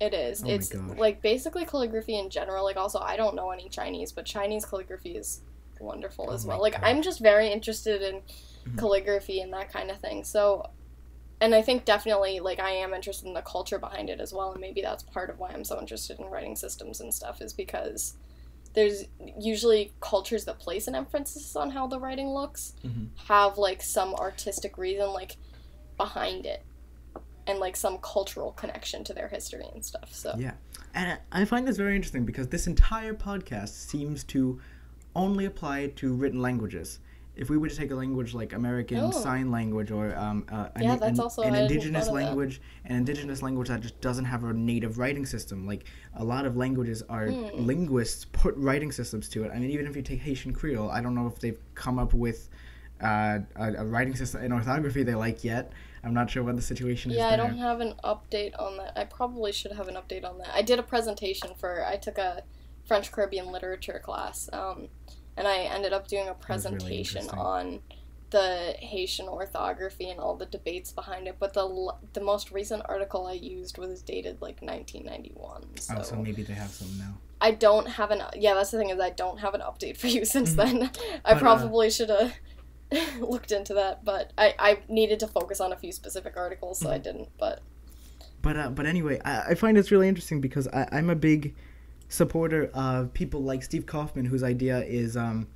It 0.00 0.14
is. 0.14 0.42
Oh 0.44 0.48
it's 0.48 0.74
like 0.74 1.20
basically 1.22 1.64
calligraphy 1.66 2.18
in 2.18 2.30
general. 2.30 2.64
Like 2.64 2.76
also, 2.76 2.98
I 2.98 3.16
don't 3.16 3.34
know 3.34 3.50
any 3.50 3.68
Chinese, 3.68 4.12
but 4.12 4.24
Chinese 4.24 4.64
calligraphy 4.64 5.16
is 5.16 5.42
wonderful 5.78 6.26
Oh 6.30 6.34
as 6.34 6.46
well. 6.46 6.60
Like. 6.60 6.76
I'm 6.82 7.02
just 7.02 7.20
very 7.20 7.48
interested 7.50 8.00
in 8.02 8.20
Mhm. 8.66 8.78
calligraphy 8.78 9.40
and 9.40 9.52
that 9.54 9.72
kind 9.72 9.90
of 9.90 9.98
thing. 9.98 10.24
So, 10.24 10.66
and 11.40 11.54
I 11.54 11.62
think 11.62 11.84
definitely 11.84 12.40
like 12.40 12.60
I 12.60 12.70
am 12.70 12.92
interested 12.94 13.26
in 13.26 13.34
the 13.34 13.42
culture 13.42 13.78
behind 13.78 14.10
it 14.10 14.20
as 14.20 14.32
well, 14.32 14.52
and 14.52 14.60
maybe 14.60 14.80
that's 14.82 15.02
part 15.02 15.30
of 15.30 15.38
why 15.38 15.50
I'm 15.50 15.64
so 15.64 15.78
interested 15.80 16.18
in 16.20 16.26
writing 16.26 16.56
systems 16.56 17.00
and 17.00 17.12
stuff 17.12 17.40
is 17.40 17.52
because 17.52 18.14
there's 18.74 19.04
usually 19.38 19.92
cultures 20.00 20.44
that 20.44 20.58
place 20.60 20.86
an 20.86 20.94
emphasis 20.94 21.56
on 21.56 21.70
how 21.70 21.86
the 21.88 21.98
writing 21.98 22.28
looks 22.28 22.74
Mhm. 22.84 23.08
have 23.26 23.58
like 23.58 23.82
some 23.82 24.14
artistic 24.14 24.78
reason 24.78 25.08
like 25.12 25.36
behind 25.96 26.46
it 26.46 26.62
and 27.48 27.58
like 27.58 27.74
some 27.76 27.98
cultural 27.98 28.52
connection 28.52 29.02
to 29.04 29.12
their 29.12 29.26
history 29.28 29.66
and 29.74 29.84
stuff 29.84 30.14
so 30.14 30.34
Yeah. 30.38 30.52
And 30.94 31.18
I 31.32 31.42
I 31.42 31.44
find 31.46 31.66
this 31.66 31.76
very 31.76 31.96
interesting 31.96 32.24
because 32.24 32.48
this 32.48 32.66
entire 32.68 33.12
podcast 33.14 33.70
seems 33.70 34.22
to 34.24 34.60
only 35.16 35.44
apply 35.46 35.88
to 35.96 36.12
written 36.12 36.40
languages. 36.40 37.00
If 37.40 37.48
we 37.48 37.56
were 37.56 37.68
to 37.68 37.74
take 37.74 37.90
a 37.90 37.94
language 37.94 38.34
like 38.34 38.52
American 38.52 38.98
Oh. 38.98 39.10
Sign 39.10 39.50
Language 39.50 39.90
or 39.90 40.14
um, 40.14 40.44
uh, 40.52 40.68
an, 40.76 40.82
Yeah, 40.82 40.96
that's 40.96 41.18
an, 41.18 41.22
also- 41.24 41.40
an 41.40 41.54
hadn't 41.54 41.70
indigenous 41.70 42.04
thought 42.06 42.12
of 42.12 42.18
that. 42.20 42.26
language, 42.26 42.60
an 42.84 42.96
indigenous 42.96 43.40
language 43.40 43.68
that 43.68 43.80
just 43.80 43.98
doesn't 44.02 44.26
have 44.26 44.44
a 44.44 44.52
native 44.52 44.98
writing 44.98 45.24
system. 45.24 45.66
Like 45.66 45.84
a 46.14 46.22
lot 46.22 46.44
of 46.44 46.58
languages 46.58 47.02
are 47.08 47.28
Hmm. 47.28 47.64
linguists 47.66 48.26
put 48.26 48.54
writing 48.58 48.92
systems 48.92 49.26
to 49.30 49.44
it. 49.44 49.52
I 49.54 49.58
mean, 49.58 49.70
even 49.70 49.86
if 49.86 49.96
you 49.96 50.02
take 50.02 50.20
Haitian 50.20 50.52
Creole, 50.52 50.90
I 50.90 51.00
don't 51.00 51.14
know 51.14 51.26
if 51.26 51.38
they've 51.40 51.58
come 51.74 51.98
up 51.98 52.12
with 52.12 52.50
uh, 53.02 53.38
a, 53.56 53.72
a 53.76 53.84
writing 53.86 54.14
system 54.14 54.42
in 54.44 54.52
orthography 54.52 55.02
they 55.02 55.14
like 55.14 55.42
yet. 55.42 55.72
I'm 56.04 56.12
not 56.12 56.28
sure 56.28 56.42
what 56.42 56.56
the 56.56 56.62
situation 56.62 57.10
is 57.10 57.16
yeah 57.18 57.28
i 57.28 57.36
don't 57.36 57.56
have 57.58 57.80
an 57.80 57.92
update 58.04 58.52
on 58.58 58.76
that 58.78 58.92
i 58.96 59.04
probably 59.04 59.52
should 59.52 59.72
have 59.72 59.86
an 59.88 59.96
update 59.96 60.24
on 60.24 60.38
that 60.38 60.48
i 60.54 60.62
did 60.62 60.78
a 60.78 60.82
presentation 60.82 61.50
for 61.58 61.84
i 61.86 61.96
took 61.96 62.16
a 62.16 62.42
french 62.86 63.12
caribbean 63.12 63.52
literature 63.52 64.00
class 64.02 64.48
um, 64.54 64.88
and 65.40 65.48
i 65.48 65.58
ended 65.76 65.92
up 65.92 66.06
doing 66.06 66.28
a 66.28 66.32
was 66.32 66.36
really 66.38 66.46
presentation 66.46 67.28
on 67.30 67.80
the 68.30 68.74
haitian 68.78 69.26
orthography 69.26 70.08
and 70.08 70.20
all 70.20 70.36
the 70.36 70.46
debates 70.46 70.92
behind 70.92 71.26
it 71.26 71.36
but 71.40 71.52
the 71.54 71.92
the 72.12 72.20
most 72.20 72.52
recent 72.52 72.82
article 72.88 73.26
i 73.26 73.32
used 73.32 73.76
was 73.78 74.02
dated 74.02 74.36
like 74.40 74.60
1991 74.62 75.64
so, 75.80 75.94
Oh, 75.98 76.02
so 76.02 76.16
maybe 76.16 76.42
they 76.44 76.52
have 76.54 76.70
some 76.70 76.96
now. 76.98 77.14
i 77.40 77.50
don't 77.50 77.88
have 77.88 78.10
an 78.12 78.22
yeah 78.36 78.54
that's 78.54 78.70
the 78.70 78.78
thing 78.78 78.90
is 78.90 79.00
i 79.00 79.10
don't 79.10 79.38
have 79.40 79.54
an 79.54 79.62
update 79.62 79.96
for 79.96 80.06
you 80.06 80.24
since 80.36 80.52
Mhm. 80.52 80.56
then 80.62 80.76
i 81.24 81.32
But, 81.34 81.36
uh, 81.36 81.40
probably 81.40 81.90
should 81.90 82.10
have 82.10 82.32
looked 83.20 83.50
into 83.50 83.74
that 83.74 84.04
but 84.04 84.32
I, 84.38 84.54
I 84.58 84.78
needed 84.88 85.18
to 85.20 85.26
focus 85.26 85.60
on 85.60 85.72
a 85.72 85.76
few 85.76 85.90
specific 85.92 86.36
articles 86.36 86.78
so 86.78 86.90
i 86.90 86.98
Mhm. 86.98 87.02
didn't 87.08 87.28
but 87.38 87.60
But 88.42 88.56
uh, 88.56 88.70
but 88.78 88.86
anyway, 88.86 89.16
I, 89.24 89.34
I 89.50 89.54
find 89.54 89.76
it's 89.76 89.90
really 89.90 90.08
interesting 90.08 90.40
because 90.40 90.66
I, 90.68 90.82
I'm 90.96 91.10
a 91.10 91.14
big 91.30 91.54
supporter 92.10 92.70
of 92.74 93.14
people 93.14 93.42
like 93.42 93.62
Steve 93.62 93.86
Kaufmann, 93.86 94.26
whose 94.26 94.42
idea 94.42 94.82
is 94.84 95.16
um. 95.16 95.48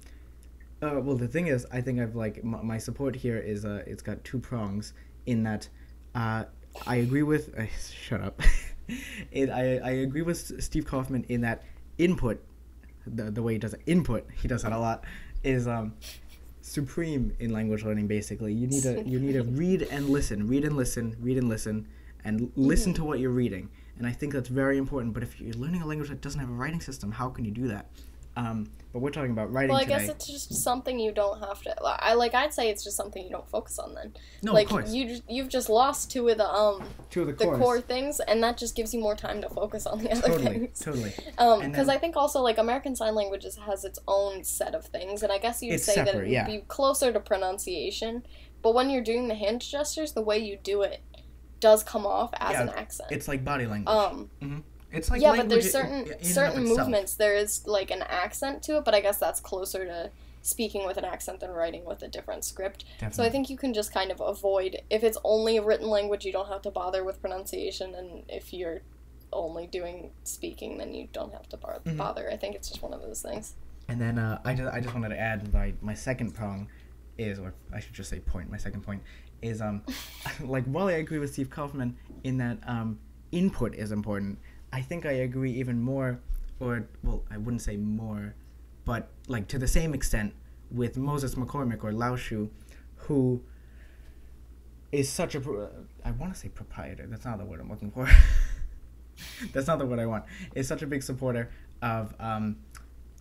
Uh, 0.80 1.00
well, 1.02 1.16
the 1.16 1.28
thing 1.28 1.46
is, 1.48 1.66
I 1.72 1.80
think 1.80 2.00
I've 2.00 2.14
like 2.14 2.38
m- 2.38 2.64
my 2.64 2.78
support 2.78 3.14
here 3.14 3.38
is 3.38 3.64
uh, 3.64 3.82
it's 3.86 4.02
got 4.02 4.22
two 4.24 4.38
prongs 4.38 4.94
in 5.26 5.42
that 5.42 5.68
uh, 6.14 6.44
I 6.86 6.96
agree 6.96 7.22
with. 7.22 7.54
Uh, 7.58 7.66
shut 8.08 8.22
up. 8.22 8.40
it, 9.30 9.50
I 9.50 9.78
I 9.78 9.90
agree 9.90 10.22
with 10.22 10.62
Steve 10.62 10.86
Kaufmann 10.86 11.24
in 11.28 11.42
that 11.42 11.64
input, 11.98 12.42
the 13.06 13.30
the 13.30 13.42
way 13.42 13.54
he 13.54 13.58
does 13.58 13.74
it, 13.74 13.82
input 13.86 14.26
he 14.40 14.48
does 14.48 14.62
that 14.62 14.72
a 14.72 14.78
lot, 14.78 15.04
is 15.42 15.66
um 15.66 15.94
supreme 16.60 17.34
in 17.40 17.52
language 17.52 17.84
learning. 17.84 18.06
Basically, 18.06 18.52
you 18.52 18.66
need 18.66 18.82
to 18.84 19.02
you 19.04 19.18
need 19.18 19.32
to 19.32 19.42
read 19.60 19.82
and 19.82 20.08
listen, 20.08 20.46
read 20.46 20.64
and 20.64 20.76
listen, 20.76 21.16
read 21.20 21.36
and 21.38 21.48
listen, 21.48 21.88
and 22.24 22.42
l- 22.42 22.48
listen 22.56 22.94
to 22.94 23.04
what 23.04 23.18
you're 23.18 23.30
reading. 23.30 23.70
And 23.98 24.06
I 24.06 24.12
think 24.12 24.32
that's 24.32 24.48
very 24.48 24.78
important. 24.78 25.14
But 25.14 25.22
if 25.22 25.40
you're 25.40 25.54
learning 25.54 25.82
a 25.82 25.86
language 25.86 26.08
that 26.08 26.20
doesn't 26.20 26.40
have 26.40 26.50
a 26.50 26.52
writing 26.52 26.80
system, 26.80 27.12
how 27.12 27.28
can 27.28 27.44
you 27.44 27.50
do 27.50 27.68
that? 27.68 27.86
Um, 28.36 28.68
but 28.94 29.00
we're 29.00 29.10
talking 29.10 29.32
about 29.32 29.52
writing 29.52 29.70
well 29.70 29.80
i 29.80 29.82
today. 29.84 29.98
guess 29.98 30.08
it's 30.08 30.26
just 30.26 30.54
something 30.54 31.00
you 31.00 31.10
don't 31.10 31.40
have 31.40 31.60
to 31.62 31.74
i 31.82 32.14
like 32.14 32.32
i'd 32.32 32.54
say 32.54 32.70
it's 32.70 32.84
just 32.84 32.96
something 32.96 33.22
you 33.24 33.30
don't 33.30 33.48
focus 33.48 33.78
on 33.80 33.92
then 33.92 34.14
no, 34.42 34.52
like 34.52 34.66
of 34.66 34.70
course. 34.70 34.92
You 34.94 35.18
you've 35.28 35.48
just 35.48 35.68
lost 35.68 36.12
two 36.12 36.28
of 36.28 36.38
the 36.38 36.48
um 36.48 36.84
Two 37.10 37.22
of 37.22 37.26
the, 37.26 37.32
the 37.32 37.56
core 37.56 37.80
things 37.80 38.20
and 38.20 38.42
that 38.44 38.56
just 38.56 38.76
gives 38.76 38.94
you 38.94 39.00
more 39.00 39.16
time 39.16 39.42
to 39.42 39.48
focus 39.48 39.84
on 39.86 39.98
the 39.98 40.12
other 40.12 40.28
Totally, 40.28 40.44
things 40.44 40.78
totally. 40.78 41.12
um 41.38 41.68
because 41.68 41.88
i 41.88 41.98
think 41.98 42.16
also 42.16 42.40
like 42.40 42.58
american 42.58 42.94
sign 42.94 43.16
languages 43.16 43.56
has 43.56 43.84
its 43.84 43.98
own 44.06 44.44
set 44.44 44.76
of 44.76 44.84
things 44.86 45.24
and 45.24 45.32
i 45.32 45.38
guess 45.38 45.60
you'd 45.60 45.80
say 45.80 45.96
that 45.96 46.14
it 46.14 46.16
would 46.16 46.28
yeah. 46.28 46.46
be 46.46 46.58
closer 46.68 47.12
to 47.12 47.18
pronunciation 47.18 48.24
but 48.62 48.74
when 48.74 48.90
you're 48.90 49.02
doing 49.02 49.26
the 49.26 49.34
hand 49.34 49.60
gestures 49.60 50.12
the 50.12 50.22
way 50.22 50.38
you 50.38 50.56
do 50.62 50.82
it 50.82 51.02
does 51.60 51.82
come 51.82 52.06
off 52.06 52.30
as 52.38 52.52
Yeah, 52.52 52.62
an 52.62 52.68
accent 52.70 53.10
It's 53.12 53.28
like 53.28 53.44
body 53.44 53.66
language. 53.66 53.88
um 53.94 54.64
it's 54.92 55.10
like 55.10 55.20
yeah, 55.20 55.34
but 55.34 55.48
there's 55.48 55.72
certain 55.72 56.02
in 56.06 56.12
and 56.12 56.20
of 56.20 56.26
certain 56.26 56.64
movements 56.64 57.14
there 57.14 57.34
is 57.34 57.66
like 57.66 57.90
an 57.90 58.02
accent 58.02 58.62
to 58.64 58.76
it, 58.78 58.84
but 58.84 58.94
I 58.94 59.00
guess 59.00 59.18
that's 59.18 59.40
closer 59.40 59.84
to 59.84 60.10
speaking 60.42 60.86
with 60.86 60.96
an 60.98 61.04
accent 61.04 61.40
than 61.40 61.50
writing 61.50 61.84
with 61.84 62.02
a 62.02 62.08
different 62.08 62.44
script. 62.44 62.84
Definitely. 63.00 63.16
So 63.16 63.22
I 63.24 63.30
think 63.30 63.48
you 63.50 63.56
can 63.56 63.72
just 63.74 63.92
kind 63.92 64.10
of 64.12 64.20
avoid 64.20 64.82
if 64.90 65.02
it's 65.02 65.18
only 65.24 65.56
a 65.56 65.62
written 65.62 65.88
language, 65.88 66.24
you 66.24 66.32
don't 66.32 66.48
have 66.48 66.62
to 66.62 66.70
bother 66.70 67.02
with 67.02 67.20
pronunciation, 67.20 67.94
and 67.94 68.24
if 68.28 68.52
you're 68.52 68.82
only 69.32 69.66
doing 69.66 70.10
speaking, 70.22 70.78
then 70.78 70.94
you 70.94 71.08
don't 71.12 71.32
have 71.32 71.48
to 71.48 71.56
bar- 71.56 71.80
Mhm. 71.84 71.96
bother. 71.96 72.30
I 72.30 72.36
think 72.36 72.54
it's 72.54 72.68
just 72.68 72.82
one 72.82 72.92
of 72.92 73.00
those 73.02 73.20
things. 73.22 73.54
And 73.88 74.00
then 74.00 74.18
uh, 74.18 74.40
I 74.44 74.54
just 74.54 74.72
I 74.72 74.80
just 74.80 74.94
wanted 74.94 75.08
to 75.08 75.18
add 75.18 75.52
my 75.52 75.72
my 75.80 75.94
second 75.94 76.32
prong 76.36 76.68
is, 77.18 77.38
or 77.38 77.52
I 77.72 77.80
should 77.80 77.94
just 77.94 78.10
say 78.10 78.20
point. 78.20 78.50
My 78.50 78.58
second 78.58 78.82
point 78.82 79.02
is 79.44 79.60
um, 79.60 79.82
like 80.44 80.64
while 80.64 80.86
I 80.88 80.92
agree 80.92 81.18
with 81.18 81.32
Steve 81.32 81.50
Kaufmann 81.50 81.96
in 82.24 82.38
that 82.38 82.58
um, 82.66 82.98
input 83.32 83.74
is 83.74 83.92
important, 83.92 84.38
I 84.72 84.80
think 84.80 85.06
I 85.06 85.12
agree 85.12 85.52
even 85.52 85.80
more, 85.80 86.20
or 86.60 86.86
well, 87.02 87.22
I 87.30 87.36
wouldn't 87.36 87.62
say 87.62 87.76
more, 87.76 88.34
but 88.84 89.10
like 89.28 89.46
to 89.48 89.58
the 89.58 89.68
same 89.68 89.94
extent 89.94 90.34
with 90.70 90.96
Moses 90.96 91.34
McCormick 91.36 91.84
or 91.84 91.92
Lao 91.92 92.16
Shu, 92.16 92.50
who 92.96 93.42
is 94.92 95.08
such 95.08 95.34
a 95.34 95.40
pro- 95.40 95.70
I 96.04 96.10
want 96.12 96.32
to 96.34 96.38
say 96.38 96.48
proprietor. 96.48 97.06
That's 97.06 97.24
not 97.24 97.38
the 97.38 97.44
word 97.44 97.60
I'm 97.60 97.68
looking 97.68 97.90
for. 97.90 98.08
That's 99.52 99.66
not 99.66 99.78
the 99.78 99.86
word 99.86 99.98
I 99.98 100.06
want. 100.06 100.24
Is 100.54 100.66
such 100.66 100.82
a 100.82 100.86
big 100.86 101.02
supporter 101.02 101.50
of 101.82 102.14
um, 102.18 102.56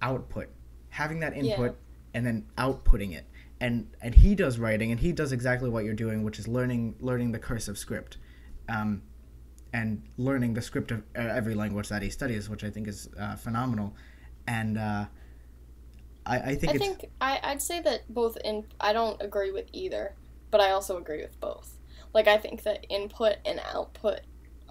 output, 0.02 0.48
having 0.90 1.20
that 1.20 1.36
Yeah. 1.36 1.54
input 1.54 1.78
and 2.14 2.26
then 2.26 2.46
outputting 2.58 3.14
it. 3.14 3.26
And 3.64 3.88
and 4.02 4.14
he 4.14 4.36
does 4.36 4.60
writing, 4.60 4.92
and 4.92 5.00
he 5.00 5.14
does 5.14 5.32
exactly 5.32 5.70
what 5.70 5.86
you're 5.86 5.94
doing, 6.06 6.24
which 6.24 6.38
is 6.38 6.48
learning 6.48 6.96
learning 7.00 7.32
the 7.32 7.40
cursive 7.40 7.78
script, 7.78 8.18
um, 8.68 9.02
and 9.72 10.04
learning 10.18 10.54
the 10.54 10.62
script 10.62 10.92
of 10.92 11.00
uh, 11.16 11.22
every 11.22 11.56
language 11.56 11.88
that 11.88 12.02
he 12.02 12.10
studies, 12.10 12.50
which 12.50 12.64
I 12.66 12.70
think 12.70 12.88
is 12.88 13.10
uh, 13.18 13.36
phenomenal. 13.38 13.96
And 14.48 14.78
uh, 14.78 15.06
I 16.26 16.38
I 16.52 16.56
think 16.56 16.74
I 16.74 16.78
think 16.78 17.06
I, 17.22 17.40
I'd 17.42 17.62
say 17.62 17.82
that 17.82 18.02
both 18.14 18.38
in 18.44 18.66
I 18.82 18.92
don't 18.92 19.22
agree 19.22 19.52
with 19.52 19.68
either, 19.72 20.16
but 20.52 20.60
I 20.60 20.72
also 20.72 20.98
agree 20.98 21.22
with 21.22 21.40
both. 21.40 21.78
Like 22.14 22.28
I 22.28 22.38
think 22.38 22.64
that 22.64 22.86
input 22.90 23.38
and 23.46 23.62
output 23.74 24.22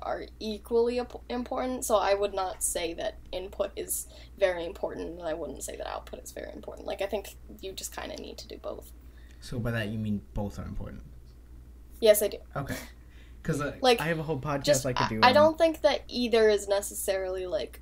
are 0.03 0.25
equally 0.41 1.01
important, 1.29 1.85
so 1.85 1.97
I 1.97 2.15
would 2.15 2.35
not 2.35 2.63
say 2.63 2.95
that 2.95 3.19
input 3.33 3.71
is 3.77 4.07
very 4.39 4.65
important, 4.65 5.19
and 5.21 5.29
I 5.29 5.35
wouldn't 5.35 5.63
say 5.63 5.77
that 5.77 5.87
output 5.87 6.21
is 6.23 6.33
very 6.33 6.53
important. 6.53 6.87
Like 6.87 7.03
I 7.03 7.07
think 7.07 7.29
you 7.61 7.73
just 7.73 7.95
kind 7.95 8.13
of 8.13 8.19
need 8.19 8.39
to 8.39 8.49
do 8.49 8.59
both. 8.59 8.93
so 9.41 9.59
by 9.59 9.71
that 9.73 9.89
you 9.89 9.99
mean 9.99 10.21
both 10.35 10.59
are 10.59 10.65
important. 10.65 11.03
Yes, 12.01 12.23
I 12.23 12.29
do. 12.29 12.39
Okay. 12.57 12.77
Because 13.41 13.61
uh, 13.61 13.75
Like, 13.81 14.01
I 14.01 14.05
have 14.05 14.19
a 14.19 14.23
whole 14.23 14.39
podcast 14.39 14.65
Just 14.65 14.87
I 14.87 14.93
could 14.93 15.07
I, 15.07 15.09
do. 15.09 15.21
I 15.23 15.29
on- 15.29 15.35
don't 15.35 15.59
think 15.59 15.81
that 15.83 16.03
either 16.09 16.49
is 16.49 16.69
necessarily 16.69 17.47
like 17.47 17.81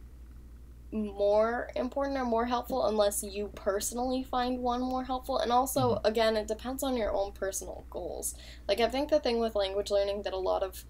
more 0.93 1.69
important 1.77 2.19
or 2.19 2.25
more 2.25 2.47
helpful 2.47 2.87
unless 2.87 3.23
you 3.23 3.49
personally 3.55 4.25
find 4.25 4.59
one 4.59 4.81
more 4.81 5.05
helpful 5.05 5.39
and 5.39 5.53
also 5.53 5.95
Mm-hmm. 5.95 6.07
again 6.07 6.37
it 6.37 6.49
depends 6.49 6.83
on 6.83 6.97
your 6.97 7.13
own 7.13 7.31
personal 7.33 7.85
goals 7.91 8.35
like 8.67 8.81
i 8.81 8.89
think 8.89 9.09
the 9.09 9.21
thing 9.21 9.39
with 9.39 9.55
language 9.55 9.91
learning 9.93 10.23
that 10.23 10.33
a 10.33 10.37
lot 10.37 10.65
of 10.65 10.85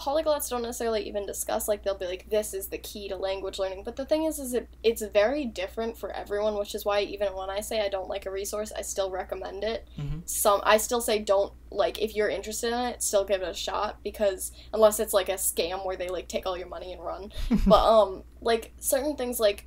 polyglots 0.00 0.48
don't 0.48 0.62
necessarily 0.62 1.06
even 1.06 1.26
discuss 1.26 1.68
like 1.68 1.82
they'll 1.82 1.98
be 1.98 2.06
like 2.06 2.30
this 2.30 2.54
is 2.54 2.68
the 2.68 2.78
key 2.78 3.08
to 3.08 3.16
language 3.16 3.58
learning. 3.58 3.84
But 3.84 3.96
the 3.96 4.06
thing 4.06 4.24
is 4.24 4.38
is 4.38 4.54
it 4.54 4.66
it's 4.82 5.02
very 5.02 5.44
different 5.44 5.98
for 5.98 6.10
everyone 6.10 6.56
which 6.58 6.74
is 6.74 6.84
why 6.86 7.00
even 7.02 7.28
when 7.36 7.50
i 7.50 7.60
say 7.60 7.80
i 7.84 7.88
don't 7.90 8.08
like 8.08 8.24
a 8.24 8.30
resource 8.30 8.72
i 8.76 8.82
still 8.82 9.10
recommend 9.10 9.62
it. 9.62 9.86
Mhm. 9.98 10.28
some 10.28 10.60
i 10.64 10.78
still 10.78 11.00
say 11.02 11.18
don't 11.18 11.52
like 11.70 12.00
if 12.00 12.16
you're 12.16 12.30
interested 12.30 12.72
in 12.72 12.78
it 12.80 13.02
still 13.02 13.24
give 13.24 13.42
it 13.42 13.48
a 13.48 13.54
shot 13.54 13.98
because 14.02 14.52
unless 14.72 14.98
it's 15.00 15.12
like 15.12 15.28
a 15.28 15.34
scam 15.34 15.84
where 15.84 15.96
they 15.96 16.08
like 16.08 16.28
take 16.28 16.46
all 16.46 16.56
your 16.56 16.68
money 16.68 16.92
and 16.92 17.04
run. 17.04 17.30
But 17.66 17.84
um 17.84 18.22
like 18.40 18.72
certain 18.80 19.16
things 19.16 19.38
like 19.38 19.66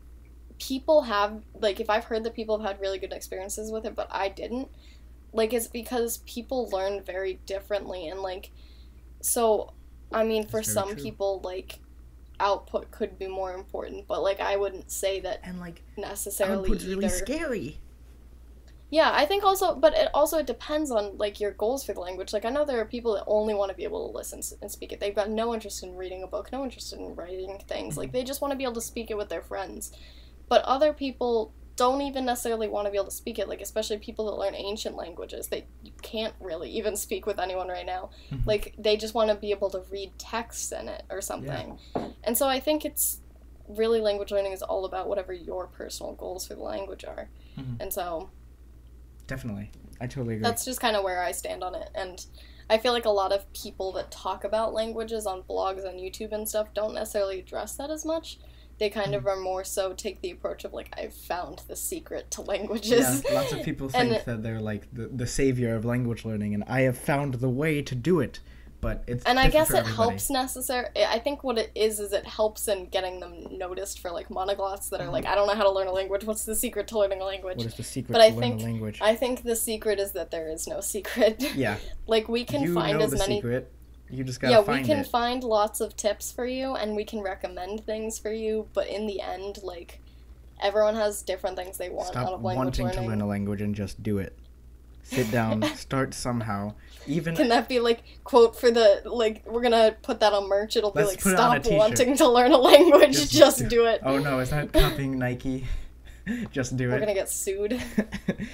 people 0.59 1.01
have 1.03 1.41
like 1.59 1.79
if 1.79 1.89
i've 1.89 2.05
heard 2.05 2.23
that 2.23 2.34
people 2.34 2.57
have 2.59 2.67
had 2.67 2.81
really 2.81 2.97
good 2.99 3.11
experiences 3.13 3.71
with 3.71 3.86
it 3.86 3.95
but 3.95 4.07
i 4.11 4.29
didn't 4.29 4.69
like 5.34 5.51
it's 5.51 5.67
because 5.67 6.17
people 6.19 6.69
learn 6.69 7.01
very 7.03 7.39
differently 7.45 8.07
and 8.07 8.21
like 8.21 8.51
so 9.21 9.73
i 10.14 10.24
mean 10.24 10.45
for 10.45 10.64
some 10.64 10.93
true. 10.93 11.03
people 11.03 11.41
like 11.43 11.80
output 12.39 12.89
could 12.91 13.18
be 13.18 13.28
more 13.28 13.53
important 13.53 14.07
but 14.07 14.22
like 14.22 14.39
i 14.39 14.55
wouldn't 14.55 14.91
say 14.91 15.20
that 15.20 15.39
and 15.43 15.59
like 15.59 15.82
necessarily 15.97 16.70
output's 16.70 16.86
really 16.86 17.09
scary. 17.09 17.80
Yeah, 18.93 19.09
I 19.11 19.26
think 19.26 19.43
also, 19.43 19.74
but 19.74 19.95
it 19.95 20.09
also 20.14 20.38
it 20.38 20.45
depends 20.45 20.91
on 20.91 21.18
like 21.18 21.39
your 21.39 21.49
goals 21.49 21.84
for 21.84 21.93
the 21.93 21.99
language. 21.99 22.32
Like 22.32 22.45
I 22.45 22.51
know 22.51 22.64
there 22.64 22.80
are 22.80 22.86
people 22.86 23.16
that 23.16 23.24
only 23.26 23.55
want 23.55 23.72
to 23.72 23.76
be 23.76 23.86
able 23.86 24.07
to 24.07 24.16
listen 24.16 24.41
and 24.61 24.70
speak 24.70 24.91
it. 24.91 24.99
They've 24.99 25.16
got 25.16 25.32
no 25.32 25.51
interest 25.51 25.82
in 25.82 25.95
reading 25.95 26.22
a 26.22 26.28
book, 26.28 26.51
no 26.51 26.64
interest 26.64 26.93
in 26.93 27.16
writing 27.16 27.59
things. 27.68 27.97
Like 27.97 28.09
mm-hmm. 28.09 28.18
they 28.18 28.24
just 28.24 28.39
want 28.39 28.51
to 28.51 28.55
be 28.55 28.64
able 28.64 28.76
to 28.76 28.82
speak 28.82 29.09
it 29.09 29.18
with 29.18 29.30
their 29.30 29.41
friends. 29.41 29.93
But 30.47 30.61
other 30.66 30.93
people 30.93 31.51
don't 31.76 32.01
even 32.01 32.26
necessarily 32.26 32.67
want 32.67 32.86
to 32.86 32.91
be 32.91 32.97
able 32.97 33.05
to 33.05 33.11
speak 33.11 33.39
it. 33.39 33.49
Like 33.49 33.61
especially 33.61 33.97
people 33.97 34.26
that 34.28 34.38
learn 34.38 34.53
ancient 34.55 34.95
languages, 34.95 35.47
they 35.47 35.65
you 35.84 35.91
can't 36.01 36.34
really 36.39 36.69
even 36.69 36.95
speak 36.95 37.26
with 37.26 37.39
anyone 37.39 37.67
right 37.67 37.86
now. 37.86 38.11
Mhm. 38.32 38.45
Like 38.45 38.74
they 38.78 38.95
just 38.97 39.13
want 39.13 39.30
to 39.30 39.36
be 39.36 39.51
able 39.51 39.69
to 39.71 39.82
read 39.89 40.11
texts 40.19 40.71
in 40.71 40.88
it 40.88 41.03
or 41.09 41.21
something. 41.21 41.80
And 42.24 42.38
so 42.38 42.47
I 42.47 42.59
think 42.59 42.86
it's 42.86 43.19
really 43.67 44.01
language 44.01 44.32
learning 44.32 44.51
is 44.51 44.61
all 44.61 44.86
about 44.86 45.07
whatever 45.07 45.34
your 45.34 45.67
personal 45.67 46.13
goals 46.13 46.45
for 46.47 46.53
the 46.53 46.61
language 46.61 47.03
are. 47.05 47.30
Mhm. 47.57 47.78
And 47.80 47.93
so 47.93 48.30
Definitely, 49.26 49.71
I 50.01 50.07
totally 50.07 50.36
agree. 50.36 50.43
that's 50.43 50.65
just 50.65 50.80
kind 50.82 50.95
of 50.95 51.03
where 51.03 51.24
I 51.24 51.32
stand 51.32 51.63
on 51.63 51.74
it. 51.76 51.89
And 51.95 52.24
I 52.69 52.78
feel 52.78 52.93
like 52.93 53.05
a 53.05 53.09
lot 53.09 53.32
of 53.32 53.51
people 53.53 53.91
that 53.93 54.11
talk 54.11 54.43
about 54.43 54.74
languages 54.74 55.26
on 55.26 55.43
blogs 55.43 55.86
and 55.86 55.99
YouTube 55.99 56.34
and 56.34 56.47
stuff 56.47 56.74
don't 56.74 56.93
necessarily 56.93 57.39
address 57.39 57.76
that 57.78 57.89
as 57.89 58.05
much. 58.05 58.38
They 58.80 58.89
kind 58.89 59.07
Mm-hmm. 59.07 59.15
of 59.15 59.28
are 59.28 59.36
more 59.39 59.63
so 59.63 59.93
take 59.93 60.21
the 60.21 60.32
approach 60.32 60.63
of 60.65 60.74
like 60.74 60.93
I've 60.97 61.13
found 61.13 61.61
the 61.67 61.76
secret 61.76 62.32
to 62.32 62.41
languages. 62.41 63.24
Yeah, 63.26 63.34
lots 63.39 63.53
of 63.53 63.63
people 63.63 63.89
think 63.89 64.11
it- 64.11 64.26
that 64.26 64.43
they're 64.43 64.59
like 64.61 64.88
the, 64.93 65.07
the 65.07 65.28
savior 65.28 65.76
of 65.76 65.86
language 65.86 66.26
learning, 66.26 66.53
and 66.53 66.63
I 66.67 66.82
have 66.82 66.97
found 66.97 67.36
the 67.36 67.49
way 67.49 67.82
to 67.82 67.95
do 67.95 68.19
it. 68.19 68.39
But 68.82 69.05
it's 69.07 69.24
and 69.24 69.39
I 69.39 69.47
guess 69.49 69.69
it 69.69 69.78
everybody. 69.78 69.95
helps 69.95 70.30
necessary. 70.30 70.88
I 71.07 71.17
think 71.17 71.41
what 71.41 71.57
it 71.57 71.71
is 71.74 72.01
is 72.01 72.11
it 72.11 72.26
helps 72.26 72.67
in 72.67 72.88
getting 72.88 73.21
them 73.21 73.45
noticed 73.57 74.01
for 74.01 74.11
like 74.11 74.28
monoglots 74.28 74.89
that 74.89 74.99
are 74.99 75.07
like 75.09 75.26
I 75.26 75.36
don't 75.36 75.47
know 75.47 75.55
how 75.55 75.63
to 75.63 75.71
learn 75.71 75.88
a 75.88 75.91
language. 75.93 76.26
What's 76.26 76.43
the 76.43 76.53
secret 76.53 76.88
to 76.89 76.99
learning 76.99 77.21
a 77.21 77.24
language? 77.24 77.53
Mm-hmm. 77.59 77.63
What 77.63 77.71
is 77.71 77.76
the 77.78 77.84
secret 77.84 78.11
But 78.11 78.17
to 78.19 78.26
I 78.26 78.32
think- 78.32 78.61
language? 78.61 78.99
I 79.01 79.15
think 79.15 79.43
the 79.43 79.55
secret 79.55 79.99
is 79.99 80.11
that 80.13 80.32
there 80.32 80.49
is 80.49 80.67
no 80.67 80.82
secret. 80.82 81.41
yeah, 81.55 81.78
like 82.07 82.28
we 82.28 82.43
can 82.43 82.61
you 82.63 82.74
find 82.74 82.97
know 82.99 83.05
as 83.05 83.11
the 83.11 83.19
many 83.19 83.36
secret. 83.38 83.71
You 84.10 84.24
just 84.24 84.39
gotta 84.39 84.54
yeah, 84.54 84.62
find 84.64 84.82
we 84.82 84.88
can 84.88 84.99
it. 84.99 85.08
find 85.08 85.43
lots 85.43 85.82
of 85.82 85.95
tips 85.95 86.32
for 86.32 86.45
you 86.45 86.76
and 86.76 86.95
we 86.95 87.04
can 87.04 87.22
recommend 87.22 87.86
things 87.86 88.20
for 88.20 88.32
you, 88.32 88.68
but 88.74 88.88
in 88.88 89.08
the 89.08 89.22
end, 89.22 89.60
like 89.64 89.99
everyone 90.62 90.95
has 90.95 91.22
different 91.24 91.56
things 91.58 91.78
they 91.78 91.89
want 91.89 92.16
out 92.16 92.28
Stop 92.28 92.34
of 92.36 92.43
language 92.43 92.66
wanting 92.66 92.86
learning. 92.86 93.01
to 93.01 93.08
learn 93.08 93.22
a 93.22 93.28
language 93.28 93.62
and 93.62 93.74
just 93.74 94.04
do 94.04 94.20
it. 94.20 94.38
Sit 95.01 95.32
down, 95.32 95.64
start 95.76 96.14
somehow. 96.14 96.74
Even 97.08 97.36
Can 97.36 97.49
that 97.49 97.68
be 97.68 97.80
like 97.80 98.04
quote 98.24 98.56
for 98.56 98.72
the 98.72 99.01
like 99.06 99.43
we're 99.45 99.62
gonna 99.62 99.95
put 100.01 100.20
that 100.20 100.32
on 100.32 100.47
merch? 100.47 100.78
It'll 100.78 100.91
be 100.91 101.04
Let's 101.04 101.26
like 101.26 101.39
on 101.39 101.58
a 101.58 101.64
stop 101.64 101.74
wanting 101.74 102.16
to 102.18 102.30
learn 102.30 102.51
a 102.51 102.58
language, 102.58 103.14
Just 103.14 103.32
just, 103.34 103.68
do- 103.68 103.86
it. 103.86 104.01
oh 104.06 104.20
no, 104.20 104.39
is 104.39 104.51
that 104.51 104.72
copying 104.72 105.18
Nike? 105.18 105.66
just 106.51 106.78
do 106.78 106.88
it. 106.89 106.93
We're 106.93 106.99
gonna 106.99 107.14
get 107.14 107.30
sued. 107.30 107.82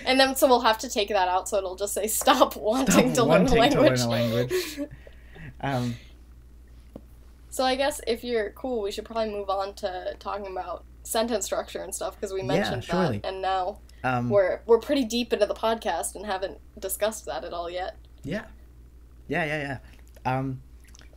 And 0.05 0.19
then 0.19 0.35
so 0.35 0.47
we'll 0.47 0.61
have 0.61 0.79
to 0.79 0.89
take 0.89 1.09
that 1.09 1.27
out 1.27 1.47
so 1.49 1.57
it'll 1.57 1.75
just 1.75 1.93
say 1.93 2.07
stop 2.07 2.55
wanting 2.55 3.13
Stop 3.13 3.13
to 3.15 3.23
learn 3.25 3.47
a 3.47 3.51
wanting 3.55 3.71
to 3.73 3.81
learn 3.81 3.99
a 3.99 4.07
language. 4.09 4.79
Um, 5.61 5.95
So 7.49 7.63
I 7.63 7.75
guess 7.75 8.01
if 8.07 8.23
you're 8.23 8.51
cool, 8.51 8.81
we 8.81 8.91
should 8.91 9.05
probably 9.05 9.31
move 9.31 9.49
on 9.49 9.73
to 9.75 10.15
talking 10.19 10.47
about 10.47 10.83
sentence 11.03 11.45
structure 11.45 11.81
and 11.81 11.93
stuff 11.93 12.15
because 12.15 12.33
we 12.33 12.41
mentioned 12.43 12.83
surely. 12.83 13.19
that, 13.19 13.27
and 13.27 13.41
now 13.41 13.79
um, 14.03 14.29
we're 14.29 14.61
we're 14.65 14.79
pretty 14.79 15.03
deep 15.03 15.33
into 15.33 15.45
the 15.45 15.55
podcast 15.55 16.15
and 16.15 16.25
haven't 16.25 16.59
discussed 16.77 17.25
that 17.25 17.43
at 17.43 17.53
all 17.53 17.69
yet. 17.69 17.97
Yeah. 18.23 18.45
Yeah, 19.27 19.45
yeah, 19.45 19.79
yeah. 20.25 20.37
Um, 20.37 20.61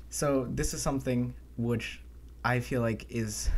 so 0.08 0.46
this 0.50 0.74
is 0.74 0.82
something 0.82 1.34
which 1.56 2.00
I 2.44 2.60
feel 2.60 2.80
like 2.80 3.06
is 3.08 3.50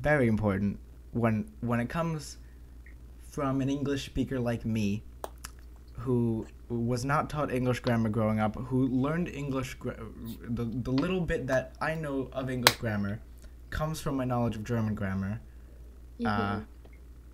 very 0.00 0.28
important 0.28 0.78
when 1.12 1.50
when 1.60 1.80
it 1.80 1.88
comes 1.88 2.38
from 3.30 3.60
an 3.60 3.68
English 3.68 4.06
speaker 4.06 4.38
like 4.40 4.64
me 4.64 5.02
who 5.92 6.46
was 6.68 7.04
not 7.04 7.30
taught 7.30 7.50
English 7.52 7.80
grammar 7.80 8.08
growing 8.08 8.40
up, 8.40 8.56
who 8.56 8.86
learned 8.88 9.28
English 9.28 9.74
gra- 9.74 9.98
the 10.42 10.64
the 10.64 10.90
little 10.92 11.20
bit 11.20 11.46
that 11.46 11.74
I 11.80 11.94
know 11.94 12.28
of 12.32 12.50
English 12.50 12.76
grammar 12.76 13.20
comes 13.70 14.00
from 14.00 14.16
my 14.16 14.24
knowledge 14.24 14.56
of 14.56 14.64
German 14.64 14.94
grammar, 14.94 15.40
uh, 16.24 16.60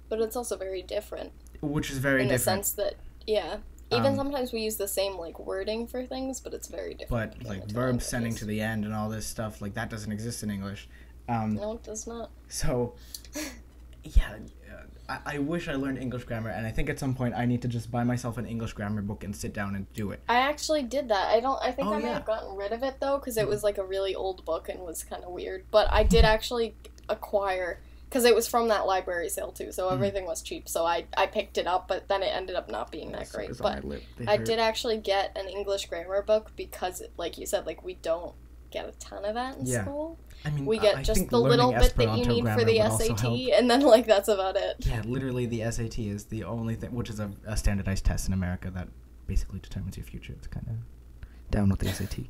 but 0.08 0.20
it's 0.20 0.36
also 0.36 0.56
very 0.56 0.82
different 0.82 1.32
which 1.60 1.90
is 1.90 1.98
very 1.98 2.22
different. 2.22 2.30
in 2.30 2.36
the 2.36 2.42
sense 2.42 2.72
that 2.72 2.94
yeah, 3.26 3.58
even 3.90 4.06
Um, 4.06 4.16
sometimes 4.16 4.52
we 4.52 4.60
use 4.60 4.76
the 4.76 4.88
same 4.88 5.16
like 5.16 5.38
wording 5.38 5.86
for 5.86 6.04
things, 6.04 6.40
but 6.40 6.52
it's 6.54 6.68
very 6.68 6.94
different. 6.94 7.38
But 7.38 7.46
like 7.48 7.66
verbs 7.66 8.04
sending 8.06 8.34
to 8.36 8.44
the 8.44 8.60
end 8.60 8.84
and 8.84 8.94
all 8.94 9.08
this 9.08 9.26
stuff, 9.26 9.62
like 9.62 9.74
that 9.74 9.90
doesn't 9.90 10.12
exist 10.12 10.42
in 10.42 10.50
English. 10.50 10.88
Um, 11.28 11.54
no, 11.54 11.72
it 11.72 11.82
does 11.82 12.06
not. 12.06 12.30
So, 12.48 12.94
yeah, 14.04 14.36
uh, 14.70 14.82
I, 15.08 15.18
I 15.26 15.38
wish 15.38 15.68
I 15.68 15.74
learned 15.74 15.98
English 15.98 16.24
grammar, 16.24 16.50
and 16.50 16.66
I 16.66 16.70
think 16.70 16.88
at 16.88 16.98
some 16.98 17.14
point 17.14 17.34
I 17.34 17.44
need 17.44 17.60
to 17.62 17.68
just 17.68 17.90
buy 17.90 18.04
myself 18.04 18.38
an 18.38 18.46
English 18.46 18.72
grammar 18.72 19.02
book 19.02 19.22
and 19.24 19.34
sit 19.36 19.52
down 19.52 19.74
and 19.74 19.92
do 19.92 20.10
it. 20.12 20.22
I 20.28 20.36
actually 20.36 20.82
did 20.82 21.08
that. 21.08 21.28
I 21.28 21.40
don't. 21.40 21.60
I 21.62 21.72
think 21.72 21.88
Oh, 21.88 21.92
I 21.94 21.98
might 21.98 22.04
yeah. 22.04 22.14
have 22.14 22.24
gotten 22.24 22.56
rid 22.56 22.72
of 22.72 22.82
it 22.82 22.96
though 23.00 23.18
because 23.18 23.36
it 23.36 23.46
was 23.46 23.62
like 23.62 23.78
a 23.78 23.84
really 23.84 24.14
old 24.14 24.44
book 24.44 24.68
and 24.68 24.80
was 24.80 25.02
kind 25.04 25.22
of 25.24 25.30
weird. 25.30 25.64
But 25.70 25.88
I 25.92 26.02
did 26.04 26.24
actually 26.24 26.74
acquire 27.08 27.80
because 28.08 28.24
it 28.24 28.34
was 28.34 28.46
from 28.46 28.68
that 28.68 28.86
library 28.86 29.28
sale 29.28 29.50
too, 29.52 29.72
so 29.72 29.88
Hmm. 29.88 29.94
everything 29.94 30.24
was 30.24 30.40
cheap. 30.40 30.68
So 30.68 30.86
I 30.86 31.04
I 31.16 31.26
picked 31.26 31.58
it 31.58 31.66
up, 31.66 31.86
but 31.88 32.08
then 32.08 32.22
it 32.22 32.34
ended 32.34 32.56
up 32.56 32.70
not 32.70 32.90
being 32.90 33.12
that 33.12 33.28
great. 33.30 33.50
But 33.58 33.84
my 33.84 33.88
lip. 33.88 34.02
They 34.16 34.26
I 34.26 34.36
did 34.38 34.58
actually 34.58 34.98
get 34.98 35.36
an 35.36 35.48
English 35.48 35.86
grammar 35.86 36.22
book 36.22 36.52
because, 36.56 37.02
like 37.18 37.36
you 37.38 37.44
said, 37.46 37.66
like 37.66 37.82
we 37.84 37.94
don't 37.94 38.34
get 38.70 38.88
a 38.88 38.92
ton 38.92 39.24
of 39.24 39.34
that 39.34 39.56
in 39.58 39.66
Yeah. 39.66 39.82
school. 39.82 40.18
I 40.44 40.50
mean, 40.50 40.66
We 40.66 40.78
get 40.78 40.96
I 40.96 41.02
just 41.02 41.28
the 41.30 41.40
little 41.40 41.72
bit 41.72 41.94
that 41.96 42.18
you 42.18 42.26
need 42.26 42.44
for 42.44 42.64
the 42.64 42.78
SAT, 42.78 43.24
and 43.24 43.70
then 43.70 43.80
like 43.80 44.06
that's 44.06 44.28
about 44.28 44.56
it. 44.56 44.76
Yeah, 44.80 45.02
literally, 45.06 45.46
the 45.46 45.70
SAT 45.70 45.98
is 45.98 46.26
the 46.26 46.44
only 46.44 46.74
thing, 46.74 46.92
which 46.92 47.08
is 47.08 47.20
a, 47.20 47.30
a 47.46 47.56
standardized 47.56 48.04
test 48.04 48.28
in 48.28 48.34
America 48.34 48.70
that 48.70 48.88
basically 49.26 49.60
determines 49.60 49.96
your 49.96 50.04
future. 50.04 50.34
It's 50.34 50.46
kind 50.46 50.66
of 50.68 51.30
down 51.50 51.70
with 51.70 51.80
the 51.80 51.88
SAT. 51.88 52.26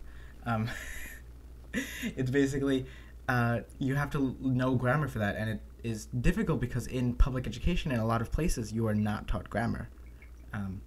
Um, 0.47 0.71
it's 2.03 2.31
basically 2.31 2.87
uh, 3.29 3.61
you 3.79 3.95
have 3.95 4.11
to 4.11 4.37
know 4.41 4.75
grammar 4.75 5.09
for 5.09 5.19
that, 5.19 5.37
and 5.37 5.51
it 5.51 5.61
is 5.83 6.07
difficult 6.07 6.61
because 6.61 6.87
in 6.87 7.15
public 7.15 7.47
education, 7.47 7.91
in 7.93 7.99
a 7.99 8.07
lot 8.07 8.21
of 8.21 8.31
places, 8.31 8.73
you 8.73 8.87
are 8.87 8.95
not 8.95 9.27
taught 9.29 9.49
grammar. 9.49 9.89
Um, 10.53 10.81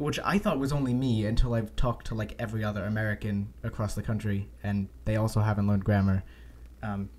which 0.00 0.18
I 0.24 0.38
thought 0.38 0.58
was 0.58 0.72
only 0.72 0.94
me 0.94 1.26
until 1.26 1.52
I've 1.52 1.76
talked 1.76 2.06
to 2.06 2.14
like 2.14 2.34
every 2.38 2.64
other 2.64 2.84
American 2.84 3.52
across 3.62 3.94
the 3.94 4.02
country, 4.02 4.48
and 4.62 4.88
they 5.04 5.16
also 5.16 5.40
haven't 5.40 5.66
learned 5.66 5.84
grammar. 5.84 6.24
Um, 6.82 7.10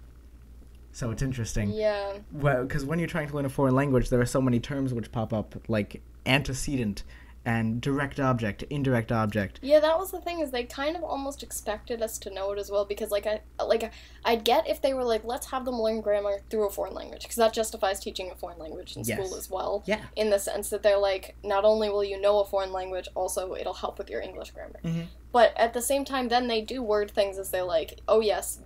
so 0.91 1.11
it's 1.11 1.21
interesting. 1.21 1.69
Yeah. 1.69 2.17
Well, 2.31 2.63
because 2.63 2.83
when 2.83 2.97
you're 2.97 3.07
trying 3.07 3.29
to 3.29 3.35
learn 3.35 3.45
a 3.45 3.49
foreign 3.49 3.75
language, 3.75 4.09
there 4.09 4.19
are 4.19 4.25
so 4.25 4.41
many 4.41 4.59
terms 4.59 4.95
which 4.95 5.11
pop 5.11 5.31
up, 5.31 5.55
like 5.67 6.01
antecedent 6.25 7.03
and 7.43 7.81
direct 7.81 8.19
object, 8.19 8.59
to 8.59 8.71
indirect 8.73 9.11
object. 9.11 9.59
Yeah, 9.63 9.79
that 9.79 9.97
was 9.97 10.11
the 10.11 10.21
thing 10.21 10.41
is 10.41 10.51
they 10.51 10.63
kind 10.63 10.95
of 10.95 11.03
almost 11.03 11.41
expected 11.41 11.99
us 12.01 12.19
to 12.19 12.29
know 12.29 12.51
it 12.51 12.59
as 12.59 12.69
well 12.69 12.85
because 12.85 13.09
like 13.09 13.25
I 13.25 13.41
like 13.63 13.91
I'd 14.23 14.43
get 14.43 14.67
if 14.69 14.79
they 14.81 14.93
were 14.93 15.03
like 15.03 15.23
let's 15.23 15.47
have 15.47 15.65
them 15.65 15.81
learn 15.81 16.01
grammar 16.01 16.41
through 16.51 16.67
a 16.67 16.69
foreign 16.69 16.93
language 16.93 17.23
because 17.23 17.37
that 17.37 17.51
justifies 17.51 17.99
teaching 17.99 18.29
a 18.29 18.35
foreign 18.35 18.59
language 18.59 18.95
in 18.95 19.03
Yes. 19.03 19.17
school 19.25 19.35
as 19.37 19.49
well. 19.49 19.83
Yeah. 19.87 20.01
In 20.15 20.29
the 20.29 20.37
sense 20.37 20.69
that 20.69 20.83
they're 20.83 20.99
like 20.99 21.35
not 21.43 21.65
only 21.65 21.89
will 21.89 22.03
you 22.03 22.21
know 22.21 22.39
a 22.41 22.45
foreign 22.45 22.71
language, 22.71 23.07
also 23.15 23.55
it'll 23.55 23.73
help 23.73 23.97
with 23.97 24.09
your 24.09 24.21
English 24.21 24.51
grammar. 24.51 24.79
Mhm. 24.83 25.07
But 25.31 25.57
at 25.57 25.73
the 25.73 25.81
same 25.81 26.05
time, 26.05 26.27
then 26.27 26.47
they 26.47 26.61
do 26.61 26.83
word 26.83 27.09
things 27.09 27.39
as 27.39 27.49
they're 27.49 27.63
like, 27.63 28.01
oh 28.07 28.19
yes, 28.19 28.59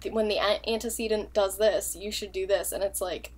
th- 0.00 0.14
when 0.14 0.28
the 0.28 0.38
antecedent 0.66 1.34
does 1.34 1.58
this, 1.58 1.94
you 1.94 2.10
should 2.10 2.32
do 2.32 2.46
this, 2.46 2.72
and 2.72 2.82
it's 2.82 3.00
like. 3.02 3.32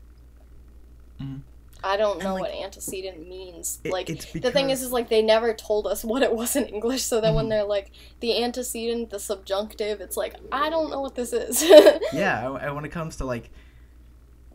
Mhm. 1.20 1.40
I 1.86 1.96
don't 1.96 2.18
know 2.22 2.34
like, 2.34 2.42
what 2.42 2.50
antecedent 2.64 3.28
means. 3.28 3.80
It- 3.84 3.92
like 3.92 4.10
it's 4.10 4.30
the 4.32 4.50
thing 4.50 4.70
is, 4.70 4.82
is 4.82 4.90
like 4.92 5.08
they 5.08 5.22
never 5.22 5.54
told 5.54 5.86
us 5.86 6.04
what 6.12 6.22
it 6.22 6.32
was 6.34 6.56
in 6.56 6.64
English. 6.66 7.02
So 7.04 7.20
then 7.20 7.34
when 7.34 7.46
Mhm. 7.46 7.50
they're 7.50 7.64
like 7.64 7.92
the 8.20 8.42
antecedent, 8.42 9.10
the 9.10 9.18
subjunctive, 9.20 10.00
it's 10.00 10.16
like 10.16 10.34
I 10.50 10.68
don't 10.70 10.90
know 10.90 11.00
what 11.00 11.14
this 11.14 11.32
is. 11.32 11.62
yeah, 12.12 12.56
and 12.56 12.74
when 12.74 12.84
it 12.84 12.90
comes 12.90 13.16
to 13.16 13.24
like, 13.24 13.50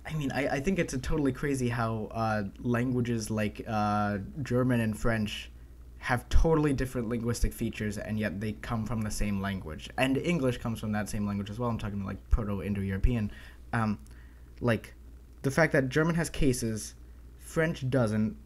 I 0.05 0.13
mean, 0.13 0.31
I, 0.31 0.47
I 0.47 0.59
think 0.59 0.79
it's 0.79 0.93
a 0.93 0.97
totally 0.99 1.31
crazy 1.31 1.69
how 1.69 2.09
uh, 2.11 2.43
languages 2.59 3.29
like 3.31 3.63
uh, 3.67 4.17
German 4.41 4.79
and 4.81 4.97
French 4.97 5.49
have 5.99 6.27
totally 6.29 6.73
different 6.73 7.07
linguistic 7.09 7.53
features, 7.53 7.99
and 7.99 8.17
yet 8.17 8.41
they 8.41 8.53
come 8.53 8.85
from 8.85 9.01
the 9.01 9.11
same 9.11 9.39
language. 9.39 9.87
And 9.99 10.17
English 10.17 10.57
comes 10.57 10.79
from 10.79 10.91
that 10.93 11.07
same 11.07 11.27
language 11.27 11.51
as 11.51 11.59
well. 11.59 11.69
I'm 11.69 11.77
talking 11.77 12.03
like 12.03 12.17
Proto-Indo-European. 12.31 13.31
Um, 13.71 13.99
like 14.61 14.95
the 15.43 15.51
fact 15.51 15.71
that 15.73 15.89
German 15.89 16.15
has 16.15 16.27
cases, 16.29 16.95
French 17.51 17.89
doesn't, 17.89 18.37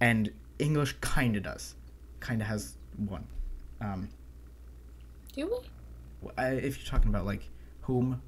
and 0.00 0.30
English 0.60 0.94
kinda 1.00 1.40
does, 1.40 1.74
kinda 2.20 2.44
has 2.44 2.76
one. 2.96 3.26
Um, 3.80 4.08
do 5.34 5.46
we? 6.22 6.30
I, 6.38 6.50
if 6.52 6.78
you're 6.78 6.86
talking 6.90 7.08
about 7.08 7.26
like 7.26 7.50
whom, 7.82 8.22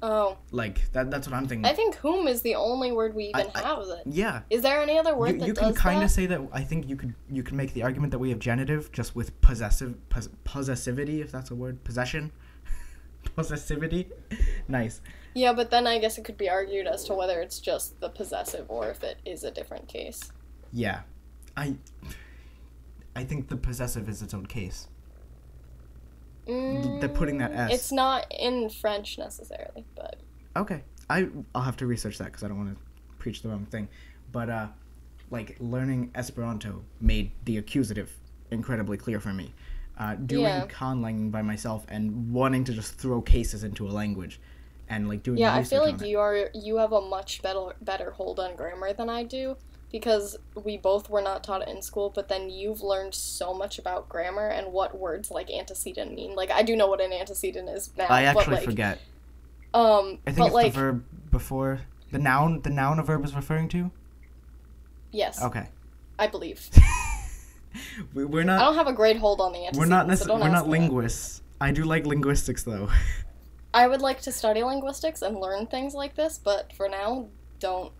Oh, 0.00 0.38
like 0.52 0.92
that, 0.92 1.10
that's 1.10 1.26
what 1.26 1.34
I'm 1.34 1.48
thinking. 1.48 1.64
I 1.66 1.72
think 1.74 1.96
whom 1.96 2.28
is 2.28 2.42
the 2.42 2.54
only 2.54 2.92
word 2.92 3.16
we 3.16 3.24
even 3.24 3.40
I- 3.40 3.50
I- 3.56 3.62
have. 3.62 3.84
That 3.86 4.02
yeah, 4.06 4.42
is 4.48 4.62
there 4.62 4.80
any 4.80 4.96
other 4.96 5.16
word 5.16 5.32
you, 5.32 5.38
that 5.40 5.46
you 5.48 5.52
does 5.54 5.64
can 5.64 5.74
kind 5.74 6.04
of 6.04 6.10
say 6.12 6.26
that. 6.26 6.40
I 6.52 6.62
think 6.62 6.88
you 6.88 6.94
could 6.94 7.14
you 7.28 7.42
can 7.42 7.56
make 7.56 7.74
the 7.74 7.82
argument 7.82 8.12
that 8.12 8.20
we 8.20 8.30
have 8.30 8.38
genitive 8.38 8.92
just 8.92 9.16
with 9.16 9.38
possessive 9.40 9.96
pos- 10.08 10.28
possessivity, 10.44 11.18
if 11.20 11.32
that's 11.32 11.50
a 11.50 11.56
word, 11.56 11.82
possession, 11.82 12.30
possessivity. 13.36 14.06
nice. 14.68 15.00
Yeah, 15.38 15.52
but 15.52 15.70
then 15.70 15.86
I 15.86 15.98
guess 16.00 16.18
it 16.18 16.24
could 16.24 16.36
be 16.36 16.50
argued 16.50 16.88
as 16.88 17.04
to 17.04 17.14
whether 17.14 17.40
it's 17.40 17.60
just 17.60 18.00
the 18.00 18.08
possessive 18.08 18.66
or 18.68 18.88
if 18.90 19.04
it 19.04 19.18
is 19.24 19.44
a 19.44 19.52
different 19.52 19.86
case. 19.86 20.32
Yeah, 20.72 21.02
I. 21.56 21.76
I 23.14 23.22
think 23.24 23.48
the 23.48 23.56
possessive 23.56 24.08
is 24.08 24.20
its 24.20 24.34
own 24.34 24.46
case. 24.46 24.88
they're 26.46 27.08
putting 27.08 27.38
that 27.38 27.52
S. 27.52 27.70
Mm, 27.70 27.74
It's 27.74 27.92
not 27.92 28.26
in 28.36 28.68
French 28.70 29.18
necessarily, 29.18 29.84
but 29.94 30.16
Okay, 30.56 30.82
I 31.08 31.28
I'll 31.54 31.62
have 31.62 31.76
to 31.78 31.86
research 31.86 32.18
that 32.18 32.26
because 32.26 32.42
I 32.42 32.48
don't 32.48 32.58
want 32.58 32.74
to 32.76 32.82
preach 33.18 33.42
the 33.42 33.48
wrong 33.48 33.66
thing, 33.66 33.88
but 34.32 34.48
uh, 34.50 34.66
like 35.30 35.56
learning 35.60 36.10
Esperanto 36.16 36.82
made 37.00 37.30
the 37.44 37.58
accusative 37.58 38.10
incredibly 38.50 38.96
clear 38.96 39.20
for 39.20 39.32
me. 39.32 39.54
Uh, 39.98 40.14
doing 40.16 40.42
Yeah. 40.44 40.66
conlanging 40.68 41.30
by 41.30 41.42
myself 41.42 41.84
and 41.88 42.32
wanting 42.32 42.64
to 42.64 42.72
just 42.72 42.94
throw 42.94 43.20
cases 43.20 43.62
into 43.64 43.86
a 43.88 43.90
language 43.90 44.40
and 44.88 45.08
like 45.08 45.22
doing 45.22 45.38
Yeah, 45.38 45.54
I 45.54 45.62
feel 45.62 45.82
like 45.82 46.00
you 46.00 46.18
are 46.18 46.50
you 46.54 46.76
have 46.76 46.92
a 46.92 47.00
much 47.00 47.42
better 47.42 47.74
better 47.80 48.12
hold 48.12 48.40
on 48.40 48.56
grammar 48.56 48.92
than 48.92 49.08
I 49.08 49.22
do 49.22 49.56
because 49.90 50.36
we 50.54 50.76
both 50.76 51.08
were 51.08 51.22
not 51.22 51.42
taught 51.42 51.62
it 51.62 51.68
in 51.68 51.80
school, 51.80 52.10
but 52.14 52.28
then 52.28 52.50
you've 52.50 52.82
learned 52.82 53.14
so 53.14 53.54
much 53.54 53.78
about 53.78 54.08
grammar 54.08 54.48
and 54.48 54.72
what 54.72 54.98
words 54.98 55.30
like 55.30 55.50
antecedent 55.50 56.14
mean. 56.14 56.34
Like 56.34 56.50
I 56.50 56.62
do 56.62 56.76
know 56.76 56.86
what 56.86 57.00
an 57.00 57.12
antecedent 57.12 57.68
is 57.68 57.90
now, 57.96 58.06
I 58.08 58.32
but 58.32 58.40
actually 58.40 58.56
like 58.56 58.64
forget. 58.64 58.98
um 59.74 60.18
I 60.26 60.32
think 60.32 60.38
but 60.38 60.46
it's 60.46 60.54
like 60.54 60.72
the 60.72 60.78
verb 60.80 61.04
before 61.30 61.80
the 62.10 62.18
noun. 62.18 62.62
The 62.62 62.70
noun 62.70 62.98
a 62.98 63.02
verb 63.02 63.24
is 63.24 63.34
referring 63.34 63.68
to. 63.70 63.90
yes, 65.10 65.42
Okay, 65.42 65.68
I 66.18 66.26
believe. 66.26 66.68
we, 68.14 68.24
we're 68.24 68.42
I 68.42 68.58
don't 68.58 68.74
have 68.74 68.86
a 68.88 68.92
great 68.92 69.18
hold 69.18 69.40
on 69.40 69.52
the 69.52 69.58
antecedent. 69.66 69.78
We're 69.78 69.94
not 69.96 70.04
so 70.04 70.08
necessarily. 70.08 70.40
don't 70.40 70.48
we're 70.48 70.54
not 70.54 70.66
me 70.68 70.72
that. 70.72 70.80
linguists. 70.80 71.42
I 71.60 71.70
do 71.72 71.84
like 71.84 72.06
linguistics 72.06 72.62
though. 72.62 72.88
I 73.78 73.86
would 73.86 74.02
like 74.02 74.20
to 74.22 74.32
study 74.32 74.62
linguistics 74.62 75.22
and 75.22 75.38
learn 75.38 75.66
things 75.66 75.94
like 75.94 76.14
this, 76.16 76.38
but 76.38 76.72
for 76.72 76.88
now, 76.88 77.28
don't. 77.60 77.92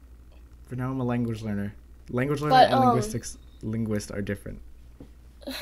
For 0.66 0.76
now, 0.76 0.90
I'm 0.90 1.00
a 1.00 1.04
language 1.04 1.42
learner. 1.42 1.72
Language 2.10 2.40
learner 2.40 2.54
But, 2.54 2.70
and 2.70 2.74
um, 2.74 2.88
linguistics 2.88 3.38
linguist 3.62 4.10
are 4.10 4.22
different. 4.22 4.60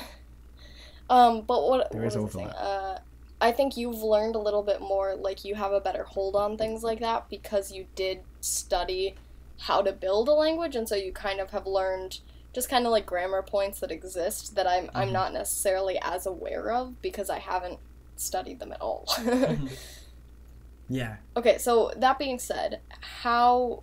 Um, 1.08 1.42
but 1.42 1.62
what, 1.68 1.92
There 1.92 2.02
what 2.02 2.08
is 2.08 2.16
was 2.16 2.34
I 2.34 2.38
saying? 2.38 2.48
overlap. 2.48 2.56
Uh, 2.58 2.98
I 3.40 3.52
think 3.52 3.76
you've 3.76 4.02
learned 4.02 4.34
a 4.34 4.40
little 4.40 4.62
bit 4.62 4.80
more, 4.80 5.14
like 5.14 5.44
you 5.44 5.54
have 5.54 5.72
a 5.72 5.80
better 5.80 6.04
hold 6.04 6.34
on 6.34 6.56
things 6.56 6.82
like 6.82 7.00
that 7.00 7.28
because 7.28 7.70
you 7.70 7.86
did 7.94 8.20
study 8.40 9.14
how 9.58 9.82
to 9.82 9.92
build 9.92 10.28
a 10.28 10.32
language, 10.32 10.74
and 10.74 10.88
so 10.88 10.96
you 10.96 11.12
kind 11.12 11.38
of 11.40 11.50
have 11.50 11.66
learned 11.66 12.20
just 12.54 12.68
kind 12.68 12.86
of 12.86 12.92
like 12.92 13.06
grammar 13.06 13.42
points 13.42 13.80
that 13.80 13.90
exist 13.92 14.54
that 14.56 14.66
I'm 14.66 14.90
I'm 14.94 15.10
Mhm. 15.10 15.12
not 15.12 15.32
necessarily 15.32 15.98
as 16.02 16.26
aware 16.26 16.72
of 16.72 17.00
because 17.02 17.30
I 17.30 17.38
haven't 17.38 17.78
studied 18.16 18.58
them 18.58 18.72
at 18.72 18.80
all. 18.80 19.06
Yeah. 20.88 21.16
Okay, 21.36 21.58
so 21.58 21.92
that 21.96 22.18
being 22.18 22.38
said, 22.38 22.80
how 23.00 23.82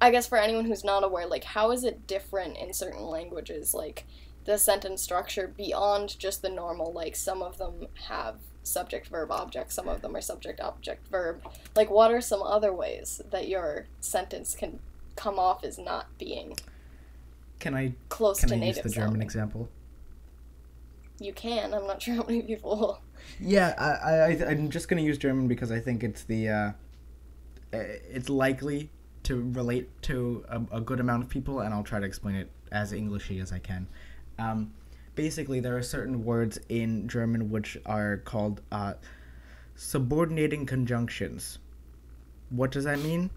I 0.00 0.10
guess 0.10 0.26
for 0.26 0.38
anyone 0.38 0.64
who's 0.66 0.84
not 0.84 1.04
aware, 1.04 1.26
like 1.26 1.44
how 1.44 1.70
is 1.72 1.84
it 1.84 2.06
different 2.06 2.56
in 2.56 2.72
certain 2.72 3.02
languages, 3.04 3.74
like 3.74 4.04
the 4.44 4.58
sentence 4.58 5.02
structure 5.02 5.48
beyond 5.56 6.18
just 6.18 6.42
the 6.42 6.48
normal, 6.50 6.92
like 6.92 7.16
some 7.16 7.42
of 7.42 7.58
them 7.58 7.86
have 8.08 8.36
subject 8.62 9.08
verb 9.08 9.30
object, 9.30 9.72
some 9.72 9.88
of 9.88 10.02
them 10.02 10.14
are 10.16 10.20
subject 10.20 10.60
object 10.60 11.06
verb. 11.08 11.42
Like 11.74 11.90
what 11.90 12.12
are 12.12 12.20
some 12.20 12.42
other 12.42 12.72
ways 12.72 13.20
that 13.30 13.48
your 13.48 13.86
sentence 14.00 14.54
can 14.54 14.80
come 15.16 15.38
off 15.38 15.64
as 15.64 15.78
not 15.78 16.16
being 16.18 16.56
Can 17.58 17.74
I 17.74 17.94
close 18.08 18.40
can 18.40 18.50
to 18.50 18.54
I 18.54 18.58
use 18.58 18.76
native 18.76 18.82
the 18.82 18.90
German 18.90 19.20
sounding? 19.20 19.22
example? 19.22 19.70
You 21.18 21.32
can. 21.32 21.72
I'm 21.74 21.86
not 21.86 22.02
sure 22.02 22.14
how 22.14 22.24
many 22.24 22.42
people 22.42 22.76
will. 22.78 23.00
Yeah, 23.40 23.74
I, 23.78 24.46
I 24.46 24.50
I'm 24.50 24.70
just 24.70 24.88
gonna 24.88 25.02
use 25.02 25.18
German 25.18 25.48
because 25.48 25.70
I 25.70 25.80
think 25.80 26.02
it's 26.02 26.24
the 26.24 26.48
uh, 26.48 26.54
uh, 26.54 26.72
it's 27.72 28.28
likely 28.28 28.90
to 29.24 29.50
relate 29.52 29.90
to 30.02 30.44
a, 30.48 30.76
a 30.76 30.80
good 30.80 31.00
amount 31.00 31.24
of 31.24 31.28
people, 31.28 31.60
and 31.60 31.74
I'll 31.74 31.82
try 31.82 31.98
to 31.98 32.06
explain 32.06 32.36
it 32.36 32.50
as 32.72 32.92
Englishy 32.92 33.40
as 33.40 33.52
I 33.52 33.58
can. 33.58 33.86
Um, 34.38 34.72
basically, 35.14 35.60
there 35.60 35.76
are 35.76 35.82
certain 35.82 36.24
words 36.24 36.58
in 36.68 37.08
German 37.08 37.50
which 37.50 37.76
are 37.86 38.18
called 38.18 38.62
uh, 38.70 38.94
subordinating 39.74 40.64
conjunctions. 40.66 41.58
What 42.50 42.70
does 42.70 42.84
that 42.84 43.00
mean? 43.00 43.30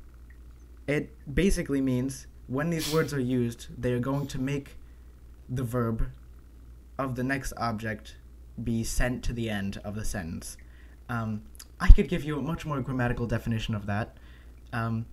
It 0.88 1.12
basically 1.34 1.82
means 1.82 2.28
when 2.48 2.70
these 2.70 2.94
words 2.94 3.14
are 3.14 3.20
used, 3.20 3.68
they 3.78 3.94
are 3.94 4.00
going 4.00 4.28
to 4.28 4.40
make 4.40 4.78
the 5.50 5.64
verb 5.64 6.10
of 6.98 7.16
the 7.16 7.24
next 7.24 7.54
object 7.58 8.16
be 8.64 8.84
sent 8.84 9.24
to 9.26 9.34
the 9.34 9.50
end 9.50 9.80
of 9.84 9.96
the 9.96 10.06
sentence. 10.06 10.58
Um, 11.08 11.44
I 11.80 11.88
could 11.90 12.08
give 12.08 12.24
you 12.24 12.38
a 12.38 12.42
much 12.42 12.66
more 12.66 12.82
grammatical 12.82 13.26
definition 13.26 13.76
of 13.76 13.86
that. 13.88 14.18
Um, 14.74 15.06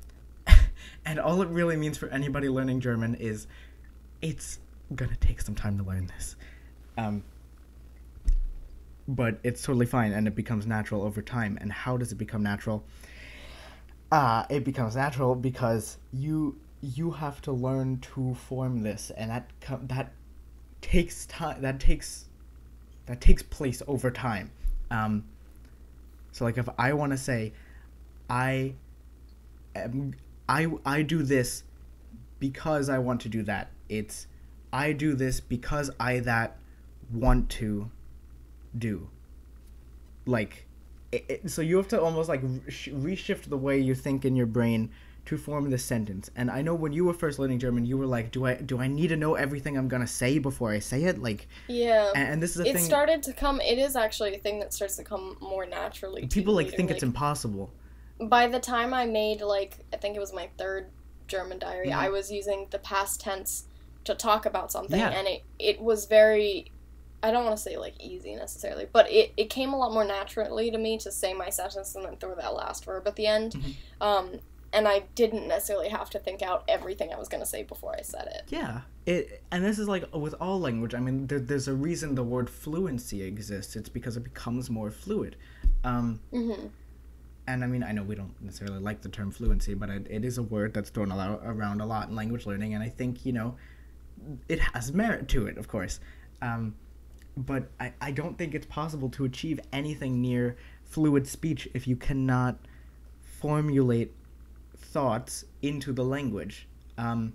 and 1.05 1.19
all 1.19 1.43
it 1.43 1.49
really 1.49 1.77
means 1.77 1.97
for 1.97 2.09
anybody 2.09 2.49
learning 2.49 2.81
German 2.81 3.15
is 3.15 3.47
it's 4.21 4.59
gonna 4.95 5.17
take 5.17 5.41
some 5.41 5.55
time 5.55 5.79
to 5.79 5.85
learn 5.85 6.07
this. 6.07 6.37
Um, 6.99 7.23
but 9.09 9.39
it's 9.43 9.63
totally 9.63 9.87
fine 9.87 10.13
and 10.13 10.27
it 10.27 10.35
becomes 10.35 10.67
natural 10.67 11.03
over 11.03 11.23
time. 11.23 11.59
And 11.61 11.73
how 11.73 11.97
does 11.97 12.13
it 12.13 12.17
become 12.17 12.43
natural? 12.43 12.85
Uh, 14.11 14.45
it 14.51 14.65
becomes 14.65 14.97
natural 14.97 15.35
because 15.35 15.99
you 16.13 16.57
you 16.83 17.11
have 17.11 17.41
to 17.43 17.53
learn 17.53 17.99
to 17.99 18.35
form 18.35 18.83
this 18.83 19.11
and 19.17 19.31
that 19.31 19.51
that 19.89 20.13
takes 20.81 21.27
time 21.27 21.61
that 21.63 21.81
takes 21.81 22.26
that 23.07 23.21
takes 23.21 23.43
place 23.43 23.83
over 23.87 24.11
time. 24.11 24.51
Um, 24.91 25.25
so 26.33 26.45
like 26.45 26.59
if 26.59 26.69
I 26.79 26.93
want 26.93 27.13
to 27.13 27.19
say, 27.19 27.53
I 28.29 28.75
am, 29.75 30.15
I 30.49 30.69
I 30.85 31.03
do 31.03 31.23
this 31.23 31.65
because 32.39 32.89
I 32.89 32.99
want 32.99 33.21
to 33.23 33.29
do 33.29 33.43
that. 33.45 33.71
It's 33.89 34.27
I 34.73 34.93
do 34.93 35.15
this 35.15 35.41
because 35.41 35.91
I 35.99 36.21
that 36.21 36.59
want 37.13 37.49
to 37.51 37.91
do. 38.77 39.09
Like, 40.27 40.67
it, 41.13 41.25
it, 41.29 41.51
so 41.51 41.63
you 41.63 41.77
have 41.77 41.89
to 41.89 42.01
almost 42.01 42.29
like 42.29 42.43
sh- 42.69 42.89
reshift 42.89 43.49
the 43.49 43.57
way 43.57 43.79
you 43.79 43.95
think 43.95 44.25
in 44.25 44.35
your 44.37 44.47
brain 44.47 44.91
to 45.27 45.37
form 45.37 45.71
this 45.71 45.85
sentence. 45.85 46.31
And 46.37 46.51
I 46.51 46.63
know 46.63 46.75
when 46.75 46.93
you 46.93 47.05
were 47.05 47.13
first 47.15 47.39
learning 47.39 47.59
German, 47.59 47.85
you 47.85 47.97
were 47.99 48.07
like, 48.07 48.31
"Do 48.31 48.47
I 48.47 48.55
do 48.55 48.79
I 48.81 48.87
need 48.89 49.09
to 49.09 49.17
know 49.17 49.35
everything 49.35 49.77
I'm 49.77 49.89
gonna 49.89 50.07
say 50.07 50.39
before 50.39 50.73
I 50.73 50.79
say 50.79 51.05
it?" 51.05 51.21
Like, 51.23 51.49
Yeah. 51.69 52.13
and, 52.15 52.29
and 52.35 52.43
this 52.43 52.53
is 52.57 52.61
a 52.61 52.63
It 52.63 52.75
thing. 52.75 52.83
It 52.83 52.85
started 52.87 53.23
to 53.25 53.33
come. 53.33 53.61
It 53.61 53.79
is 53.79 53.97
actually 53.97 54.35
a 54.35 54.39
thing 54.39 54.59
that 54.61 54.73
starts 54.73 54.97
to 54.97 55.05
come 55.05 55.37
more 55.41 55.67
naturally. 55.67 56.27
people 56.29 56.55
like 56.55 56.67
later, 56.67 56.77
think 56.77 56.91
it's 56.91 57.03
impossible. 57.03 57.71
by 58.19 58.47
the 58.47 58.59
time 58.61 58.95
I 58.95 59.05
made 59.05 59.41
like 59.43 59.85
I 59.93 59.97
think 59.99 60.17
it 60.17 60.21
was 60.21 60.33
my 60.33 60.49
third 60.57 60.91
German 61.29 61.59
diary, 61.59 61.89
Mhm. 61.89 61.97
I 61.97 62.09
was 62.09 62.31
using 62.31 62.69
the 62.71 62.79
past 62.79 63.21
tense 63.21 63.65
to 64.05 64.15
talk 64.15 64.47
about 64.47 64.71
something 64.73 64.99
Yeah. 64.99 65.11
and 65.11 65.27
it 65.29 65.43
it 65.59 65.81
was 65.81 66.07
very 66.07 66.71
I 67.23 67.31
don't 67.33 67.45
want 67.45 67.57
to 67.57 67.63
say 67.63 67.77
like 67.77 67.95
easy 68.01 68.37
necessarily, 68.37 68.87
but 68.93 69.11
it, 69.11 69.33
it 69.37 69.51
came 69.51 69.73
a 69.73 69.77
lot 69.79 69.93
more 69.93 70.05
naturally 70.05 70.71
to 70.71 70.79
me 70.79 70.97
to 70.99 71.11
say 71.11 71.35
my 71.35 71.51
sentence 71.51 71.95
and 71.97 72.05
then 72.05 72.17
throw 72.19 72.35
that 72.37 72.55
last 72.55 72.85
verb 72.85 73.09
at 73.09 73.17
the 73.17 73.27
end. 73.27 73.53
Mhm. 73.55 73.75
Um, 74.01 74.41
and 74.77 74.87
I 74.87 75.05
didn't 75.15 75.49
necessarily 75.49 75.89
have 75.89 76.11
to 76.11 76.19
think 76.19 76.43
out 76.43 76.63
everything 76.69 77.13
I 77.13 77.19
was 77.19 77.29
going 77.29 77.43
to 77.43 77.49
say 77.49 77.63
before 77.63 77.97
I 77.99 78.03
said 78.03 78.27
it. 78.27 78.43
Yeah, 78.49 78.83
it 79.07 79.43
and 79.51 79.65
this 79.65 79.79
is 79.79 79.89
like 79.89 80.15
with 80.15 80.35
all 80.41 80.61
language. 80.61 80.95
I 80.95 81.01
mean, 81.01 81.27
there, 81.27 81.41
there's 81.41 81.67
a 81.67 81.75
reason 81.75 82.15
the 82.15 82.23
word 82.23 82.51
fluency 82.51 83.23
exists. 83.23 83.75
It's 83.75 83.89
because 83.89 84.17
it 84.17 84.25
becomes 84.25 84.69
more 84.71 84.91
fluid. 84.91 85.37
Um, 85.83 86.21
hmm 86.31 86.67
and 87.49 87.63
I 87.63 87.67
mean, 87.67 87.83
I 87.83 87.93
know 87.93 88.03
we 88.03 88.17
don't 88.17 88.35
necessarily 88.43 88.81
like 88.81 89.03
the 89.03 89.09
term 89.09 89.31
fluency, 89.31 89.75
but 89.75 89.89
it, 89.89 90.07
it 90.11 90.25
is 90.25 90.37
a 90.39 90.43
word 90.43 90.75
that's 90.75 90.91
thrown 90.91 91.13
around 91.13 91.81
a 91.81 91.87
lot 91.87 92.09
in 92.09 92.17
language 92.17 92.45
learning, 92.45 92.75
and 92.75 92.83
I 92.83 92.89
think 92.89 93.25
you 93.25 93.33
know, 93.33 93.57
it 94.49 94.59
has 94.59 94.93
merit 94.93 95.29
to 95.29 95.47
it, 95.47 95.57
of 95.57 95.69
course. 95.69 96.01
Um, 96.43 96.75
but 97.37 97.71
I, 97.79 97.93
I 98.01 98.11
don't 98.11 98.37
think 98.37 98.55
it's 98.55 98.67
possible 98.67 99.09
to 99.11 99.25
achieve 99.25 99.61
anything 99.73 100.21
near 100.21 100.57
fluid 100.85 101.27
speech 101.29 101.69
if 101.75 101.87
you 101.87 101.95
cannot 101.95 102.59
formulate 103.23 104.13
thoughts 104.97 105.45
into 105.63 105.93
the 105.93 106.03
language. 106.03 106.67
Um, 106.97 107.35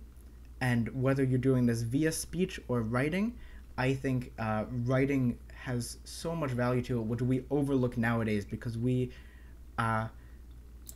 and 0.62 0.90
whether 1.00 1.24
you're 1.24 1.38
doing 1.52 1.66
this 1.68 1.82
via 1.84 2.12
speech 2.12 2.60
or 2.68 2.82
writing, 2.82 3.36
I 3.78 3.94
think 3.94 4.32
uh, 4.40 4.66
writing 4.86 5.38
has 5.54 5.98
so 6.04 6.36
much 6.36 6.52
value 6.52 6.82
to 6.84 7.00
it, 7.00 7.04
which 7.04 7.22
we 7.22 7.44
overlook 7.52 7.98
nowadays 7.98 8.46
because 8.46 8.78
we. 8.78 9.12
Uh, 9.78 10.08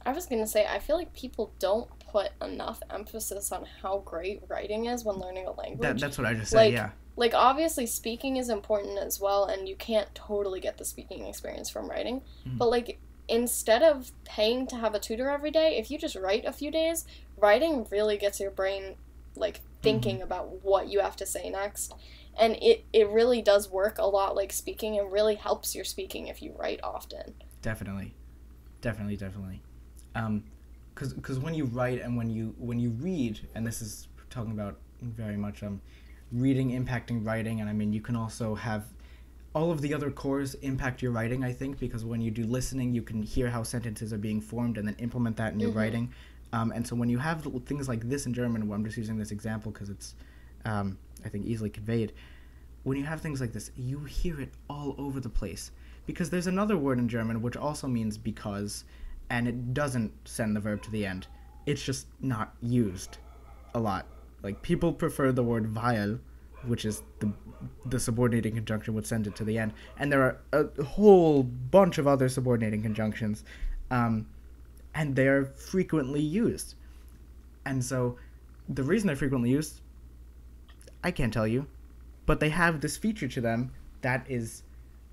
I 0.08 0.12
was 0.12 0.26
going 0.26 0.42
to 0.42 0.48
say, 0.48 0.66
I 0.68 0.80
feel 0.80 0.98
like 0.98 1.14
people 1.14 1.52
don't 1.60 1.88
put 2.12 2.30
enough 2.42 2.80
emphasis 2.90 3.52
on 3.52 3.66
how 3.82 4.00
great 4.00 4.42
writing 4.48 4.86
is 4.86 5.04
when 5.04 5.18
learning 5.18 5.46
a 5.48 5.52
language. 5.52 5.82
that, 5.82 6.00
that's 6.00 6.18
what 6.18 6.26
I 6.28 6.34
just 6.34 6.52
said, 6.52 6.58
Like, 6.58 6.74
yeah. 6.74 6.90
like 7.16 7.34
obviously 7.34 7.86
speaking 7.88 8.38
is 8.38 8.50
important 8.50 8.98
as 9.00 9.20
well 9.20 9.46
and 9.46 9.68
you 9.68 9.76
can't 9.76 10.14
totally 10.14 10.60
get 10.60 10.78
the 10.78 10.86
speaking 10.86 11.26
experience 11.26 11.70
from 11.70 11.90
writing 11.90 12.22
Mhm. 12.48 12.58
but 12.60 12.70
like 12.70 13.00
instead 13.28 13.82
of 13.82 14.12
paying 14.24 14.68
to 14.68 14.76
have 14.76 14.94
a 14.94 15.00
tutor 15.00 15.30
every 15.30 15.52
day 15.52 15.78
if 15.78 15.90
you 15.90 15.98
just 15.98 16.16
write 16.16 16.46
a 16.46 16.52
few 16.52 16.70
days 16.70 17.06
writing 17.38 17.86
really 17.90 18.18
gets 18.18 18.40
your 18.40 18.52
brain 18.52 18.96
like 19.36 19.62
thinking 19.86 20.22
about 20.22 20.64
what 20.64 20.88
you 20.90 21.00
have 21.00 21.16
to 21.18 21.26
say 21.26 21.50
next. 21.50 21.94
And 22.38 22.58
it, 22.62 22.84
it 22.92 23.10
really 23.10 23.42
does 23.42 23.70
work 23.70 23.98
a 23.98 24.06
lot 24.06 24.36
like 24.36 24.52
speaking 24.52 24.98
and 24.98 25.12
really 25.12 25.36
helps 25.36 25.76
your 25.76 25.86
speaking 25.86 26.28
if 26.28 26.42
you 26.42 26.54
write 26.58 26.80
often. 26.84 27.36
Definitely, 27.62 28.14
definitely, 28.82 29.16
definitely. 29.16 29.62
Um, 30.16 30.44
because 30.94 31.14
because 31.14 31.40
when 31.40 31.54
you 31.54 31.66
write 31.66 32.02
and 32.02 32.16
when 32.16 32.30
you 32.30 32.56
when 32.58 32.80
you 32.80 32.92
read, 32.92 33.40
and 33.54 33.68
this 33.68 33.82
is 33.82 34.08
talking 34.30 34.52
about 34.52 34.78
very 35.02 35.36
much 35.36 35.62
um, 35.62 35.82
reading 36.32 36.72
impacting 36.72 37.26
writing, 37.26 37.60
and 37.60 37.70
I 37.70 37.74
mean 37.74 37.92
you 37.92 38.02
can 38.02 38.16
also 38.16 38.56
have 38.56 38.86
all 39.56 39.72
of 39.72 39.82
the 39.82 39.94
other 39.94 40.12
cores 40.12 40.54
impact 40.56 41.02
your 41.02 41.12
writing. 41.14 41.44
I 41.44 41.54
think 41.54 41.80
because 41.80 42.04
when 42.06 42.22
you 42.22 42.30
do 42.30 42.44
listening, 42.46 42.94
you 42.94 43.02
can 43.02 43.24
hear 43.24 43.50
how 43.50 43.64
sentences 43.64 44.12
are 44.14 44.18
being 44.18 44.42
formed 44.42 44.78
and 44.78 44.86
then 44.88 44.96
implement 45.00 45.38
that 45.38 45.54
in 45.54 45.60
your 45.62 45.72
Mhm. 45.72 45.76
writing. 45.76 46.10
Um, 46.54 46.72
and 46.72 46.86
so 46.86 46.96
when 46.96 47.10
you 47.10 47.18
have 47.20 47.42
things 47.66 47.88
like 47.88 48.08
this 48.10 48.26
in 48.28 48.34
German, 48.34 48.68
well, 48.68 48.78
I'm 48.78 48.86
just 48.86 48.98
using 48.98 49.18
this 49.18 49.32
example 49.32 49.72
because 49.72 49.90
it's 49.90 50.14
um, 50.66 50.98
I 51.24 51.30
think 51.30 51.46
easily 51.46 51.70
conveyed. 51.70 52.12
When 52.84 52.98
you 52.98 53.04
have 53.06 53.22
things 53.22 53.40
like 53.40 53.54
this, 53.54 53.72
you 53.78 54.00
hear 54.06 54.42
it 54.42 54.52
all 54.70 54.94
over 54.98 55.20
the 55.20 55.30
place. 55.30 55.72
because 56.08 56.30
there's 56.30 56.46
another 56.48 56.78
word 56.78 57.00
in 57.00 57.08
German 57.08 57.42
which 57.42 57.58
also 57.58 57.88
means 57.88 58.16
because, 58.16 58.84
and 59.32 59.48
it 59.48 59.74
doesn't 59.74 60.12
send 60.26 60.56
the 60.56 60.60
verb 60.60 60.80
to 60.84 60.92
the 60.92 61.04
end. 61.04 61.26
It's 61.66 61.84
just 61.84 62.06
not 62.22 62.56
used 62.62 63.18
a 63.74 63.80
lot. 63.80 64.06
Like 64.44 64.62
people 64.62 64.94
prefer 64.94 65.32
the 65.32 65.42
word 65.44 65.74
weil, 65.74 66.20
which 66.68 66.86
is 66.86 67.04
the 67.20 67.32
the 67.86 68.00
subordinating 68.00 68.54
conjunction 68.54 68.94
would 68.94 69.08
send 69.08 69.28
it 69.28 69.36
to 69.36 69.44
the 69.44 69.58
end, 69.58 69.74
and 69.98 70.12
there 70.12 70.22
are 70.22 70.38
a 70.54 70.84
whole 70.84 71.44
bunch 71.44 71.98
of 71.98 72.08
other 72.08 72.30
subordinating 72.30 72.82
conjunctions, 72.82 73.44
um, 73.92 74.28
and 74.94 75.16
they're 75.16 75.46
frequently 75.46 76.22
used. 76.22 76.76
And 77.66 77.84
so, 77.84 78.18
the 78.70 78.84
reason 78.84 79.08
they're 79.08 79.16
frequently 79.16 79.50
used, 79.50 79.82
I 81.04 81.12
can't 81.12 81.34
tell 81.34 81.48
you, 81.48 81.66
but 82.26 82.40
they 82.40 82.50
have 82.50 82.82
this 82.82 82.98
feature 82.98 83.28
to 83.28 83.42
them 83.42 83.72
that 84.02 84.26
is 84.30 84.64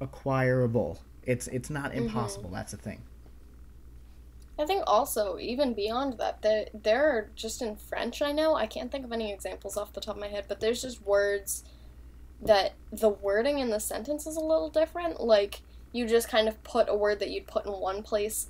acquirable. 0.01 0.99
It's 1.25 1.47
it's 1.49 1.71
not 1.71 1.95
impossible. 1.95 2.47
Mm-hmm. 2.47 2.57
That's 2.57 2.73
the 2.73 2.79
thing. 2.79 3.03
I 4.59 4.67
think 4.67 4.85
also 4.87 5.39
even 5.39 5.73
beyond 5.75 6.19
that, 6.19 6.43
there 6.43 6.67
there 6.75 7.09
are 7.11 7.31
just 7.35 7.63
in 7.63 7.77
French. 7.77 8.21
I 8.21 8.33
know 8.33 8.55
I 8.55 8.67
can't 8.67 8.93
think 8.93 9.05
of 9.05 9.13
any 9.13 9.33
examples 9.33 9.77
off 9.77 9.93
the 9.93 10.01
top 10.01 10.17
of 10.17 10.21
my 10.21 10.29
head, 10.29 10.45
but 10.49 10.61
there's 10.61 10.83
just 10.83 11.03
words 11.03 11.65
that 12.41 12.75
the 12.93 13.09
wording 13.09 13.61
in 13.61 13.71
the 13.71 13.81
sentence 13.81 14.27
is 14.27 14.37
a 14.37 14.41
little 14.41 14.69
different. 14.69 15.21
Like 15.21 15.63
you 15.93 16.07
just 16.07 16.29
kind 16.29 16.49
of 16.49 16.63
put 16.65 16.89
a 16.89 16.95
word 16.95 17.21
that 17.21 17.31
you'd 17.31 17.47
put 17.47 17.67
in 17.67 17.73
one 17.73 18.03
place 18.03 18.49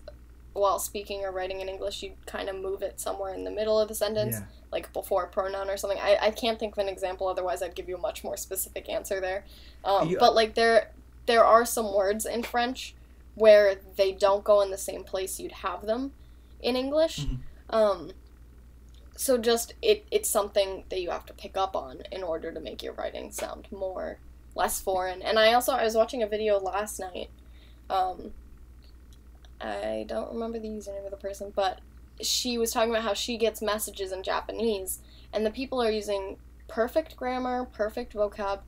while 0.55 0.79
speaking 0.79 1.25
or 1.25 1.31
writing 1.31 1.61
in 1.61 1.69
English, 1.69 2.03
you'd 2.03 2.27
kind 2.27 2.49
of 2.49 2.57
move 2.57 2.83
it 2.83 3.01
somewhere 3.01 3.35
in 3.35 3.45
the 3.45 3.51
middle 3.51 3.81
of 3.81 3.89
the 3.89 3.95
sentence, 3.95 4.37
yeah. 4.39 4.47
like 4.71 4.93
before 4.93 5.25
a 5.25 5.29
pronoun 5.29 5.71
or 5.71 5.77
something. 5.77 5.99
I, 5.99 6.19
I 6.21 6.31
can't 6.31 6.59
think 6.59 6.75
of 6.75 6.79
an 6.79 6.89
example, 6.89 7.27
otherwise 7.27 7.63
I'd 7.63 7.75
give 7.75 7.89
you 7.89 7.97
a 7.97 8.01
much 8.01 8.23
more 8.23 8.37
specific 8.37 8.89
answer 8.89 9.21
there. 9.21 9.45
Um, 9.85 10.09
you, 10.09 10.19
but 10.19 10.35
like 10.35 10.55
there 10.55 10.91
there 11.27 11.45
are 11.45 11.65
some 11.65 11.95
words 11.95 12.27
in 12.27 12.43
French 12.43 12.95
where 13.35 13.77
they 13.97 14.13
don't 14.13 14.45
go 14.45 14.61
in 14.61 14.71
the 14.71 14.79
same 14.79 15.05
place 15.05 15.41
you'd 15.41 15.53
have 15.53 15.87
them 15.87 16.13
in 16.61 16.77
English. 16.77 17.21
Mm-hmm. 17.21 17.75
Um, 17.75 18.11
so 19.17 19.39
just 19.39 19.75
it 19.83 20.07
it's 20.11 20.29
something 20.29 20.85
that 20.89 21.01
you 21.01 21.11
have 21.11 21.27
to 21.27 21.33
pick 21.33 21.57
up 21.57 21.77
on 21.77 22.03
in 22.11 22.23
order 22.23 22.53
to 22.53 22.61
make 22.61 22.83
your 22.83 22.95
writing 22.95 23.31
sound 23.31 23.69
more 23.71 24.19
less 24.55 24.81
foreign. 24.81 25.23
And 25.23 25.39
I 25.39 25.53
also 25.53 25.73
I 25.73 25.85
was 25.85 25.95
watching 25.95 26.23
a 26.23 26.27
video 26.27 26.59
last 26.59 26.99
night. 26.99 27.31
Um, 27.89 28.33
I 29.61 30.05
don't 30.09 30.33
remember 30.33 30.59
the 30.59 30.69
username 30.69 31.05
of 31.05 31.11
the 31.11 31.17
person, 31.17 31.53
but 31.55 31.81
she 32.21 32.59
was 32.59 32.73
talking 32.73 32.91
about 32.91 33.05
how 33.05 33.15
she 33.15 33.37
gets 33.37 33.63
messages 33.63 34.13
in 34.13 34.23
Japanese 34.23 35.01
and 35.33 35.47
the 35.47 35.51
people 35.51 35.83
are 35.83 35.91
using 35.91 36.37
perfect 36.69 37.17
grammar, 37.17 37.65
perfect 37.65 38.15
vocab, 38.15 38.61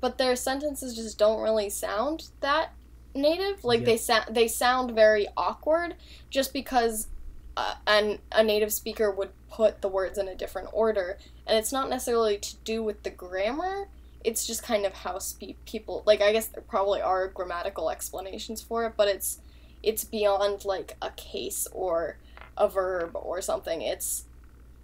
but 0.00 0.18
their 0.18 0.36
sentences 0.36 0.94
just 0.94 1.18
don't 1.18 1.42
really 1.42 1.68
sound 1.68 2.30
that 2.40 2.72
native. 3.16 3.64
Like 3.64 3.84
they 3.84 3.96
sound 3.96 4.34
they 4.34 4.48
sound 4.48 4.92
very 4.92 5.26
awkward 5.36 5.94
just 6.30 6.52
because 6.52 7.08
uh, 7.56 7.74
an 7.86 8.18
a 8.32 8.42
native 8.42 8.72
speaker 8.72 9.10
would 9.10 9.30
put 9.50 9.80
the 9.80 9.88
words 9.88 10.18
in 10.18 10.28
a 10.28 10.34
different 10.34 10.68
order, 10.72 11.18
and 11.46 11.56
it's 11.58 11.72
not 11.72 11.88
necessarily 11.88 12.38
to 12.38 12.56
do 12.64 12.82
with 12.82 13.02
the 13.02 13.10
grammar. 13.10 13.88
It's 14.24 14.46
just 14.46 14.62
kind 14.62 14.84
of 14.84 14.92
how 14.92 15.18
speak 15.18 15.56
people 15.64 16.02
like. 16.06 16.20
I 16.20 16.32
guess 16.32 16.46
there 16.46 16.62
probably 16.62 17.00
are 17.00 17.28
grammatical 17.28 17.90
explanations 17.90 18.60
for 18.60 18.84
it, 18.84 18.94
but 18.96 19.08
it's 19.08 19.40
it's 19.82 20.04
beyond 20.04 20.64
like 20.64 20.96
a 21.00 21.10
case 21.10 21.66
or 21.72 22.18
a 22.56 22.68
verb 22.68 23.12
or 23.14 23.40
something. 23.40 23.82
It's 23.82 24.24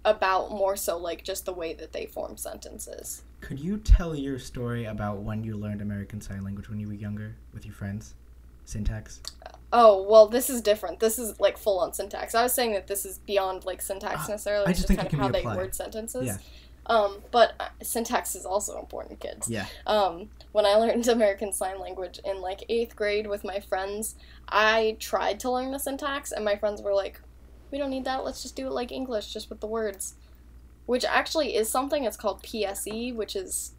about 0.05 0.51
more 0.51 0.75
so 0.75 0.97
like 0.97 1.23
just 1.23 1.45
the 1.45 1.53
way 1.53 1.73
that 1.73 1.93
they 1.93 2.05
form 2.05 2.37
sentences. 2.37 3.23
Could 3.41 3.59
you 3.59 3.77
tell 3.77 4.15
your 4.15 4.39
story 4.39 4.85
about 4.85 5.19
when 5.19 5.43
you 5.43 5.57
learned 5.57 5.81
American 5.81 6.21
Sign 6.21 6.43
Language 6.43 6.69
when 6.69 6.79
you 6.79 6.87
were 6.87 6.93
younger 6.93 7.35
with 7.53 7.65
your 7.65 7.75
friends? 7.75 8.15
Syntax? 8.65 9.21
Oh, 9.71 10.05
well, 10.07 10.27
this 10.27 10.49
is 10.49 10.61
different. 10.61 10.99
This 10.99 11.17
is 11.17 11.39
like 11.39 11.57
full 11.57 11.79
on 11.79 11.93
syntax. 11.93 12.35
I 12.35 12.43
was 12.43 12.53
saying 12.53 12.73
that 12.73 12.87
this 12.87 13.05
is 13.05 13.17
beyond 13.19 13.65
like 13.65 13.81
syntax 13.81 14.25
uh, 14.25 14.33
necessarily. 14.33 14.67
I 14.67 14.73
just, 14.73 14.87
just 14.87 14.99
kind 14.99 15.11
of 15.11 15.19
how 15.19 15.29
they 15.29 15.43
word 15.43 15.73
sentences. 15.73 16.25
Yeah. 16.25 16.37
Um, 16.85 17.23
but 17.31 17.53
uh, 17.59 17.69
syntax 17.81 18.35
is 18.35 18.45
also 18.45 18.79
important, 18.79 19.19
kids. 19.19 19.49
Yeah. 19.49 19.65
Um, 19.87 20.29
when 20.51 20.65
I 20.65 20.75
learned 20.79 21.07
American 21.07 21.51
Sign 21.51 21.79
Language 21.79 22.19
in 22.23 22.41
like 22.41 22.63
eighth 22.69 22.95
grade 22.95 23.27
with 23.27 23.43
my 23.43 23.59
friends, 23.59 24.15
I 24.47 24.97
tried 24.99 25.39
to 25.41 25.51
learn 25.51 25.71
the 25.71 25.79
syntax, 25.79 26.31
and 26.31 26.45
my 26.45 26.55
friends 26.55 26.81
were 26.81 26.93
like, 26.93 27.19
"We 27.71 27.77
don't 27.77 27.89
need 27.89 28.05
that. 28.05 28.23
Let's 28.23 28.43
just 28.43 28.55
do 28.55 28.67
it 28.67 28.73
like 28.73 28.91
English, 28.91 29.33
just 29.33 29.49
with 29.49 29.59
the 29.59 29.67
words." 29.67 30.15
Which 30.85 31.05
actually 31.05 31.55
is 31.55 31.69
something. 31.69 32.03
It's 32.03 32.17
called 32.17 32.43
PSE, 32.43 33.15
which 33.15 33.35
is 33.35 33.73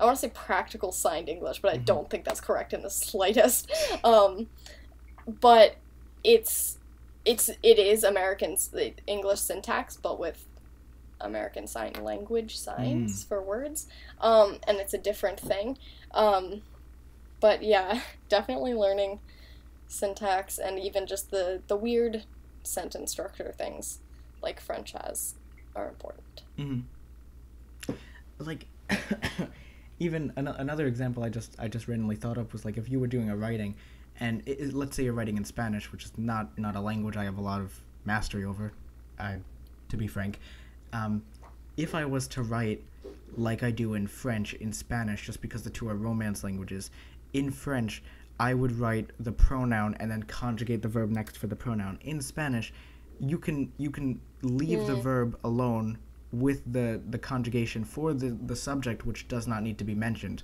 I 0.00 0.04
want 0.04 0.16
to 0.16 0.20
say 0.20 0.32
practical 0.32 0.92
signed 0.92 1.28
English, 1.28 1.60
but 1.60 1.72
I 1.72 1.76
mm-hmm. 1.76 1.84
don't 1.84 2.10
think 2.10 2.24
that's 2.24 2.40
correct 2.40 2.72
in 2.72 2.82
the 2.82 2.90
slightest. 2.90 3.70
Um, 4.04 4.48
but 5.26 5.76
it's 6.24 6.78
it's 7.24 7.50
it 7.62 7.78
is 7.78 8.04
American 8.04 8.56
English 9.06 9.40
syntax, 9.40 9.96
but 9.96 10.18
with 10.18 10.46
American 11.20 11.66
Sign 11.66 11.92
Language 12.02 12.56
signs 12.56 13.24
mm. 13.24 13.28
for 13.28 13.42
words, 13.42 13.86
um, 14.20 14.58
and 14.66 14.78
it's 14.78 14.94
a 14.94 14.98
different 14.98 15.38
thing. 15.38 15.78
Um, 16.12 16.62
but 17.40 17.62
yeah, 17.62 18.00
definitely 18.28 18.74
learning 18.74 19.20
syntax 19.88 20.58
and 20.58 20.78
even 20.78 21.06
just 21.06 21.30
the 21.30 21.62
the 21.66 21.76
weird 21.76 22.24
sentence 22.62 23.10
structure 23.10 23.54
things 23.56 23.98
like 24.42 24.60
French 24.60 24.92
has 24.92 25.34
are 25.74 25.88
important. 25.88 26.42
Mm-hmm. 26.58 27.92
Like 28.38 28.66
even 29.98 30.32
an- 30.36 30.48
another 30.48 30.86
example 30.86 31.24
I 31.24 31.28
just 31.28 31.56
I 31.58 31.68
just 31.68 31.88
randomly 31.88 32.16
thought 32.16 32.38
of 32.38 32.52
was 32.52 32.64
like 32.64 32.76
if 32.76 32.88
you 32.88 33.00
were 33.00 33.06
doing 33.06 33.30
a 33.30 33.36
writing, 33.36 33.74
and 34.20 34.42
it, 34.46 34.60
it, 34.60 34.74
let's 34.74 34.96
say 34.96 35.04
you're 35.04 35.12
writing 35.12 35.36
in 35.36 35.44
Spanish, 35.44 35.90
which 35.92 36.04
is 36.04 36.12
not 36.16 36.56
not 36.58 36.76
a 36.76 36.80
language 36.80 37.16
I 37.16 37.24
have 37.24 37.38
a 37.38 37.42
lot 37.42 37.60
of 37.60 37.78
mastery 38.04 38.44
over, 38.44 38.72
I, 39.18 39.38
to 39.88 39.96
be 39.96 40.06
frank. 40.06 40.38
Um, 40.92 41.22
if 41.76 41.94
I 41.94 42.04
was 42.04 42.26
to 42.28 42.42
write 42.42 42.82
like 43.36 43.62
I 43.62 43.70
do 43.70 43.94
in 43.94 44.06
French 44.06 44.54
in 44.54 44.72
Spanish, 44.72 45.26
just 45.26 45.40
because 45.40 45.62
the 45.62 45.70
two 45.70 45.88
are 45.88 45.94
Romance 45.94 46.42
languages, 46.42 46.90
in 47.32 47.50
French 47.50 48.02
I 48.40 48.54
would 48.54 48.78
write 48.78 49.10
the 49.18 49.32
pronoun 49.32 49.96
and 49.98 50.10
then 50.10 50.22
conjugate 50.22 50.82
the 50.82 50.88
verb 50.88 51.10
next 51.10 51.36
for 51.36 51.48
the 51.48 51.56
pronoun. 51.56 51.98
In 52.02 52.20
Spanish, 52.20 52.72
you 53.20 53.38
can 53.38 53.72
you 53.78 53.90
can 53.90 54.20
leave 54.42 54.86
the 54.86 54.94
verb 54.94 55.36
alone 55.44 55.98
with 56.32 56.70
the 56.70 57.00
the 57.10 57.18
conjugation 57.18 57.84
for 57.84 58.12
the 58.12 58.36
the 58.46 58.56
subject 58.56 59.06
which 59.06 59.28
does 59.28 59.46
not 59.46 59.62
need 59.62 59.78
to 59.78 59.84
be 59.84 59.94
mentioned. 59.94 60.42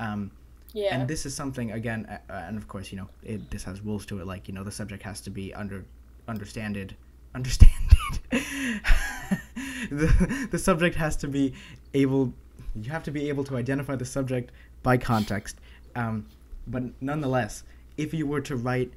Um, 0.00 0.30
yeah. 0.72 0.94
and 0.94 1.08
this 1.08 1.24
is 1.24 1.34
something 1.34 1.70
again 1.72 2.06
uh, 2.28 2.32
and 2.32 2.56
of 2.56 2.66
course 2.66 2.90
you 2.90 2.98
know 2.98 3.08
it, 3.22 3.48
this 3.50 3.62
has 3.62 3.80
rules 3.80 4.04
to 4.06 4.20
it 4.20 4.26
like 4.26 4.48
you 4.48 4.54
know 4.54 4.64
the 4.64 4.72
subject 4.72 5.04
has 5.04 5.20
to 5.20 5.30
be 5.30 5.54
under 5.54 5.84
understanded 6.26 6.96
understanded. 7.34 7.98
The, 9.90 10.48
the 10.50 10.58
subject 10.58 10.96
has 10.96 11.16
to 11.18 11.28
be 11.28 11.52
able 11.92 12.32
you 12.74 12.90
have 12.90 13.02
to 13.04 13.10
be 13.10 13.28
able 13.28 13.44
to 13.44 13.56
identify 13.56 13.96
the 13.96 14.04
subject 14.04 14.50
by 14.82 14.96
context. 14.96 15.60
Um, 15.94 16.26
but 16.66 16.82
nonetheless 17.00 17.64
if 17.96 18.14
you 18.14 18.26
were 18.26 18.40
to 18.40 18.56
write 18.56 18.92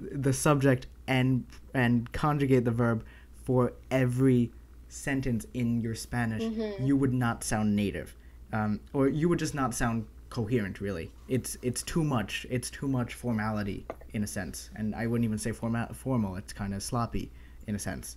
the 0.00 0.32
subject 0.32 0.86
and 1.06 1.46
and 1.72 2.10
conjugate 2.12 2.64
the 2.64 2.70
verb 2.70 3.04
for 3.44 3.72
every 3.90 4.50
sentence 4.94 5.46
in 5.54 5.80
your 5.80 5.94
Spanish, 5.94 6.42
mm-hmm. 6.42 6.84
you 6.84 6.96
would 6.96 7.12
not 7.12 7.44
sound 7.44 7.74
native, 7.74 8.14
um, 8.52 8.80
or 8.92 9.08
you 9.08 9.28
would 9.28 9.38
just 9.38 9.54
not 9.54 9.74
sound 9.74 10.06
coherent. 10.30 10.80
Really, 10.80 11.10
it's 11.28 11.56
it's 11.62 11.82
too 11.82 12.04
much. 12.04 12.46
It's 12.50 12.70
too 12.70 12.88
much 12.88 13.14
formality 13.14 13.86
in 14.12 14.24
a 14.24 14.26
sense, 14.26 14.70
and 14.76 14.94
I 14.94 15.06
wouldn't 15.06 15.24
even 15.24 15.38
say 15.38 15.52
formal. 15.52 15.92
Formal. 15.92 16.36
It's 16.36 16.52
kind 16.52 16.74
of 16.74 16.82
sloppy 16.82 17.30
in 17.66 17.74
a 17.74 17.78
sense. 17.78 18.16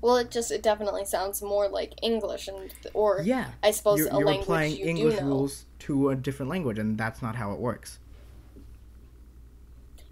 Well, 0.00 0.16
it 0.16 0.30
just 0.30 0.50
it 0.50 0.62
definitely 0.62 1.06
sounds 1.06 1.40
more 1.40 1.68
like 1.68 1.94
English, 2.02 2.48
and 2.48 2.70
or 2.92 3.22
yeah, 3.22 3.52
I 3.62 3.70
suppose 3.70 4.00
you're, 4.00 4.08
a 4.08 4.18
you're 4.18 4.26
language 4.26 4.44
applying 4.44 4.76
you 4.76 4.86
English 4.86 5.20
rules 5.22 5.64
to 5.80 6.10
a 6.10 6.16
different 6.16 6.50
language, 6.50 6.78
and 6.78 6.98
that's 6.98 7.22
not 7.22 7.36
how 7.36 7.52
it 7.52 7.58
works. 7.58 7.98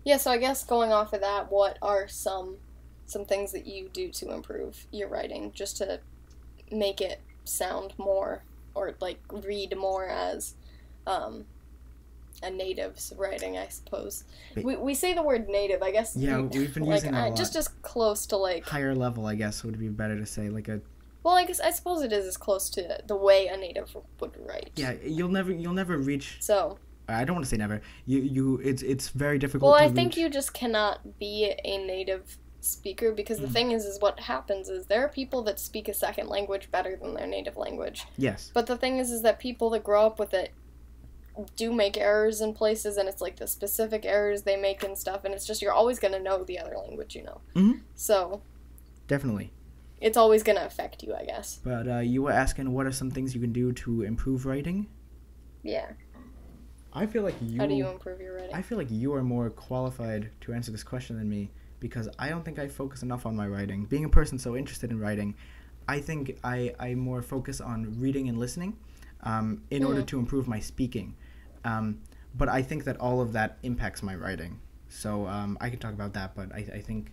Yeah, 0.05 0.16
so 0.16 0.30
I 0.30 0.38
guess 0.38 0.64
going 0.64 0.93
off 0.93 1.12
of 1.12 1.20
that, 1.20 1.53
what 1.53 1.78
are 1.80 2.09
some 2.09 2.57
some 3.13 3.25
things 3.25 3.53
that 3.53 3.67
you 3.67 3.89
do 3.93 4.09
to 4.09 4.33
improve 4.33 4.87
your 4.91 5.09
writing 5.09 5.53
just 5.55 5.77
to 5.77 6.01
make 6.71 7.01
it 7.01 7.21
sound 7.45 7.93
more 7.99 8.43
or 8.75 8.95
like 9.01 9.19
read 9.31 9.77
more 9.77 10.09
as 10.09 10.55
um, 11.07 11.45
a 12.43 12.51
native's 12.51 13.13
writing, 13.17 13.59
I 13.59 13.69
suppose. 13.69 14.25
We, 14.57 14.77
we 14.77 14.95
say 14.95 15.13
the 15.15 15.23
word 15.23 15.49
native, 15.49 15.83
I 15.83 15.91
guess. 15.91 16.17
Yeah, 16.17 16.41
we've 16.41 16.73
been 16.73 16.85
like, 16.85 16.97
using 16.97 17.13
that 17.13 17.33
uh, 17.33 17.35
just 17.35 17.57
as 17.57 17.69
close 17.69 18.27
to 18.27 18.37
like 18.37 18.65
higher 18.65 18.95
level, 18.95 19.27
I 19.27 19.35
guess 19.35 19.63
would 19.65 19.79
be 19.79 19.89
better 19.89 20.19
to 20.19 20.27
say 20.27 20.49
like 20.49 20.69
a. 20.69 20.81
Well, 21.23 21.37
I 21.37 21.45
guess 21.45 21.61
I 21.61 21.71
suppose 21.71 22.03
it 22.03 22.13
is 22.13 22.27
as 22.27 22.37
close 22.37 22.69
to 22.71 22.99
the 23.07 23.17
way 23.17 23.47
a 23.47 23.57
native 23.57 23.95
would 24.21 24.37
write. 24.41 24.71
Yeah, 24.75 24.95
you'll 25.05 25.29
never 25.29 25.53
you'll 25.53 25.75
never 25.75 25.99
reach. 25.99 26.39
So. 26.41 26.79
I 27.09 27.25
don't 27.25 27.35
want 27.35 27.45
to 27.45 27.51
say 27.51 27.57
never. 27.57 27.83
You 28.07 28.21
you 28.21 28.61
it's 28.65 28.81
it's 28.83 29.09
very 29.09 29.37
difficult. 29.37 29.73
Well, 29.73 29.81
I 29.81 29.87
reach. 29.87 29.95
think 29.95 30.17
you 30.17 30.31
just 30.31 30.55
cannot 30.55 31.19
be 31.19 31.53
a 31.65 31.85
native 31.85 32.39
speaker 32.63 33.13
because 33.13 33.39
the 33.39 33.47
mm. 33.47 33.53
thing 33.53 33.73
is 33.73 33.85
is 33.85 34.01
what 34.01 34.21
happens 34.21 34.69
is 34.69 34.87
there 34.87 35.05
are 35.05 35.09
people 35.09 35.43
that 35.43 35.59
speak 35.59 35.89
a 35.89 35.95
second 35.95 36.29
language 36.29 36.71
better 36.71 36.97
than 36.97 37.15
their 37.15 37.27
native 37.27 37.57
language. 37.57 38.07
Yes. 38.17 38.51
But 38.55 38.67
the 38.67 38.77
thing 38.77 38.99
is 38.99 39.11
is 39.11 39.23
that 39.23 39.39
people 39.39 39.71
that 39.71 39.85
grow 39.85 40.07
up 40.07 40.19
with 40.19 40.33
it 40.33 40.53
do 41.57 41.73
make 41.73 41.97
errors 41.97 42.41
in 42.41 42.53
places, 42.53 42.97
and 42.97 43.09
it's 43.09 43.21
like 43.21 43.37
the 43.37 43.47
specific 43.47 44.05
errors 44.05 44.43
they 44.43 44.57
make 44.57 44.83
and 44.83 44.97
stuff, 44.97 45.25
and 45.25 45.35
it's 45.35 45.47
just 45.47 45.63
you're 45.63 45.73
always 45.73 45.99
gonna 45.99 46.21
know 46.21 46.45
the 46.45 46.59
other 46.59 46.77
language, 46.77 47.17
you 47.17 47.23
know. 47.23 47.41
Mhm. 47.55 47.81
So 47.95 48.43
Definitely. 49.09 49.53
it's 50.01 50.17
always 50.17 50.43
gonna 50.43 50.65
affect 50.65 51.03
you, 51.03 51.15
I 51.15 51.25
guess. 51.25 51.59
But 51.65 51.89
uh, 51.89 51.99
you 51.99 52.23
were 52.23 52.33
asking 52.33 52.73
what 52.73 52.87
are 52.87 52.93
some 52.93 53.11
things 53.11 53.35
you 53.35 53.41
can 53.41 53.53
do 53.53 53.73
to 53.73 54.03
improve 54.03 54.47
writing? 54.47 54.89
Yeah. 55.63 55.93
I 56.93 57.07
feel 57.07 57.23
like 57.23 57.37
you. 57.41 57.59
How 57.59 57.67
do 57.67 57.75
you 57.75 57.89
improve 57.89 58.21
your 58.21 58.37
writing? 58.37 58.55
I 58.55 58.61
feel 58.61 58.77
like 58.77 58.91
you 58.91 59.15
are 59.15 59.23
more 59.23 59.49
qualified 59.49 60.31
to 60.43 60.53
answer 60.53 60.71
this 60.71 60.85
question 60.85 61.17
than 61.17 61.29
me 61.29 61.51
because 61.83 62.09
I 62.16 62.28
don't 62.28 62.45
think 62.45 62.59
I 62.61 62.68
focus 62.68 63.03
enough 63.03 63.26
on 63.26 63.35
my 63.35 63.47
writing. 63.49 63.85
Being 63.87 64.05
a 64.05 64.09
person 64.09 64.39
so 64.39 64.57
interested 64.57 64.91
in 64.93 65.01
writing, 65.01 65.35
I 65.89 65.99
think 65.99 66.39
I, 66.45 66.74
I 66.78 66.95
more 66.95 67.22
focus 67.22 67.61
on 67.61 67.99
reading 68.01 68.28
and 68.28 68.39
listening 68.39 68.76
um, 69.24 69.62
in 69.70 69.83
order 69.85 70.01
Mhm. 70.03 70.07
to 70.07 70.18
improve 70.20 70.47
my 70.47 70.61
speaking. 70.61 71.16
Um, 71.64 72.01
but 72.35 72.49
I 72.49 72.62
think 72.62 72.85
that 72.85 72.97
all 72.99 73.20
of 73.20 73.33
that 73.33 73.59
impacts 73.64 74.01
my 74.03 74.14
writing. 74.14 74.61
So 74.89 75.26
um, 75.26 75.59
I 75.61 75.70
can 75.70 75.80
talk 75.80 75.93
about 75.93 76.12
that, 76.14 76.35
but 76.37 76.53
I, 76.55 76.59
I 76.78 76.80
think 76.80 77.11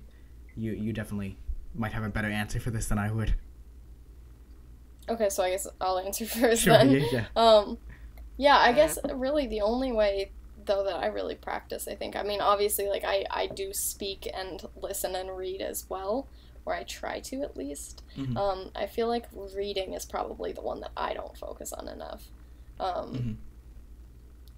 you, 0.55 0.71
you 0.73 0.93
definitely 0.93 1.37
might 1.73 1.93
have 1.93 2.03
a 2.03 2.09
better 2.09 2.29
answer 2.29 2.59
for 2.59 2.69
this 2.71 2.85
than 2.87 2.99
I 2.99 3.11
would. 3.11 3.33
Okay, 5.09 5.29
so 5.29 5.43
I 5.43 5.49
guess 5.49 5.67
I'll 5.81 5.97
answer 5.99 6.25
first 6.39 6.61
Sure, 6.61 6.77
then. 6.77 6.91
yeah, 6.91 7.05
yeah. 7.11 7.25
Um, 7.35 7.77
yeah, 8.37 8.57
I 8.57 8.71
guess 8.71 8.99
really 9.13 9.47
the 9.47 9.61
only 9.61 9.91
way 9.91 10.31
though 10.69 10.83
that 10.83 10.95
I 10.95 11.07
really 11.07 11.35
practice, 11.35 11.87
I 11.87 11.95
think. 11.95 12.15
I 12.15 12.23
mean, 12.23 12.39
obviously, 12.39 12.87
like 12.87 13.03
I 13.03 13.25
I 13.29 13.47
do 13.47 13.73
speak 13.73 14.29
and 14.33 14.61
listen 14.81 15.15
and 15.15 15.35
read 15.35 15.61
as 15.61 15.89
well, 15.89 16.27
or 16.63 16.73
I 16.75 16.83
try 16.83 17.19
to 17.21 17.41
at 17.41 17.57
least. 17.57 18.03
Mhm. 18.15 18.37
Um, 18.37 18.71
I 18.75 18.85
feel 18.85 19.07
like 19.07 19.25
reading 19.33 19.93
is 19.93 20.05
probably 20.05 20.51
the 20.53 20.61
one 20.61 20.79
that 20.81 20.91
I 20.95 21.13
don't 21.13 21.35
focus 21.37 21.73
on 21.73 21.87
enough. 21.89 22.29
Um, 22.79 23.13
Mhm. 23.13 23.35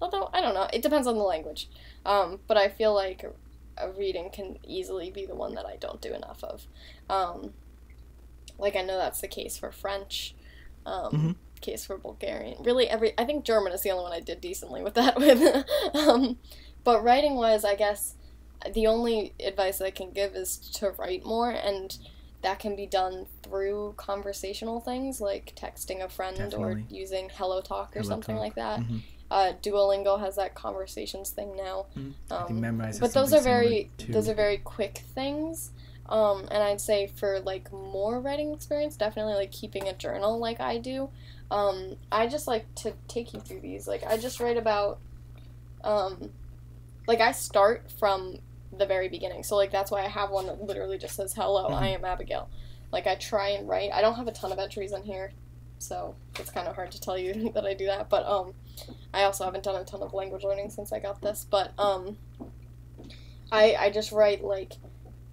Although 0.02 0.28
I 0.32 0.40
don't 0.40 0.54
know, 0.54 0.68
it 0.72 0.82
depends 0.82 1.06
on 1.06 1.16
the 1.16 1.22
language. 1.22 1.68
Um, 2.04 2.40
but 2.46 2.56
I 2.56 2.68
feel 2.68 2.92
like 2.92 3.24
a 3.78 3.90
reading 3.90 4.30
can 4.30 4.58
easily 4.64 5.10
be 5.10 5.24
the 5.24 5.34
one 5.34 5.54
that 5.54 5.64
I 5.64 5.76
don't 5.76 6.00
do 6.00 6.12
enough 6.12 6.44
of. 6.44 6.66
Um, 7.08 7.54
like 8.58 8.76
I 8.76 8.82
know 8.82 8.98
that's 8.98 9.20
the 9.20 9.28
case 9.28 9.56
for 9.56 9.72
French. 9.72 10.34
Um, 10.84 11.12
Mhm. 11.12 11.36
Case 11.62 11.84
for 11.86 11.96
Bulgarian. 11.96 12.62
Really, 12.62 12.88
every 12.88 13.14
I 13.18 13.24
think 13.24 13.44
German 13.44 13.72
is 13.72 13.82
the 13.82 13.90
only 13.92 14.04
one 14.04 14.12
I 14.12 14.20
did 14.20 14.40
decently 14.40 14.82
with 14.82 14.94
that 14.94 15.16
with. 15.18 15.64
um, 15.94 16.38
but 16.84 17.02
writing 17.02 17.36
wise, 17.36 17.64
I 17.64 17.74
guess 17.74 18.14
the 18.74 18.86
only 18.86 19.32
advice 19.44 19.80
I 19.80 19.90
can 19.90 20.10
give 20.10 20.34
is 20.34 20.56
to 20.74 20.90
write 20.90 21.24
more, 21.24 21.50
and 21.50 21.96
that 22.42 22.58
can 22.58 22.74
be 22.76 22.86
done 22.86 23.26
through 23.42 23.94
conversational 23.96 24.80
things 24.80 25.20
like 25.20 25.54
texting 25.56 26.04
a 26.04 26.08
friend 26.08 26.36
Definitely. 26.36 26.64
or 26.72 26.82
using 26.90 27.30
Hello 27.32 27.60
Talk 27.60 27.96
or 27.96 28.00
Hello 28.00 28.10
something 28.10 28.34
Talk. 28.34 28.42
like 28.44 28.54
that. 28.56 28.80
Mhm. 28.80 29.00
Uh, 29.30 29.52
Duolingo 29.62 30.20
has 30.20 30.36
that 30.36 30.54
conversations 30.54 31.30
thing 31.30 31.56
now. 31.56 31.86
Mhm. 31.96 32.12
Um, 32.30 32.92
but 33.00 33.12
those 33.14 33.32
are 33.32 33.40
very 33.40 33.90
those 34.08 34.28
are 34.28 34.34
very 34.34 34.58
quick 34.58 34.98
things. 35.14 35.70
Um, 36.08 36.40
and 36.50 36.62
I'd 36.62 36.80
say 36.80 37.06
for 37.06 37.40
like 37.40 37.72
more 37.72 38.20
writing 38.20 38.52
experience, 38.52 38.96
definitely 38.96 39.34
like 39.34 39.50
keeping 39.52 39.88
a 39.88 39.92
journal 39.94 40.38
like 40.38 40.60
I 40.60 40.76
do. 40.78 41.08
Um, 41.52 41.96
I 42.10 42.26
just 42.28 42.46
like 42.46 42.74
to 42.76 42.94
take 43.08 43.34
you 43.34 43.40
through 43.40 43.60
these. 43.60 43.86
Like 43.86 44.02
I 44.04 44.16
just 44.16 44.40
write 44.40 44.56
about, 44.56 44.98
um, 45.84 46.30
like 47.06 47.20
I 47.20 47.32
start 47.32 47.90
from 47.98 48.38
the 48.76 48.86
very 48.86 49.08
beginning. 49.10 49.42
So 49.42 49.54
like 49.56 49.70
that's 49.70 49.90
why 49.90 50.02
I 50.02 50.08
have 50.08 50.30
one 50.30 50.46
that 50.46 50.62
literally 50.62 50.96
just 50.96 51.14
says 51.14 51.34
hello, 51.34 51.66
I 51.66 51.88
Mhm. 51.88 51.94
am 51.96 52.04
Abigail. 52.06 52.48
Like 52.90 53.06
I 53.06 53.16
try 53.16 53.50
and 53.50 53.68
write. 53.68 53.90
I 53.92 54.00
don't 54.00 54.14
have 54.14 54.28
a 54.28 54.32
ton 54.32 54.50
of 54.50 54.58
entries 54.58 54.92
in 54.92 55.02
here, 55.02 55.32
so 55.78 56.14
it's 56.38 56.50
kind 56.50 56.66
of 56.68 56.74
hard 56.74 56.90
to 56.92 57.00
tell 57.00 57.18
you 57.18 57.50
that 57.54 57.66
I 57.66 57.74
do 57.74 57.84
that. 57.86 58.08
But 58.08 58.24
um, 58.26 58.54
I 59.12 59.24
also 59.24 59.44
haven't 59.44 59.64
done 59.64 59.76
a 59.76 59.84
ton 59.84 60.02
of 60.02 60.14
language 60.14 60.44
learning 60.44 60.70
since 60.70 60.90
I 60.90 61.00
got 61.00 61.20
this. 61.20 61.46
But 61.50 61.72
um, 61.78 62.16
I 63.50 63.76
I 63.78 63.90
just 63.90 64.10
write 64.10 64.42
like 64.42 64.72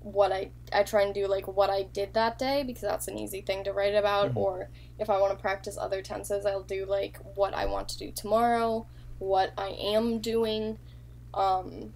what 0.01 0.31
I 0.31 0.51
I 0.71 0.83
try 0.83 1.01
and 1.03 1.13
do 1.13 1.27
like 1.27 1.47
what 1.47 1.69
I 1.69 1.83
did 1.83 2.13
that 2.13 2.37
day 2.39 2.63
because 2.63 2.81
that's 2.81 3.07
an 3.07 3.17
easy 3.17 3.41
thing 3.41 3.63
to 3.65 3.73
write 3.73 3.95
about. 3.95 4.31
Mhm. 4.33 4.37
Or 4.37 4.69
if 4.97 5.09
I 5.09 5.19
want 5.19 5.33
to 5.33 5.41
practice 5.41 5.77
other 5.77 6.01
tenses, 6.01 6.45
I'll 6.45 6.63
do 6.63 6.85
like 6.85 7.17
what 7.35 7.53
I 7.53 7.65
want 7.65 7.89
to 7.89 7.97
do 7.97 8.11
tomorrow, 8.11 8.85
what 9.19 9.51
I 9.57 9.69
am 9.69 10.19
doing, 10.19 10.77
um, 11.33 11.93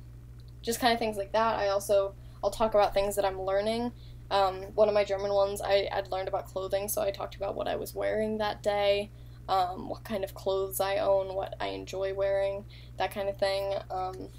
just 0.61 0.79
kind 0.79 0.93
of 0.93 0.99
things 0.99 1.17
like 1.17 1.31
that. 1.33 1.57
I 1.59 1.69
also 1.69 2.13
I'll 2.43 2.51
talk 2.51 2.73
about 2.73 2.93
things 2.93 3.15
that 3.15 3.25
I'm 3.25 3.41
learning. 3.41 3.93
Um, 4.31 4.63
one 4.75 4.87
of 4.87 4.93
my 4.93 5.03
German 5.03 5.33
ones, 5.33 5.61
I 5.61 5.87
I'd 5.91 6.11
learned 6.11 6.27
about 6.27 6.47
clothing, 6.47 6.87
so 6.89 7.01
I 7.01 7.11
talked 7.11 7.35
about 7.35 7.55
what 7.55 7.67
I 7.67 7.75
was 7.75 7.93
wearing 7.95 8.37
that 8.39 8.61
day, 8.63 9.11
um, 9.47 9.89
what 9.89 10.03
kind 10.03 10.23
of 10.23 10.33
clothes 10.33 10.79
I 10.79 10.97
own, 10.97 11.35
what 11.35 11.55
I 11.59 11.67
enjoy 11.67 12.13
wearing, 12.13 12.65
that 12.97 13.11
kind 13.11 13.29
of 13.29 13.37
thing. 13.37 13.75
Um, 13.89 14.29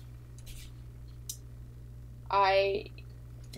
I 2.30 2.86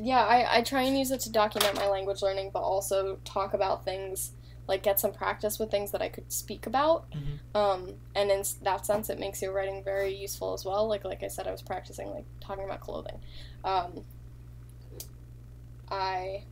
yeah, 0.00 0.24
I, 0.24 0.58
I 0.58 0.62
try 0.62 0.82
and 0.82 0.98
use 0.98 1.10
it 1.10 1.20
to 1.20 1.30
document 1.30 1.76
my 1.76 1.88
language 1.88 2.22
learning, 2.22 2.50
but 2.52 2.60
also 2.60 3.18
talk 3.24 3.54
about 3.54 3.84
things 3.84 4.32
like 4.68 4.82
get 4.82 4.98
some 4.98 5.12
practice 5.12 5.58
with 5.58 5.70
things 5.70 5.92
that 5.92 6.02
I 6.02 6.08
could 6.08 6.32
speak 6.32 6.66
about. 6.66 7.08
Mhm. 7.12 7.38
Um, 7.54 7.94
and 8.14 8.30
in 8.30 8.42
that 8.62 8.84
sense, 8.84 9.10
it 9.10 9.18
makes 9.18 9.40
your 9.40 9.52
writing 9.52 9.82
very 9.84 10.14
useful 10.14 10.52
as 10.54 10.64
well. 10.64 10.88
Like 10.88 11.04
like 11.04 11.22
I 11.22 11.28
said, 11.28 11.46
I 11.46 11.52
was 11.52 11.62
practicing 11.62 12.10
like 12.10 12.24
talking 12.40 12.64
about 12.64 12.80
clothing. 12.80 13.20
Um, 13.64 14.04
I 15.90 16.42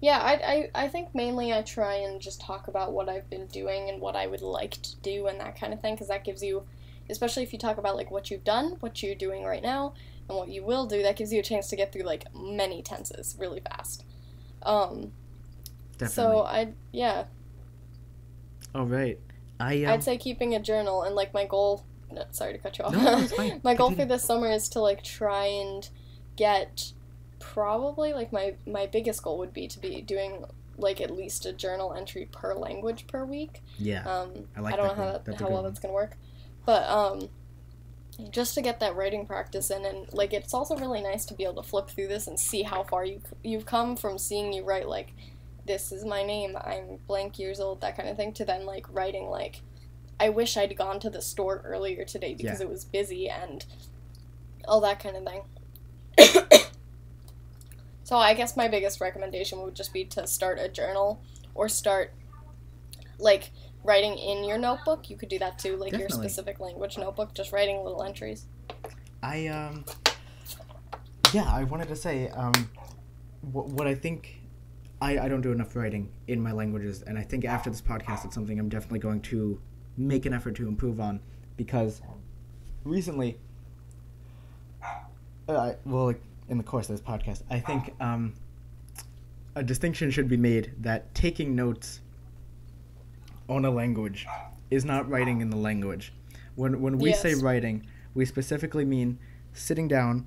yeah, 0.00 0.18
I, 0.18 0.32
I 0.74 0.84
I 0.84 0.88
think 0.88 1.14
mainly 1.14 1.52
I 1.52 1.62
try 1.62 1.94
and 1.96 2.20
just 2.20 2.40
talk 2.40 2.68
about 2.68 2.92
what 2.92 3.08
I've 3.08 3.28
been 3.30 3.46
doing 3.46 3.88
and 3.88 4.00
what 4.00 4.14
I 4.14 4.26
would 4.26 4.42
like 4.42 4.80
to 4.82 4.96
do 4.96 5.26
and 5.26 5.40
that 5.40 5.58
kind 5.58 5.72
of 5.72 5.80
thing 5.80 5.94
because 5.94 6.08
that 6.08 6.24
gives 6.24 6.42
you, 6.42 6.64
especially 7.08 7.42
if 7.42 7.52
you 7.52 7.58
talk 7.58 7.78
about 7.78 7.96
like 7.96 8.10
what 8.10 8.30
you've 8.30 8.44
done, 8.44 8.76
what 8.80 9.02
you're 9.02 9.14
doing 9.14 9.44
right 9.44 9.62
now, 9.62 9.94
and 10.28 10.36
what 10.38 10.48
you 10.48 10.64
will 10.64 10.86
do, 10.86 11.02
that 11.02 11.16
gives 11.16 11.32
you 11.32 11.40
a 11.40 11.42
chance 11.42 11.68
to 11.68 11.76
get 11.76 11.92
through 11.92 12.02
like 12.02 12.24
many 12.34 12.82
tenses 12.82 13.36
really 13.38 13.60
fast. 13.60 14.04
Um, 14.62 15.12
Definitely. 15.98 16.14
so 16.14 16.42
I 16.42 16.72
yeah, 16.92 17.24
All 18.74 18.86
right. 18.86 19.18
I 19.58 19.84
um, 19.84 19.92
I'd 19.94 20.04
say 20.04 20.18
keeping 20.18 20.54
a 20.54 20.60
journal 20.60 21.02
and 21.02 21.14
like 21.14 21.32
my 21.32 21.46
goal. 21.46 21.84
No, 22.10 22.24
sorry 22.30 22.52
to 22.52 22.58
cut 22.58 22.78
you 22.78 22.84
off. 22.84 22.92
No, 22.92 23.00
no, 23.02 23.18
it's 23.18 23.32
fine. 23.32 23.60
my 23.64 23.74
goal 23.74 23.90
for 23.92 24.04
this 24.04 24.24
summer 24.24 24.50
is 24.50 24.68
to 24.70 24.80
like 24.80 25.02
try 25.02 25.46
and 25.46 25.88
get 26.36 26.92
probably 27.38 28.12
like 28.12 28.32
my 28.32 28.54
my 28.66 28.86
biggest 28.86 29.22
goal 29.22 29.38
would 29.38 29.52
be 29.52 29.66
to 29.68 29.78
be 29.78 30.02
doing 30.02 30.44
like 30.78 31.00
at 31.00 31.10
least 31.10 31.46
a 31.46 31.52
journal 31.52 31.94
entry 31.94 32.28
per 32.30 32.54
language 32.54 33.06
per 33.06 33.24
week. 33.24 33.62
yeah. 33.78 34.02
Um, 34.04 34.46
I 34.56 34.60
like 34.60 34.76
don't 34.76 34.88
that 34.88 34.96
know 34.96 35.02
how 35.04 35.10
goal. 35.12 35.22
that, 35.24 35.40
how 35.40 35.46
well 35.46 35.62
one. 35.62 35.64
that's 35.64 35.80
gonna 35.80 35.94
work, 35.94 36.16
but 36.66 36.86
um, 36.88 37.28
just 38.30 38.54
to 38.54 38.62
get 38.62 38.80
that 38.80 38.96
writing 38.96 39.26
practice 39.26 39.70
in, 39.70 39.84
and 39.84 40.12
like 40.12 40.32
it's 40.32 40.54
also 40.54 40.76
really 40.76 41.02
nice 41.02 41.24
to 41.26 41.34
be 41.34 41.44
able 41.44 41.62
to 41.62 41.68
flip 41.68 41.88
through 41.88 42.08
this 42.08 42.26
and 42.26 42.38
see 42.38 42.62
how 42.62 42.82
far 42.82 43.04
you 43.04 43.20
you've 43.42 43.66
come 43.66 43.96
from 43.96 44.18
seeing 44.18 44.52
you 44.52 44.64
write 44.64 44.88
like, 44.88 45.12
this 45.66 45.92
is 45.92 46.04
my 46.04 46.22
name, 46.22 46.56
I'm 46.60 46.98
blank 47.06 47.38
years 47.38 47.60
old, 47.60 47.80
that 47.80 47.96
kind 47.96 48.08
of 48.08 48.16
thing, 48.16 48.32
to 48.34 48.44
then 48.44 48.64
like 48.66 48.86
writing 48.90 49.28
like, 49.28 49.60
I 50.18 50.28
wish 50.30 50.56
I'd 50.56 50.76
gone 50.76 51.00
to 51.00 51.10
the 51.10 51.20
store 51.20 51.60
earlier 51.64 52.04
today 52.04 52.34
because 52.34 52.60
Yeah. 52.60 52.66
it 52.66 52.70
was 52.70 52.84
busy 52.84 53.28
and 53.28 53.64
all 54.66 54.80
that 54.80 55.00
kind 55.00 55.16
of 55.16 55.24
thing. 55.24 55.42
so 58.04 58.16
I 58.16 58.34
guess 58.34 58.56
my 58.56 58.68
biggest 58.68 59.00
recommendation 59.00 59.60
would 59.62 59.74
just 59.74 59.92
be 59.92 60.04
to 60.06 60.26
start 60.26 60.58
a 60.60 60.68
journal 60.68 61.20
or 61.54 61.68
start 61.68 62.12
like 63.18 63.50
writing 63.86 64.18
in 64.18 64.44
your 64.44 64.58
notebook. 64.58 65.08
You 65.08 65.16
could 65.16 65.28
do 65.28 65.38
that 65.38 65.58
too, 65.58 65.76
like 65.76 65.92
your 65.92 66.08
specific 66.08 66.60
language 66.60 66.98
notebook, 66.98 67.34
just 67.34 67.52
writing 67.52 67.82
little 67.82 68.02
entries. 68.02 68.46
I 69.22 69.46
um 69.46 69.84
yeah, 71.32 71.50
I 71.50 71.64
wanted 71.64 71.88
to 71.88 71.96
say 71.96 72.28
um 72.28 72.52
what, 73.52 73.68
what 73.68 73.86
I 73.86 73.94
think 73.94 74.40
I, 75.00 75.18
I 75.18 75.28
don't 75.28 75.42
do 75.42 75.52
enough 75.52 75.76
writing 75.76 76.10
in 76.26 76.40
my 76.40 76.52
languages 76.52 77.02
and 77.02 77.18
I 77.18 77.22
think 77.22 77.44
after 77.44 77.70
this 77.70 77.82
podcast 77.82 78.24
it's 78.24 78.34
something 78.34 78.58
I'm 78.58 78.68
definitely 78.68 78.98
going 78.98 79.20
to 79.22 79.60
make 79.96 80.26
an 80.26 80.32
effort 80.32 80.54
to 80.56 80.68
improve 80.68 81.00
on 81.00 81.20
because 81.56 82.00
recently 82.84 83.38
uh, 85.48 85.72
well 85.84 86.06
like, 86.06 86.22
in 86.48 86.58
the 86.58 86.64
course 86.64 86.88
of 86.88 86.96
this 86.96 87.06
podcast 87.06 87.42
I 87.50 87.60
think 87.60 87.94
um 88.00 88.34
a 89.54 89.62
distinction 89.62 90.10
should 90.10 90.28
be 90.28 90.36
made 90.36 90.72
that 90.80 91.14
taking 91.14 91.54
notes 91.54 92.00
on 93.48 93.64
a 93.64 93.70
language 93.70 94.26
is 94.70 94.84
not 94.84 95.08
writing 95.08 95.40
in 95.40 95.50
the 95.50 95.56
language. 95.56 96.12
When 96.54 96.80
when 96.80 96.98
we 96.98 97.12
say 97.12 97.34
writing, 97.34 97.86
we 98.14 98.24
specifically 98.24 98.84
mean 98.84 99.18
sitting 99.52 99.88
down 99.88 100.26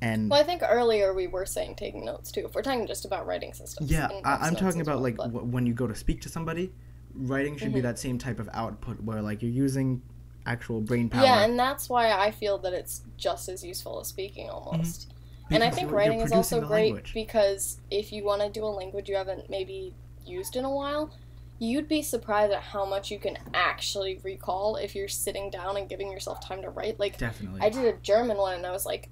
and 0.00 0.30
Well, 0.30 0.40
I 0.40 0.44
think 0.44 0.62
earlier 0.68 1.14
we 1.14 1.26
were 1.26 1.46
saying 1.46 1.76
taking 1.76 2.04
notes 2.04 2.30
too. 2.32 2.46
If 2.46 2.54
we're 2.54 2.62
talking 2.62 2.86
just 2.86 3.04
about 3.04 3.26
writing 3.26 3.52
systems. 3.52 3.90
yeah, 3.90 4.08
I, 4.24 4.46
I'm 4.46 4.56
talking 4.56 4.80
about 4.80 4.96
well, 4.96 5.02
like 5.02 5.16
but- 5.16 5.32
w- 5.32 5.46
when 5.46 5.66
you 5.66 5.72
go 5.74 5.86
to 5.86 5.94
speak 5.94 6.20
to 6.22 6.28
somebody, 6.28 6.72
writing 7.14 7.56
should 7.56 7.72
be 7.72 7.80
Mhm. 7.80 7.84
that 7.84 7.98
same 7.98 8.18
type 8.18 8.38
of 8.40 8.48
output 8.52 9.00
where 9.02 9.20
like 9.22 9.42
you're 9.42 9.50
using 9.50 10.02
actual 10.46 10.80
brain 10.80 11.08
power. 11.08 11.22
Yeah, 11.24 11.44
and 11.44 11.58
that's 11.58 11.88
why 11.88 12.12
I 12.12 12.30
feel 12.30 12.58
that 12.58 12.72
it's 12.72 13.02
just 13.16 13.48
as 13.48 13.64
useful 13.64 14.00
as 14.00 14.08
speaking 14.08 14.48
almost. 14.50 15.12
And 15.50 15.62
I 15.62 15.70
think 15.70 15.90
writing 15.90 16.20
is 16.20 16.32
also 16.32 16.60
great 16.60 16.84
language. 16.92 17.12
because 17.14 17.78
if 17.90 18.12
you 18.12 18.24
want 18.24 18.42
to 18.42 18.48
do 18.50 18.64
a 18.64 18.68
language 18.68 19.08
you 19.08 19.16
haven't 19.16 19.48
maybe 19.50 19.94
used 20.26 20.56
in 20.56 20.64
a 20.64 20.70
while, 20.70 21.10
you'd 21.58 21.88
be 21.88 22.02
surprised 22.02 22.52
at 22.52 22.62
how 22.62 22.84
much 22.84 23.10
you 23.10 23.18
can 23.18 23.38
actually 23.54 24.20
recall 24.24 24.76
if 24.76 24.94
you're 24.94 25.08
sitting 25.08 25.50
down 25.50 25.76
and 25.76 25.88
giving 25.88 26.10
yourself 26.10 26.44
time 26.44 26.62
to 26.62 26.70
write. 26.70 26.98
Like 26.98 27.16
Definitely. 27.18 27.60
I 27.62 27.68
did 27.70 27.84
a 27.84 27.96
German 27.98 28.36
one 28.36 28.54
and 28.56 28.66
I 28.66 28.72
was 28.72 28.84
like, 28.84 29.08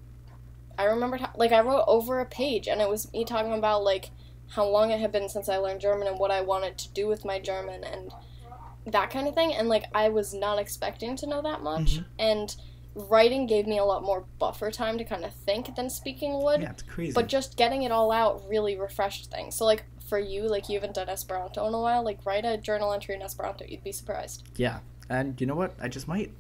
I 0.77 0.85
remembered 0.85 1.21
how, 1.21 1.31
like 1.37 1.53
I 1.53 1.61
wrote 1.61 1.85
over 1.87 2.21
a 2.21 2.27
page 2.27 2.67
and 2.67 2.81
it 2.81 2.89
was 2.89 3.13
me 3.13 3.25
talking 3.25 3.53
about 3.53 3.85
like 3.85 4.11
how 4.49 4.67
long 4.67 4.91
it 4.91 5.01
had 5.01 5.13
been 5.13 5.29
since 5.29 5.49
I 5.49 5.59
learned 5.59 5.81
German 5.81 6.09
and 6.09 6.19
what 6.19 6.31
I 6.31 6.41
wanted 6.41 6.79
to 6.79 6.93
do 6.93 7.07
with 7.07 7.25
my 7.25 7.39
German 7.39 7.85
and 7.85 8.13
that 8.87 9.11
kind 9.11 9.29
of 9.29 9.35
thing. 9.35 9.55
And 9.55 9.69
like 9.69 9.85
I 9.95 10.09
was 10.09 10.35
not 10.35 10.59
expecting 10.59 11.17
to 11.17 11.27
know 11.27 11.43
that 11.43 11.63
much. 11.63 11.99
Mhm. 11.99 12.05
And 12.19 12.57
writing 12.95 13.47
gave 13.47 13.67
me 13.67 13.79
a 13.79 13.85
lot 13.85 14.03
more 14.03 14.27
buffer 14.39 14.71
time 14.71 14.99
to 14.99 15.05
kind 15.05 15.25
of 15.25 15.33
think 15.33 15.75
than 15.77 15.89
speaking 15.89 16.43
would. 16.43 16.61
yeah, 16.63 16.71
it's 16.73 16.83
crazy. 16.83 17.13
But 17.13 17.29
just 17.29 17.57
getting 17.57 17.85
it 17.85 17.93
all 17.93 18.11
out 18.11 18.47
really 18.49 18.77
refreshed 18.77 19.31
things. 19.31 19.55
So 19.55 19.65
like 19.65 19.85
for 20.13 20.19
you, 20.19 20.47
like 20.47 20.69
you 20.69 20.75
haven't 20.79 20.93
done 20.93 21.09
Esperanto 21.09 21.67
in 21.67 21.73
a 21.73 21.81
while, 21.81 22.05
like 22.05 22.19
write 22.27 22.45
a 22.45 22.59
journal 22.59 22.93
entry 22.93 23.15
in 23.15 23.23
Esperanto. 23.23 23.65
You'd 23.67 23.83
be 23.83 23.93
surprised. 23.93 24.47
Yeah, 24.57 24.81
and 25.09 25.41
you 25.41 25.47
know 25.47 25.55
what? 25.55 25.75
I 25.81 25.89
just 25.89 26.07
might. 26.07 26.35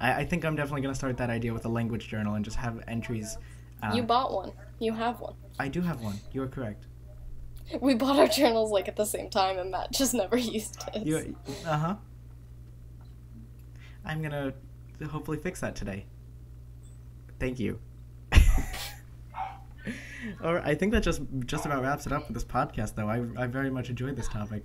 I, 0.00 0.20
I 0.20 0.24
think 0.24 0.42
I'm 0.46 0.56
definitely 0.56 0.80
gonna 0.80 0.94
start 0.94 1.18
that 1.18 1.28
idea 1.28 1.52
with 1.52 1.66
a 1.66 1.68
language 1.68 2.08
journal 2.08 2.32
and 2.32 2.42
just 2.42 2.56
have 2.56 2.82
entries. 2.88 3.36
Uh, 3.82 3.92
you 3.94 4.02
bought 4.02 4.32
one. 4.32 4.52
You 4.78 4.94
have 4.94 5.20
one. 5.20 5.34
I 5.58 5.68
do 5.68 5.82
have 5.82 6.00
one. 6.00 6.18
You 6.32 6.42
are 6.44 6.48
correct. 6.48 6.86
We 7.80 7.94
bought 7.94 8.18
our 8.18 8.26
journals 8.26 8.70
like 8.70 8.88
at 8.88 8.96
the 8.96 9.04
same 9.04 9.28
time, 9.28 9.58
and 9.58 9.70
Matt 9.70 9.92
just 9.92 10.14
never 10.22 10.38
used 10.38 10.82
it. 10.94 11.06
You. 11.06 11.36
Uh 11.66 11.76
huh. 11.76 11.96
I'm 14.02 14.22
gonna 14.22 14.54
hopefully 15.10 15.36
fix 15.36 15.60
that 15.60 15.76
today. 15.76 16.06
Thank 17.38 17.60
you. 17.60 17.80
All 20.44 20.54
right, 20.54 20.62
I 20.64 20.74
think 20.74 20.92
that 20.92 21.02
just 21.02 21.22
just 21.46 21.66
about 21.66 21.82
wraps 21.82 22.06
it 22.06 22.12
up 22.12 22.26
for 22.26 22.32
this 22.32 22.44
podcast, 22.44 22.94
though. 22.94 23.08
I, 23.08 23.24
I 23.42 23.46
very 23.46 23.70
much 23.70 23.90
enjoyed 23.90 24.16
this 24.16 24.28
topic. 24.28 24.64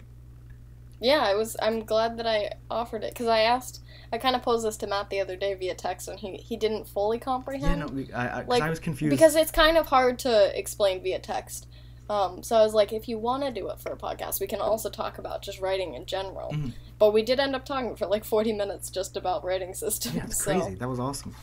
Yeah, 0.99 1.19
I 1.23 1.35
was. 1.35 1.55
I'm 1.61 1.85
glad 1.85 2.17
that 2.17 2.25
I 2.25 2.51
offered 2.71 3.03
it 3.03 3.13
because 3.13 3.27
I 3.27 3.41
asked. 3.41 3.81
I 4.11 4.17
kind 4.17 4.35
of 4.35 4.41
posed 4.41 4.65
this 4.65 4.77
to 4.77 4.87
Matt 4.87 5.09
the 5.09 5.19
other 5.19 5.35
day 5.35 5.53
via 5.53 5.75
text, 5.75 6.07
and 6.07 6.19
he 6.19 6.37
he 6.37 6.57
didn't 6.57 6.87
fully 6.87 7.19
comprehend. 7.19 7.79
Yeah, 7.95 8.03
no, 8.07 8.17
I, 8.17 8.27
I, 8.27 8.43
Like, 8.45 8.63
I 8.63 8.69
was 8.69 8.79
confused. 8.79 9.11
because 9.11 9.35
it's 9.35 9.51
kind 9.51 9.77
of 9.77 9.87
hard 9.87 10.17
to 10.19 10.57
explain 10.57 11.03
via 11.03 11.19
text. 11.19 11.67
Um, 12.09 12.41
so 12.41 12.55
I 12.55 12.61
was 12.63 12.73
like, 12.73 12.93
if 12.93 13.09
you 13.09 13.19
want 13.19 13.43
to 13.43 13.51
do 13.51 13.67
it 13.69 13.79
for 13.79 13.91
a 13.91 13.97
podcast, 13.97 14.39
we 14.39 14.47
can 14.47 14.61
also 14.61 14.89
talk 14.89 15.17
about 15.17 15.41
just 15.41 15.59
writing 15.59 15.93
in 15.93 16.05
general. 16.05 16.51
Mhm. 16.53 16.71
But 16.97 17.11
we 17.13 17.21
did 17.21 17.37
end 17.39 17.53
up 17.53 17.65
talking 17.65 17.95
for 17.97 18.07
like 18.07 18.23
40 18.23 18.53
minutes 18.53 18.89
just 18.89 19.17
about 19.17 19.43
writing 19.43 19.73
systems. 19.73 20.15
yeah, 20.15 20.23
it's 20.23 20.37
so 20.43 20.57
crazy. 20.59 20.75
That 20.75 20.87
was 20.87 20.99
awesome. 21.01 21.35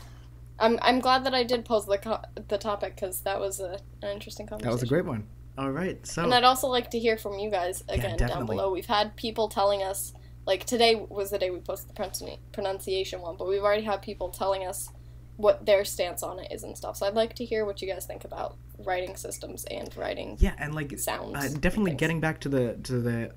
I'm 0.59 0.79
I'm 0.81 0.99
glad 0.99 1.25
that 1.25 1.33
I 1.33 1.43
did 1.43 1.65
pose 1.65 1.85
the 1.85 1.97
co- 1.97 2.21
the 2.47 2.57
topic 2.57 2.95
because 2.95 3.21
that 3.21 3.39
was 3.39 3.59
a, 3.59 3.79
an 4.01 4.09
interesting 4.09 4.47
conversation. 4.47 4.69
That 4.69 4.73
was 4.73 4.83
a 4.83 4.87
great 4.87 5.05
one. 5.05 5.27
All 5.57 5.71
right, 5.71 6.05
so 6.05 6.23
And 6.23 6.33
I'd 6.33 6.43
also 6.43 6.67
like 6.67 6.91
to 6.91 6.99
hear 6.99 7.17
from 7.17 7.39
you 7.39 7.49
guys 7.49 7.83
Yeah, 7.87 7.95
again 7.95 8.17
down 8.17 8.45
below. 8.45 8.71
We've 8.71 8.85
had 8.85 9.15
people 9.15 9.47
telling 9.47 9.83
us, 9.83 10.13
like 10.45 10.65
today 10.65 10.95
was 10.95 11.31
the 11.31 11.39
day 11.39 11.49
we 11.49 11.59
posted 11.59 11.95
the 11.95 12.37
pronunciation 12.51 13.21
one, 13.21 13.37
but 13.37 13.47
we've 13.47 13.63
already 13.63 13.83
had 13.83 14.01
people 14.01 14.29
telling 14.29 14.65
us 14.65 14.91
what 15.37 15.65
their 15.65 15.83
stance 15.85 16.23
on 16.23 16.39
it 16.39 16.51
is 16.51 16.63
and 16.63 16.77
stuff. 16.77 16.97
So 16.97 17.05
I'd 17.05 17.13
like 17.13 17.35
to 17.35 17.45
hear 17.45 17.65
what 17.65 17.81
you 17.81 17.87
guys 17.87 18.05
think 18.05 18.25
about 18.25 18.57
writing 18.79 19.15
systems 19.15 19.65
and 19.65 19.95
writing 19.95 20.37
yeah, 20.39 20.53
and 20.57 20.75
like 20.75 20.97
sounds. 20.99 21.35
uh, 21.35 21.57
definitely 21.59 21.93
getting 21.95 22.19
back 22.19 22.41
to 22.41 22.49
the 22.49 22.73
to 22.83 22.99
the 22.99 23.31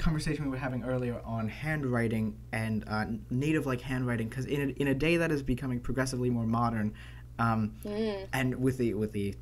conversation 0.00 0.44
we 0.44 0.50
were 0.50 0.56
having 0.56 0.82
earlier 0.84 1.20
on 1.24 1.48
handwriting 1.48 2.36
and 2.52 2.84
uh, 2.88 3.04
native 3.30 3.66
like 3.66 3.80
handwriting 3.80 4.28
because 4.28 4.46
in 4.46 4.60
a, 4.60 4.72
in 4.80 4.88
a 4.88 4.94
day 4.94 5.16
that 5.16 5.30
is 5.30 5.42
becoming 5.42 5.78
progressively 5.80 6.30
more 6.30 6.46
modern 6.46 6.92
um, 7.38 7.72
Mm, 7.84 8.26
and 8.32 8.54
with 8.56 8.76
the 8.76 8.94
with 8.94 9.12
the 9.12 9.34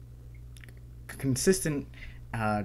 consistent 1.08 1.88
uh, 2.34 2.62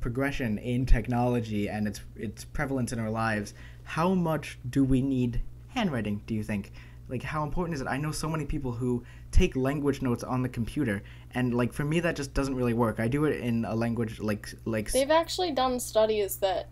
progression 0.00 0.56
in 0.58 0.86
technology 0.86 1.68
and 1.68 1.86
its 1.86 2.00
its 2.16 2.44
prevalence 2.44 2.92
in 2.92 2.98
our 2.98 3.10
lives 3.10 3.52
how 3.84 4.14
much 4.14 4.58
do 4.70 4.84
we 4.84 5.02
need 5.02 5.42
handwriting 5.70 6.22
do 6.26 6.34
you 6.34 6.44
think? 6.44 6.72
Like 7.08 7.24
how 7.24 7.42
important 7.42 7.74
is 7.74 7.80
it? 7.80 7.88
I 7.88 7.96
know 7.96 8.12
so 8.12 8.28
many 8.28 8.44
people 8.44 8.70
who 8.70 9.02
take 9.32 9.56
language 9.56 10.00
notes 10.00 10.22
on 10.22 10.42
the 10.42 10.48
computer 10.48 11.02
and 11.32 11.54
like 11.54 11.72
for 11.72 11.84
me 11.84 11.98
that 12.00 12.14
just 12.14 12.32
doesn't 12.32 12.54
really 12.54 12.74
work. 12.74 13.00
I 13.00 13.08
do 13.08 13.24
it 13.24 13.40
in 13.40 13.64
a 13.64 13.74
language 13.74 14.20
like 14.20 14.48
like 14.64 14.92
They've 14.92 15.10
actually 15.10 15.50
done 15.50 15.80
studies 15.80 16.36
that 16.36 16.68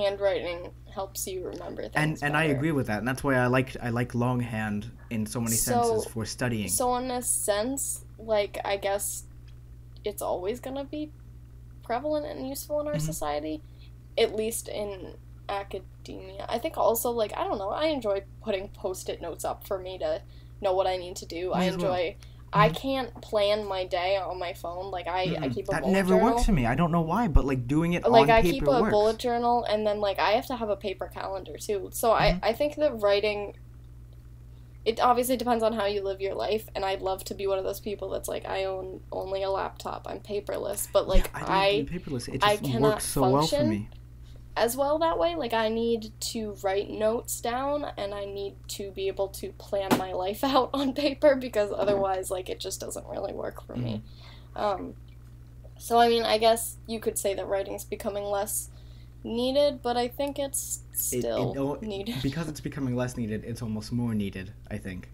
handwriting 0.00 0.70
helps 0.94 1.26
you 1.26 1.46
remember 1.46 1.82
things. 1.82 1.94
and 1.96 2.18
and 2.22 2.36
i 2.36 2.44
agree 2.44 2.72
with 2.72 2.86
that 2.88 2.98
and 2.98 3.06
that's 3.08 3.22
why 3.22 3.34
i 3.36 3.46
like 3.46 3.76
i 3.82 3.90
like 3.90 4.14
longhand 4.14 4.90
in 5.10 5.24
so 5.26 5.40
many 5.40 5.54
So- 5.56 5.72
senses 5.82 6.12
for 6.12 6.24
studying 6.24 6.68
So 6.68 6.96
in 6.96 7.10
a 7.10 7.22
sense, 7.22 8.04
like 8.18 8.58
I 8.64 8.76
guess 8.76 9.24
it's 10.04 10.22
always 10.22 10.58
gonna 10.60 10.84
be 10.84 11.12
prevalent 11.82 12.26
and 12.26 12.48
useful 12.48 12.80
in 12.80 12.86
our 12.88 12.94
Mhm. 12.94 13.00
society, 13.12 13.62
at 14.18 14.34
least 14.36 14.68
in 14.68 15.14
academia. 15.48 16.46
I 16.48 16.58
think 16.58 16.76
also 16.78 17.10
like 17.10 17.32
I 17.36 17.44
don't 17.44 17.58
know. 17.58 17.70
I 17.70 17.86
enjoy 17.86 18.22
putting 18.42 18.68
post-it 18.68 19.20
notes 19.20 19.44
up 19.44 19.66
for 19.66 19.78
me 19.78 19.98
to 19.98 20.22
know 20.60 20.72
what 20.74 20.86
I 20.86 20.96
need 20.96 21.16
to 21.16 21.26
do. 21.26 21.52
I 21.52 21.64
enjoy 21.64 21.88
well. 22.16 22.29
I 22.52 22.68
Mhm. 22.68 22.76
can't 22.76 23.20
plan 23.22 23.64
my 23.66 23.84
day 23.86 24.16
on 24.16 24.38
my 24.38 24.52
phone. 24.54 24.90
Like 24.90 25.06
I, 25.06 25.36
I 25.40 25.48
keep 25.50 25.68
a 25.68 25.70
that 25.72 25.82
bullet 25.82 25.92
never 25.92 26.14
journal. 26.14 26.30
works 26.34 26.44
for 26.44 26.52
me 26.52 26.66
i 26.66 26.74
don't 26.74 26.90
know 26.90 27.00
why 27.00 27.28
but 27.28 27.44
like 27.44 27.68
doing 27.68 27.92
it 27.92 28.02
like 28.08 28.22
on 28.24 28.30
I 28.30 28.42
paper 28.42 28.52
keep 28.52 28.66
a 28.66 28.80
works. 28.80 28.90
bullet 28.90 29.18
journal 29.18 29.64
and 29.64 29.86
then 29.86 30.00
like 30.00 30.18
I 30.18 30.32
have 30.32 30.46
to 30.46 30.56
have 30.56 30.68
a 30.68 30.76
paper 30.76 31.06
calendar 31.06 31.56
too. 31.56 31.90
So 31.92 32.10
I 32.12 32.32
Mhm. 32.32 32.40
I 32.42 32.52
think 32.52 32.74
that 32.76 33.00
writing 33.00 33.54
it 34.84 34.98
obviously 34.98 35.36
depends 35.36 35.62
on 35.62 35.74
how 35.74 35.84
you 35.84 36.02
live 36.02 36.20
your 36.22 36.34
life 36.34 36.66
and 36.74 36.84
I'd 36.84 37.02
love 37.02 37.22
to 37.24 37.34
be 37.34 37.46
one 37.46 37.58
of 37.58 37.64
those 37.64 37.80
people 37.80 38.08
that's 38.08 38.28
like 38.28 38.46
I 38.46 38.64
own 38.64 39.00
only 39.12 39.42
a 39.42 39.50
laptop. 39.50 40.06
I'm 40.08 40.20
paperless, 40.20 40.88
but 40.92 41.06
like 41.06 41.30
yeah, 41.34 41.44
I, 41.46 41.66
I, 41.66 41.72
don't 41.76 41.84
do 41.86 41.98
paperless. 41.98 42.28
It 42.34 42.42
I 42.42 42.56
cannot 42.56 42.94
works 42.94 43.04
so 43.06 43.20
well 43.20 43.30
for 43.46 43.56
function 43.56 43.68
me. 43.68 43.88
As 44.60 44.76
well 44.76 44.98
that 44.98 45.18
way. 45.18 45.34
Like 45.34 45.54
I 45.54 45.70
need 45.70 46.12
to 46.32 46.54
write 46.62 46.90
notes 46.90 47.40
down 47.40 47.86
and 47.96 48.14
I 48.14 48.26
need 48.26 48.54
to 48.68 48.90
be 48.90 49.08
able 49.08 49.28
to 49.28 49.52
plan 49.52 49.88
my 49.96 50.12
life 50.12 50.44
out 50.54 50.70
on 50.74 50.92
paper 50.92 51.34
because 51.34 51.72
otherwise 51.74 52.30
like 52.30 52.48
it 52.50 52.60
just 52.60 52.78
doesn't 52.78 53.06
really 53.06 53.32
work 53.32 53.66
for 53.66 53.74
me. 53.74 54.02
Um 54.54 54.94
so 55.78 55.98
I 55.98 56.08
mean, 56.10 56.24
I 56.24 56.36
guess 56.36 56.76
you 56.86 57.00
could 57.00 57.16
say 57.18 57.32
that 57.34 57.48
writing's 57.48 57.84
becoming 57.84 58.24
less 58.24 58.68
needed, 59.24 59.80
but 59.82 59.96
I 59.96 60.08
think 60.08 60.38
it's 60.38 60.80
still 60.92 61.52
it 61.52 61.56
al- 61.56 61.78
needed. 61.80 62.16
because 62.22 62.46
it's 62.50 62.60
becoming 62.60 62.94
less 62.94 63.16
needed. 63.16 63.44
It's 63.44 63.62
almost 63.62 63.90
more 63.92 64.14
needed. 64.14 64.52
I 64.70 64.76
think. 64.76 65.08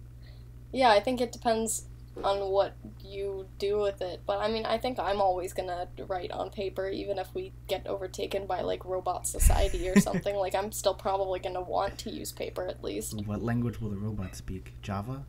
Yeah, 0.73 0.91
I 0.91 0.99
think 0.99 1.21
it 1.21 1.31
depends 1.31 1.85
on 2.25 2.51
what 2.51 2.77
you 3.05 3.47
do 3.59 3.79
with 3.79 4.01
it. 4.01 4.23
But 4.27 4.39
I 4.41 4.49
mean, 4.49 4.67
I 4.67 4.79
think 4.79 4.99
I'm 4.99 5.21
always 5.21 5.53
gonna 5.53 5.89
write 6.07 6.31
on 6.33 6.51
paper, 6.51 6.89
even 6.89 7.19
if 7.19 7.35
we 7.35 7.53
get 7.67 7.87
overtaken 7.87 8.47
by 8.47 8.63
like 8.63 8.85
robot 8.85 9.27
society 9.27 9.89
or 9.89 10.01
something. 10.01 10.35
like, 10.37 10.55
I'm 10.55 10.73
still 10.73 10.95
probably 10.95 11.41
gonna 11.41 11.61
want 11.63 11.99
to 11.99 12.11
use 12.11 12.33
paper 12.33 12.67
at 12.67 12.83
least. 12.83 13.21
What 13.27 13.43
language 13.43 13.81
will 13.81 13.91
the 13.91 13.97
robot 13.97 14.35
speak? 14.37 14.75
Java. 14.83 15.25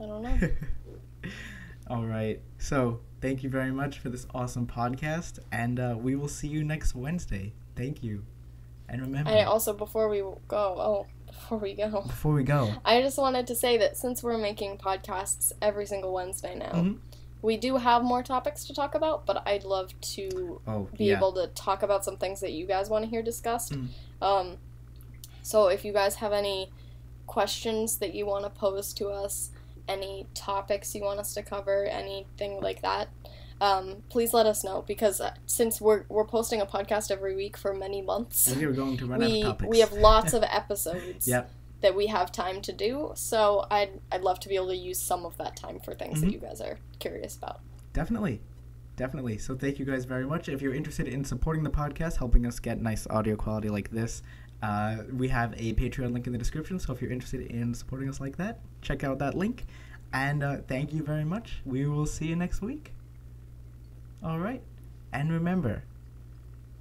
I 0.00 0.06
don't 0.06 0.22
know. 0.22 0.48
All 1.88 2.04
right. 2.04 2.40
So 2.58 3.00
thank 3.20 3.42
you 3.42 3.48
very 3.48 3.72
much 3.72 3.98
for 3.98 4.10
this 4.10 4.26
awesome 4.34 4.66
podcast, 4.66 5.38
and 5.52 5.80
uh, 5.80 5.96
we 5.98 6.14
will 6.16 6.28
see 6.28 6.48
you 6.48 6.64
next 6.64 6.94
Wednesday. 6.94 7.52
Thank 7.74 8.02
you, 8.02 8.24
and 8.88 9.00
remember 9.00 9.30
I 9.30 9.42
also 9.42 9.72
before 9.72 10.08
we 10.08 10.18
go, 10.18 10.36
oh, 10.48 11.06
before 11.36 11.58
we 11.58 11.74
go, 11.74 12.02
before 12.02 12.32
we 12.34 12.42
go. 12.42 12.72
I 12.84 13.00
just 13.02 13.18
wanted 13.18 13.46
to 13.48 13.54
say 13.54 13.76
that 13.78 13.96
since 13.96 14.22
we're 14.22 14.38
making 14.38 14.78
podcasts 14.78 15.52
every 15.62 15.86
single 15.86 16.12
Wednesday 16.12 16.54
now, 16.54 16.72
Mhm. 16.72 16.98
we 17.42 17.56
do 17.56 17.76
have 17.76 18.02
more 18.02 18.22
topics 18.22 18.64
to 18.66 18.74
talk 18.74 18.94
about. 18.94 19.26
But 19.26 19.46
I'd 19.46 19.64
love 19.64 19.98
to 20.16 20.60
Oh 20.66 20.88
be 20.96 21.06
yeah. 21.06 21.16
able 21.16 21.32
to 21.34 21.46
talk 21.48 21.82
about 21.82 22.04
some 22.04 22.16
things 22.16 22.40
that 22.40 22.52
you 22.52 22.66
guys 22.66 22.88
want 22.90 23.04
to 23.04 23.10
hear 23.10 23.22
discussed. 23.22 23.72
Mm. 23.72 23.88
Um, 24.20 24.58
so 25.42 25.68
if 25.68 25.84
you 25.84 25.92
guys 25.92 26.16
have 26.16 26.32
any 26.32 26.72
questions 27.26 27.98
that 27.98 28.14
you 28.14 28.26
want 28.26 28.44
to 28.44 28.50
pose 28.50 28.92
to 28.94 29.08
us, 29.08 29.50
any 29.88 30.26
topics 30.34 30.94
you 30.94 31.02
want 31.02 31.20
us 31.20 31.34
to 31.34 31.42
cover, 31.42 31.84
anything 31.84 32.60
like 32.60 32.82
that, 32.82 33.08
um, 33.60 34.02
please 34.10 34.32
let 34.34 34.46
us 34.46 34.62
know 34.64 34.82
because 34.86 35.20
uh, 35.20 35.34
since 35.46 35.80
we're 35.80 36.04
we're 36.08 36.24
posting 36.26 36.60
a 36.60 36.66
podcast 36.66 37.10
every 37.10 37.34
week 37.34 37.56
for 37.56 37.72
many 37.74 38.02
months, 38.02 38.54
we 38.54 38.64
are 38.64 38.72
going 38.72 38.96
to 38.98 39.06
run 39.06 39.22
out 39.22 39.30
we 39.30 39.40
of 39.42 39.46
topics. 39.48 39.70
we 39.70 39.80
have 39.80 39.92
lots 39.92 40.32
of 40.32 40.42
episodes. 40.48 41.26
Yep. 41.26 41.50
That 41.82 41.94
we 41.94 42.06
have 42.06 42.32
time 42.32 42.62
to 42.62 42.72
do, 42.72 43.12
so 43.14 43.66
I'd 43.70 44.00
I'd 44.10 44.22
love 44.22 44.40
to 44.40 44.48
be 44.48 44.56
able 44.56 44.68
to 44.68 44.76
use 44.76 44.98
some 45.00 45.26
of 45.26 45.36
that 45.36 45.56
time 45.56 45.78
for 45.80 45.94
things 45.94 46.18
Mhm. 46.18 46.20
that 46.22 46.32
you 46.32 46.38
guys 46.38 46.60
are 46.62 46.78
curious 46.98 47.36
about. 47.36 47.60
Definitely. 47.92 48.40
Definitely. 48.96 49.36
So 49.36 49.54
thank 49.54 49.78
you 49.78 49.84
guys 49.84 50.06
very 50.06 50.26
much. 50.26 50.48
If 50.48 50.62
you're 50.62 50.74
interested 50.74 51.06
in 51.06 51.22
supporting 51.22 51.62
the 51.64 51.70
podcast, 51.70 52.16
helping 52.16 52.46
us 52.46 52.58
get 52.60 52.80
nice 52.80 53.06
audio 53.08 53.36
quality 53.36 53.68
like 53.68 53.90
this, 53.90 54.22
uh, 54.62 54.96
we 55.12 55.28
have 55.28 55.52
a 55.58 55.74
Patreon 55.74 56.14
link 56.14 56.26
in 56.26 56.32
the 56.32 56.38
description. 56.38 56.78
So 56.78 56.94
if 56.94 57.02
you're 57.02 57.10
interested 57.12 57.42
in 57.42 57.74
supporting 57.74 58.08
us 58.08 58.20
like 58.20 58.38
that, 58.38 58.60
check 58.80 59.04
out 59.04 59.18
that 59.18 59.34
link. 59.34 59.66
And 60.14 60.42
uh, 60.42 60.56
thank 60.66 60.94
you 60.94 61.02
very 61.02 61.24
much. 61.26 61.60
We 61.66 61.86
will 61.86 62.06
see 62.06 62.26
you 62.28 62.36
next 62.36 62.62
week. 62.62 62.94
All 64.26 64.38
right. 64.40 64.60
And 65.12 65.32
remember, 65.32 65.84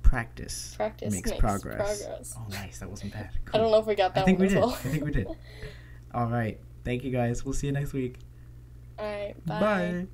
practice, 0.01 0.73
Practice 0.75 1.13
makes, 1.13 1.29
makes 1.29 1.39
progress. 1.39 2.01
progress. 2.01 2.35
Oh, 2.37 2.45
nice. 2.49 2.79
That 2.79 2.89
wasn't 2.89 3.13
bad. 3.13 3.29
I 3.53 3.57
don't 3.59 3.69
know 3.71 3.77
if 3.77 3.85
we 3.85 3.93
got 3.95 4.15
that 4.15 4.23
I 4.23 4.25
think 4.25 4.39
one 4.39 4.47
we 4.47 4.47
as 4.47 4.53
did. 4.53 4.59
well. 4.61 4.69
I 4.71 4.75
think 4.89 5.05
we 5.05 5.11
did. 5.11 5.27
All 6.13 6.27
right. 6.27 6.59
Thank 6.83 7.03
you 7.03 7.11
guys. 7.11 7.45
We'll 7.45 7.53
see 7.53 7.67
you 7.67 7.73
next 7.73 7.93
week. 7.93 8.17
All 8.97 9.05
right. 9.05 9.45
Bye. 9.45 10.07